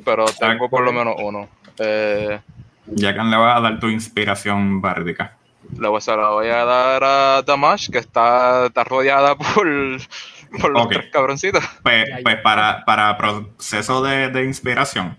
[0.03, 1.47] pero tengo por lo menos uno.
[1.79, 2.41] Eh,
[2.87, 5.37] Ya que le vas a dar tu inspiración bárdica.
[5.79, 9.67] la voy a dar a Damash, que está, está rodeada por,
[10.59, 11.63] por los tres cabroncitos.
[11.83, 15.19] Pues, pues para, para proceso de, de inspiración,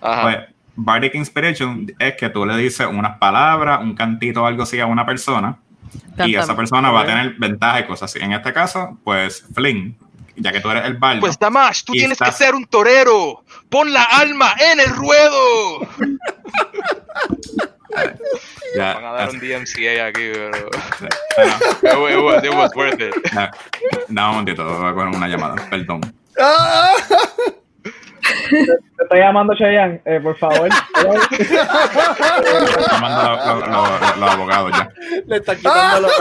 [0.00, 0.22] Ajá.
[0.22, 0.38] pues
[0.80, 4.86] Bardic Inspiration es que tú le dices unas palabras, un cantito o algo así a
[4.86, 5.58] una persona
[6.24, 8.24] y esa persona va a tener ventaja y cosas así.
[8.24, 9.96] En este caso, pues Flynn,
[10.36, 13.42] ya que tú eres el bardo, Pues Damash, tú tienes que ser un torero.
[13.68, 15.80] Pon la alma en el ruedo.
[18.76, 20.70] ya, Van a dar un DMCA aquí, pero
[21.82, 23.14] ya, it was, it was worth it.
[23.32, 23.50] da
[24.28, 26.00] un momentito, voy a coger una llamada, perdón.
[28.28, 28.48] Ah,
[28.96, 30.68] Te estoy llamando Cheyenne, eh, por favor.
[30.68, 31.56] Estoy
[32.90, 34.90] llamando a los, abogados ya.
[35.26, 36.12] Le están quitando los,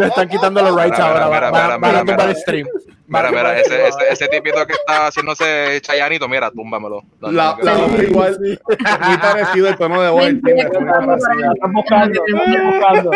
[0.00, 1.26] le están quitando los rights Mira, ahora.
[1.28, 2.24] mira, mira, mira, mira.
[2.24, 2.66] el stream.
[3.06, 7.02] Mira, mira, el ese, ese, ese tipito que está haciéndose Chayanito, mira, túmbamelo.
[7.20, 7.88] No, La, no, la no.
[7.88, 10.24] voz igual, muy parecido al tono de voz.
[10.24, 13.10] están buscando, la están buscando.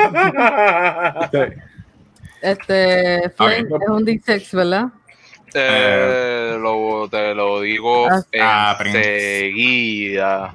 [2.41, 4.87] Este, Flame es un D6, ¿verdad?
[5.55, 8.09] Eh, lo, te lo digo
[8.41, 10.55] Ah, enseguida.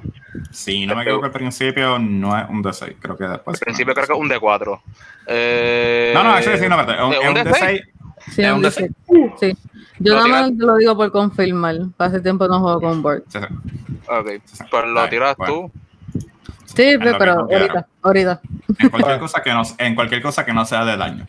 [0.50, 3.60] Si no me equivoco, al principio no es un D6, creo que después.
[3.60, 4.80] Al principio creo que es un D4.
[5.26, 7.44] Eh, No, no, actually sí, no, es un, ¿un es un D6?
[7.52, 7.84] D6.
[8.30, 8.94] Sí, Es un un D6.
[9.40, 9.56] Sí.
[10.00, 11.76] Yo ¿Lo nada más lo digo por confirmar.
[11.98, 13.24] Hace tiempo no juego con Board.
[13.28, 13.54] Sí, sí.
[14.08, 14.26] Ok,
[14.70, 15.54] pues lo tiras bueno.
[15.54, 15.72] tú.
[16.78, 18.40] Sí, pero ahorita, ahorita.
[18.78, 21.26] En cualquier cosa que no, en cualquier cosa que no sea de daño.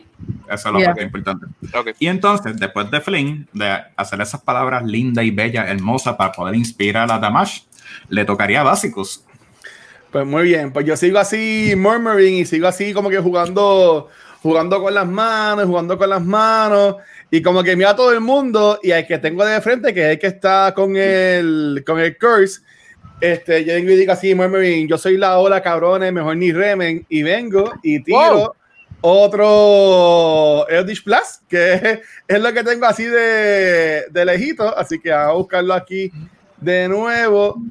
[0.47, 0.93] Eso es lo Yeah.
[0.93, 1.47] que es importante.
[1.75, 1.87] Ok.
[1.97, 6.53] Y entonces, después de Flynn, de hacer esas palabras lindas y bellas, hermosas para poder
[6.53, 7.61] inspirar a Damash,
[8.09, 9.25] le tocaría a Básicos.
[10.11, 14.07] Pues muy bien, pues yo sigo así murmuring y sigo así como que jugando,
[14.43, 16.97] jugando con las manos, jugando con las manos
[17.31, 20.01] y como que mira a todo el mundo y al que tengo de frente, que
[20.01, 22.61] es el que está con el, con el curse,
[23.21, 27.05] este, yo vengo y digo así murmuring, yo soy la ola cabrones, mejor ni remen
[27.09, 28.55] y vengo y tiro
[29.01, 35.09] otro Eldritch Plus, que es, es lo que tengo así de, de lejito, así que
[35.11, 36.11] vamos a buscarlo aquí
[36.57, 37.61] de nuevo.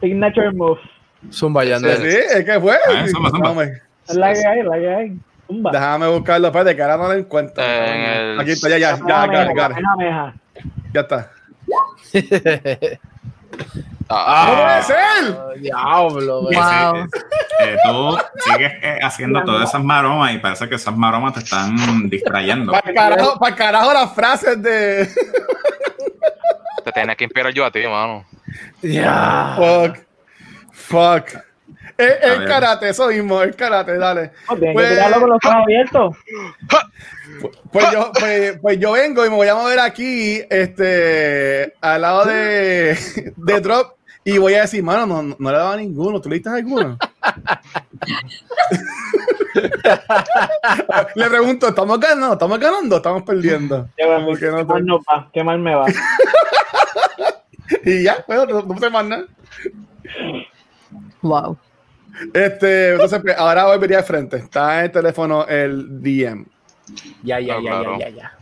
[0.00, 0.80] Signature move.
[1.30, 2.76] Zumba, ya, Sí, es que fue.
[2.88, 3.64] Ah, zumba, zumba.
[4.14, 5.16] La que hay, la que hay.
[5.46, 5.70] Zumba.
[5.70, 7.62] Déjame buscarlo, espérate, que ahora no lo encuentro.
[7.62, 9.04] En el- Aquí está, ya, ya, ya,
[9.76, 10.34] una meja.
[10.94, 11.30] ya está.
[14.12, 15.36] Ah, ¡No ser!
[15.38, 17.08] Oh, Diablo, Wow.
[17.60, 21.76] eh, tú sigues eh, haciendo todas esas maromas y parece que esas maromas te están
[22.10, 22.72] distrayendo.
[22.72, 25.08] Para carajo, las frases de.
[26.84, 28.26] te tienes que inspirar yo a ti, mano.
[28.82, 29.54] Ya.
[29.56, 29.98] Fuck.
[30.72, 31.40] Fuck.
[31.96, 32.48] Es ver.
[32.48, 34.32] karate, eso mismo, el karate, dale.
[34.46, 36.16] Pues- que con los ojos abiertos.
[37.70, 42.24] Pues yo, pues, pues yo vengo y me voy a mover aquí, este, al lado
[42.24, 42.98] de,
[43.36, 43.99] de Drop
[44.30, 46.20] y voy a decir, mano, no, no le daba ninguno.
[46.20, 46.96] ¿Tú le diste alguno?
[51.14, 52.34] le pregunto, ¿estamos ganando?
[52.34, 52.96] ¿Estamos ganando?
[52.96, 53.88] ¿Estamos perdiendo?
[53.96, 54.66] Qué no qué mal
[55.08, 55.86] va, qué mal me va.
[57.84, 59.26] Y ya, bueno, no, no se más nada.
[61.22, 61.56] Wow.
[62.34, 64.38] Este, entonces, pues, ahora volvería de frente.
[64.38, 66.46] Está en el teléfono el DM.
[67.22, 67.98] Ya, ya, No, ya, claro.
[67.98, 68.32] ya, ya, ya.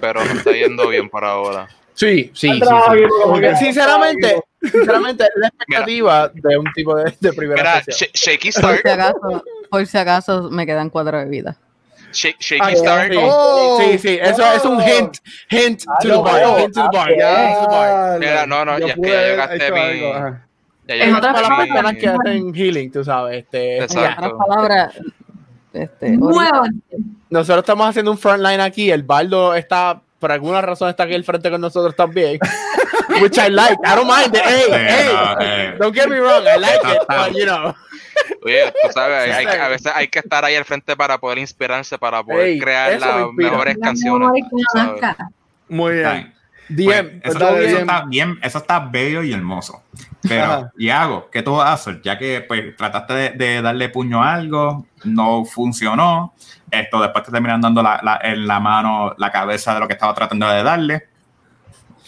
[0.00, 1.68] Pero no está yendo bien por ahora.
[1.94, 8.50] Sí, sí, sí, Sinceramente, sinceramente, la expectativa de un tipo de, de primera Mira, Shaky
[8.52, 11.56] Por si acaso, por si acaso me quedan cuatro de vida.
[12.12, 13.12] Shake- Shaky Ah, Start.
[13.12, 15.16] Sí, Oh, sí, sí, eso es un hint,
[15.50, 18.18] hint to the yo bar, hint to the bar, hint to the bar.
[18.18, 19.80] Mira, no, no, yo ya- pude ya llegaste hecho mi-
[20.86, 24.00] llegaste otras personas que hacen healing, tú sabes, este, Exacto.
[24.02, 24.12] ya.
[24.12, 24.94] En otras palabras,
[25.72, 26.18] este,
[27.30, 31.24] nosotros estamos haciendo un frontline aquí, el baldo está, por alguna razón está aquí al
[31.24, 32.38] frente con nosotros también,
[33.20, 36.44] which I like, I don't mind it, hey, hey, no, eh, don't get me wrong,
[36.46, 37.74] I like it, but you know,
[38.44, 41.98] Oye, tú sabes, hay, a veces hay que estar ahí al frente para poder inspirarse,
[41.98, 43.50] para poder Ey, crear eso me las inspira.
[43.50, 44.42] mejores canciones.
[44.74, 45.28] máscara.
[45.68, 46.32] Muy bien.
[46.68, 46.88] bien.
[47.08, 47.80] DM, Pues, eso, dale, eso DM.
[47.80, 49.82] está bien, eso está bello y hermoso.
[50.28, 50.72] Pero, Ajá.
[50.78, 51.28] ¿y hago?
[51.30, 52.00] ¿Qué tú vas a hacer?
[52.02, 56.34] Ya que pues, trataste de, de darle puño a algo, no funcionó.
[56.70, 59.94] Esto después te terminan dando la, la- en la mano la cabeza de lo que
[59.94, 61.08] estaba tratando de darle.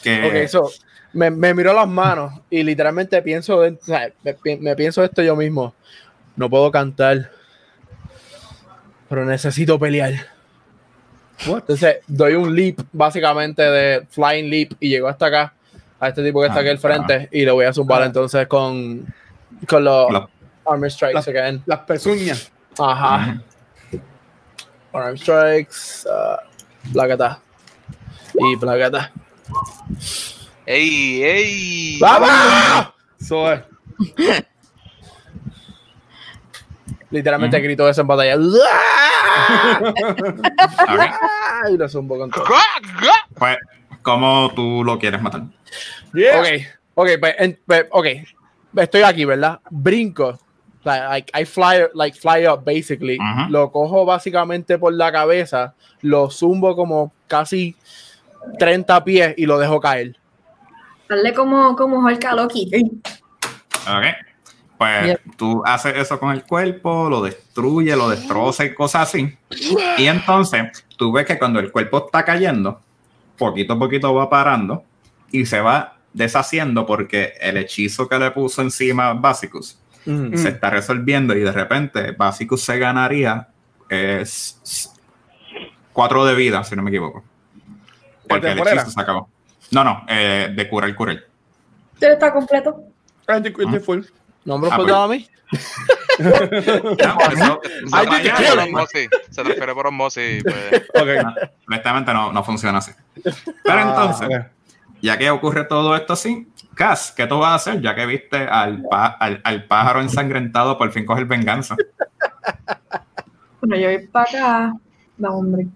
[0.03, 0.71] Que, so,
[1.15, 5.03] me, me miro las manos y literalmente pienso, de- o sea, me, pi- me pienso
[5.05, 5.75] esto yo mismo.
[6.37, 7.31] No puedo cantar,
[9.09, 10.13] pero necesito pelear.
[11.47, 15.55] Entonces doy un leap, básicamente de flying leap, y llego hasta acá,
[16.01, 18.07] a este tipo que está Ah, aquí al frente, y le voy a zumbar Ah.
[18.07, 19.05] entonces con,
[19.69, 20.29] con los Los-
[20.67, 21.63] armor strikes Las- again.
[21.67, 22.51] Las pezuñas.
[22.79, 23.41] Ajá.
[24.93, 26.37] Arm strikes, uh,
[26.93, 27.41] placata.
[28.35, 29.13] Y placata.
[30.67, 31.99] ¡Ey, ey!
[32.01, 32.93] ¡Vamos!
[33.21, 33.61] Eso es.
[37.11, 37.65] Literalmente Ujú.
[37.65, 38.35] grito eso en batalla.
[41.71, 42.45] y lo zumbo con todo.
[43.37, 43.57] pues,
[44.03, 45.43] ¿cómo tú lo quieres matar?
[46.13, 46.41] Yeah.
[46.41, 46.47] Ok,
[46.95, 48.07] ok, pues, en- pues, ok.
[48.77, 49.61] Estoy aquí, ¿verdad?
[49.71, 50.39] Brinco.
[50.85, 53.19] Like, I fly, like, fly up, basically.
[53.49, 57.75] Lo cojo básicamente por la cabeza, lo zumbo como casi
[58.59, 60.17] 30 pies y lo dejo caer.
[61.09, 62.71] Darle como, como Hulk a Loki.
[63.87, 64.05] Ok.
[64.77, 65.21] Pues Yep.
[65.37, 69.35] tú haces eso con el cuerpo, lo destruye, lo destroza y cosas así.
[69.97, 72.81] Y entonces tú ves que cuando el cuerpo está cayendo,
[73.39, 74.85] poquito a poquito va parando
[75.31, 80.37] y se va deshaciendo porque el hechizo que le puso encima Basicus Mm.
[80.37, 83.49] se está resolviendo y de repente Basicus se ganaría
[83.89, 84.89] es s-
[85.93, 87.25] cuatro de vida, si no me equivoco.
[88.29, 89.29] Porque el hechizo se acabó.
[89.71, 91.21] No, no, eh, de curar, curar.
[91.95, 92.83] ¿Usted está completo?
[93.27, 93.41] Ah,
[93.85, 94.01] full.
[94.45, 94.87] ¿No me lo Ah, puedes pues.
[94.89, 95.29] dar a mí?
[96.19, 99.09] No, eso- Se te por osmosis.
[99.31, 100.43] Se refiere por osmosis.
[100.45, 100.83] Pues.
[100.95, 101.09] Ok.
[101.69, 102.93] honestamente no, no funciona así.
[103.65, 104.49] Pero entonces, Ah,
[105.03, 108.37] ya que ocurre todo esto así, Cass, ¿qué tú vas a hacer ya que viste
[108.37, 111.77] al, al, al pájaro ensangrentado por fin coger venganza?
[113.61, 114.75] Bueno, yo voy para acá.
[115.17, 115.67] No, hombre.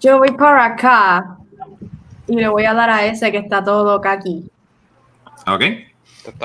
[0.00, 1.36] Yo voy para acá
[2.26, 4.48] y le voy a dar a ese que está todo acá aquí.
[5.46, 5.64] Ok.
[6.22, 6.36] Pues,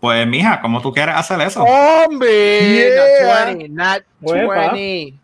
[0.00, 1.64] pues, mija, ¿cómo tú quieres hacer eso?
[1.64, 2.90] ¡Hombre!
[2.92, 3.54] Yeah.
[3.54, 5.14] Not 20, not 20.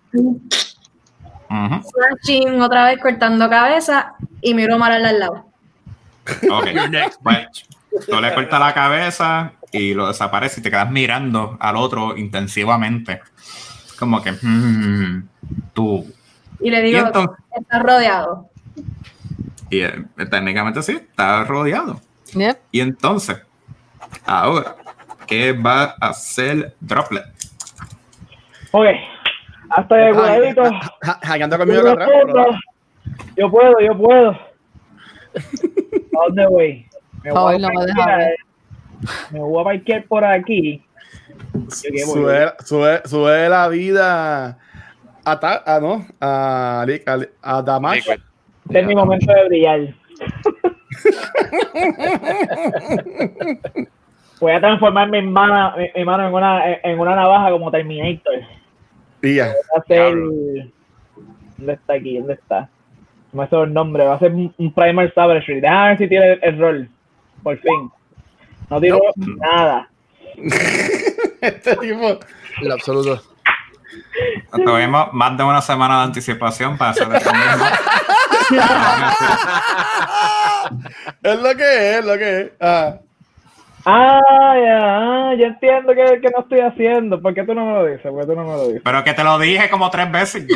[2.60, 5.47] Otra vez cortando cabeza y miro mal al lado.
[6.51, 7.64] Ok, next pues, match.
[8.09, 13.20] Tú le cortas la cabeza y lo desaparece y te quedas mirando al otro intensivamente.
[13.98, 15.28] Como que, mm,
[15.72, 16.12] tú.
[16.60, 18.48] Y le digo, ¿Y estás rodeado.
[19.70, 22.01] Y eh, técnicamente sí, está rodeado.
[22.72, 23.39] Y entonces,
[24.26, 24.76] ahora,
[25.26, 27.24] ¿qué va a hacer Droplet?
[28.72, 28.86] Ok,
[29.70, 30.62] hasta de cuidadito.
[31.02, 32.10] ja- Hackeando conmigo acá atrás.
[32.26, 32.46] pero-
[33.36, 34.30] Yo puedo, yo puedo.
[34.30, 34.38] ¿A
[36.26, 36.86] dónde voy?
[37.22, 38.18] Me Ay, no me deja
[39.32, 40.82] me voy a parquear por aquí.
[41.52, 41.98] Voy.
[42.00, 44.58] Sube, sube, sube la vida
[45.24, 47.18] a, ta, a no, a, a,
[47.58, 48.08] a Damash.
[48.08, 49.80] Este es mi momento de brillar.
[54.40, 58.34] Voy a transformar mi mano, mi, mi mano en, una, en una navaja como Terminator.
[59.40, 60.14] Va a ser.
[60.14, 60.72] Diablo.
[61.56, 62.18] ¿Dónde está aquí?
[62.18, 62.68] ¿Dónde está?
[63.32, 64.05] No me sé el nombre.
[64.05, 65.60] Va a ser un, Primal Savagery.
[65.60, 66.88] Déjame ver si tiene el, el rol.
[67.42, 67.90] Por fin.
[68.70, 69.88] No tiro nada.
[71.40, 72.18] Este tipo.
[72.60, 73.22] En lo absoluto.
[74.64, 77.64] Tuvimos más de una semana de anticipación para hacer esto mismo.
[81.22, 82.52] es lo que es, es lo que es.
[82.60, 82.98] Ah.
[83.86, 87.20] Ah, ya, ya entiendo que, que no estoy haciendo.
[87.20, 88.11] ¿Por qué tú no me lo dices?
[88.11, 88.82] ¿Por qué tú no me lo dices?
[88.85, 90.47] Pero que te lo dije como tres veces.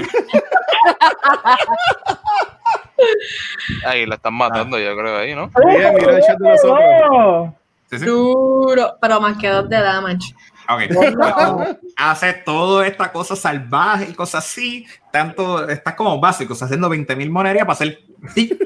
[3.87, 5.51] Ahí la están matando, yo creo, ahí, ¿no?
[5.65, 6.81] Mira, mira el chat de nosotros.
[7.11, 7.57] No.
[7.91, 8.05] Sí, sí.
[8.05, 10.35] Duro, pero más que dos de damage.
[10.69, 10.83] Ok.
[11.97, 14.87] Hace toda esta cosa salvaje y cosas así.
[15.13, 18.01] Tanto, estás como básico, estás haciendo 20.000 monerías para hacer.
[18.35, 18.59] tic.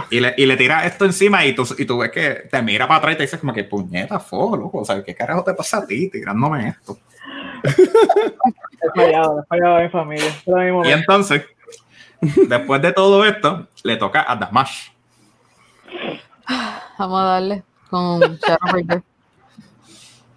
[0.10, 2.88] y, le, y le tiras esto encima y tú, y tú ves que te mira
[2.88, 4.80] para atrás y te dices como que puñeta, fo, loco.
[4.80, 6.98] O sea, ¿qué carajo te pasa a ti tirándome esto?
[8.82, 10.32] He fallado, he fallado a mi familia.
[10.86, 11.44] Y entonces,
[12.22, 14.90] después de todo esto, le toca a Damash.
[16.98, 19.04] Vamos a darle con Shadowbreaker.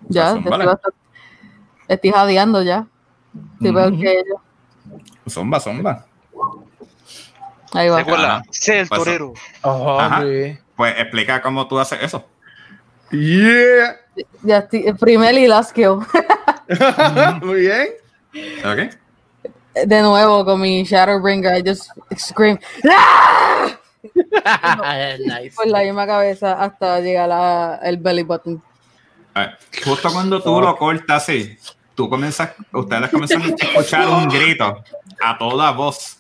[0.09, 0.67] Ya, vale.
[1.87, 2.87] estoy, jadeando ya.
[3.55, 4.41] Estoy peor que ellos.
[5.29, 6.07] Zomba, zomba.
[7.75, 8.43] Ahí va.
[8.51, 9.35] Sé el Pues, torero.
[9.63, 9.99] Oh.
[10.77, 12.25] Pues explica cómo tú haces eso.
[13.11, 13.97] Yeah.
[14.43, 15.99] Ya estoy, el primer y last kill.
[17.43, 17.89] Muy bien.
[18.65, 18.95] ¿Ok?
[19.87, 22.59] De nuevo con mi Shadowbringer, I just scream
[24.45, 25.15] ¡Ah!
[25.19, 25.55] nice.
[25.55, 28.63] por la misma cabeza hasta llegar a el belly button.
[29.35, 31.57] Ver, justo cuando tú lo cortas así,
[31.95, 34.83] tú comienzas, ustedes comienzan a escuchar un grito
[35.23, 36.19] a toda voz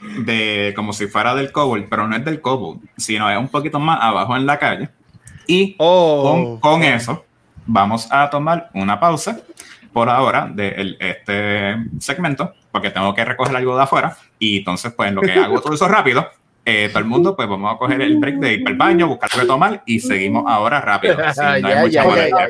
[0.00, 3.78] de como si fuera del kobold, pero no es del kobold, sino es un poquito
[3.80, 4.88] más abajo en la calle.
[5.46, 6.58] Y Oh.
[6.60, 7.24] con, con eso
[7.66, 9.40] vamos a tomar una pausa
[9.92, 14.16] por ahora de el- este segmento, porque tengo que recoger algo de afuera.
[14.38, 16.28] Y entonces, pues lo que hago todo eso rápido.
[16.68, 19.06] Eh, todo el mundo, pues vamos a coger el break de ir para el baño,
[19.06, 21.14] buscar algo tomar y seguimos ahora rápido.
[21.34, 21.64] sin.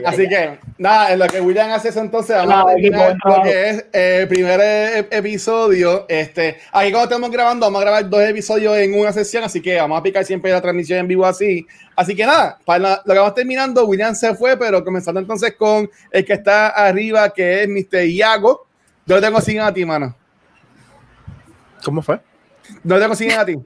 [0.07, 3.43] Así que, nada, en lo que William hace eso, entonces vamos a terminar buen lo
[3.43, 6.07] que es eh, el primer e- episodio.
[6.09, 9.77] Este, aquí cuando estamos grabando, vamos a grabar dos episodios en una sesión, así que
[9.77, 11.67] vamos a picar siempre la transmisión en vivo así.
[11.95, 15.55] Así que nada, para la- lo que vamos terminando, William se fue, pero comenzando entonces
[15.59, 18.07] con el que está arriba, que es Mr.
[18.07, 18.67] Iago.
[19.05, 20.17] ¿Dónde te consiguen a ti, mano?
[21.85, 22.19] ¿Cómo fue?
[22.83, 23.57] ¿Dónde te consiguen a ti?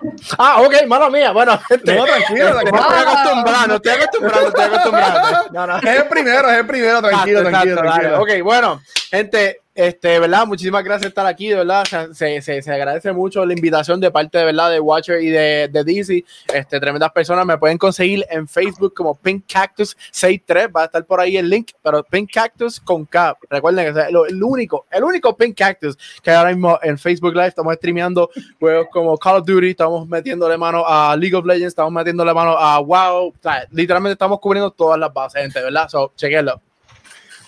[0.38, 1.32] Ah, ok, mala mía.
[1.32, 1.94] Bueno, gente.
[1.94, 5.48] No, tranquilo, No estoy acostumbrado, no estoy acostumbrado, no estoy acostumbrado.
[5.52, 5.76] No, no.
[5.78, 8.16] Es el primero, es el primero, tranquilo, Exacto, tranquilo, exacto, dale.
[8.16, 10.46] Ok, bueno, gente, este, ¿verdad?
[10.46, 11.84] Muchísimas gracias por estar aquí, de verdad.
[12.12, 15.68] Se, se, se agradece mucho la invitación de parte de verdad de Watcher y de,
[15.72, 16.22] de DC.
[16.52, 20.68] Este, tremendas personas me pueden conseguir en Facebook como Pink Cactus 63.
[20.74, 23.38] Va a estar por ahí el link, pero Pink Cactus con K.
[23.48, 27.32] Recuerden que es el, el único, el único Pink Cactus que ahora mismo en Facebook
[27.32, 28.28] Live estamos streameando
[28.58, 32.50] juegos como Call of Duty, estamos metiéndole mano a League of Legends, estamos metiéndole mano
[32.58, 33.28] a WoW.
[33.28, 35.88] O sea, literalmente estamos cubriendo todas las bases, gente, ¿verdad?
[35.88, 36.60] So, chequenlo.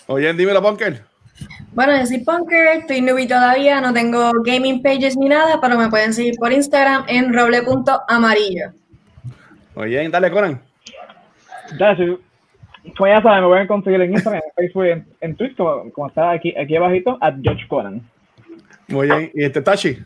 [0.07, 1.12] Oye, dímelo, Bunker.
[1.73, 5.89] Bueno, yo soy Punker, estoy newbie todavía, no tengo gaming pages ni nada, pero me
[5.89, 8.71] pueden seguir por Instagram en roble.amarillo.
[9.75, 10.61] Oye, dale, Conan.
[11.79, 12.17] Ya, si-
[12.95, 15.91] como ya saben, me pueden conseguir en Instagram, en Facebook y en, en Twitter, como,
[15.91, 18.01] como está aquí, aquí abajito, at George Conan.
[18.87, 19.31] Muy bien.
[19.33, 19.97] ¿Y este Tachi?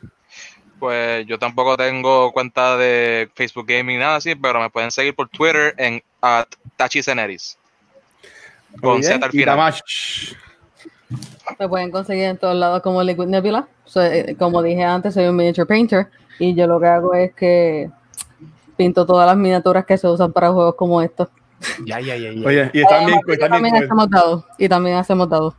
[0.80, 5.28] Pues yo tampoco tengo cuenta de Facebook Gaming, nada así, pero me pueden seguir por
[5.28, 6.46] Twitter en at
[6.78, 7.58] Tachiceneris.
[8.80, 9.14] Con Muy bien.
[9.14, 9.74] Z al Y final.
[11.60, 13.68] Me pueden conseguir en todos lados como Liquid Nebula.
[13.86, 16.08] Soy- eh, como dije antes, soy un miniature painter
[16.40, 17.90] y yo lo que hago es que
[18.76, 21.30] pinto todas las miniaturas que se usan para juegos como estos.
[21.86, 22.48] Ya, ya, ya, ya.
[22.48, 25.54] Oye, y Además, que están bien también hacemos dados y también hacemos dados.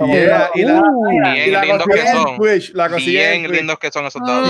[0.00, 2.36] Yeah, y la, Bien y la lindos que son.
[2.36, 4.48] Twitch, la Bien lindos que son esos dados.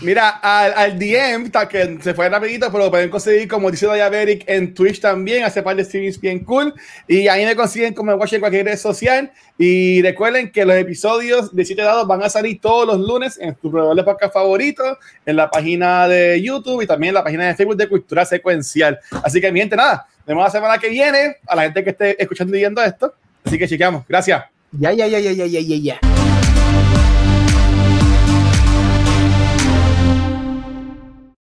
[0.00, 4.44] Mira, al, al DM, que se fue rapidito, pero lo pueden conseguir como dice Diaberic
[4.46, 6.72] en Twitch también, hace par de streams bien cool.
[7.08, 9.32] Y ahí me consiguen como watch en cualquier red social.
[9.58, 13.54] Y recuerden que los episodios de 7 dados van a salir todos los lunes en
[13.54, 17.46] tu proveedor de podcast favorito, en la página de YouTube y también en la página
[17.46, 18.98] de Facebook de Cultura Secuencial.
[19.22, 21.90] Así que, mi gente, nada, nos vemos la semana que viene a la gente que
[21.90, 23.14] esté escuchando y viendo esto.
[23.44, 24.04] Así que chequeamos.
[24.08, 24.44] Gracias.
[24.72, 26.11] Ya, ya, ya, ya, ya, ya, ya.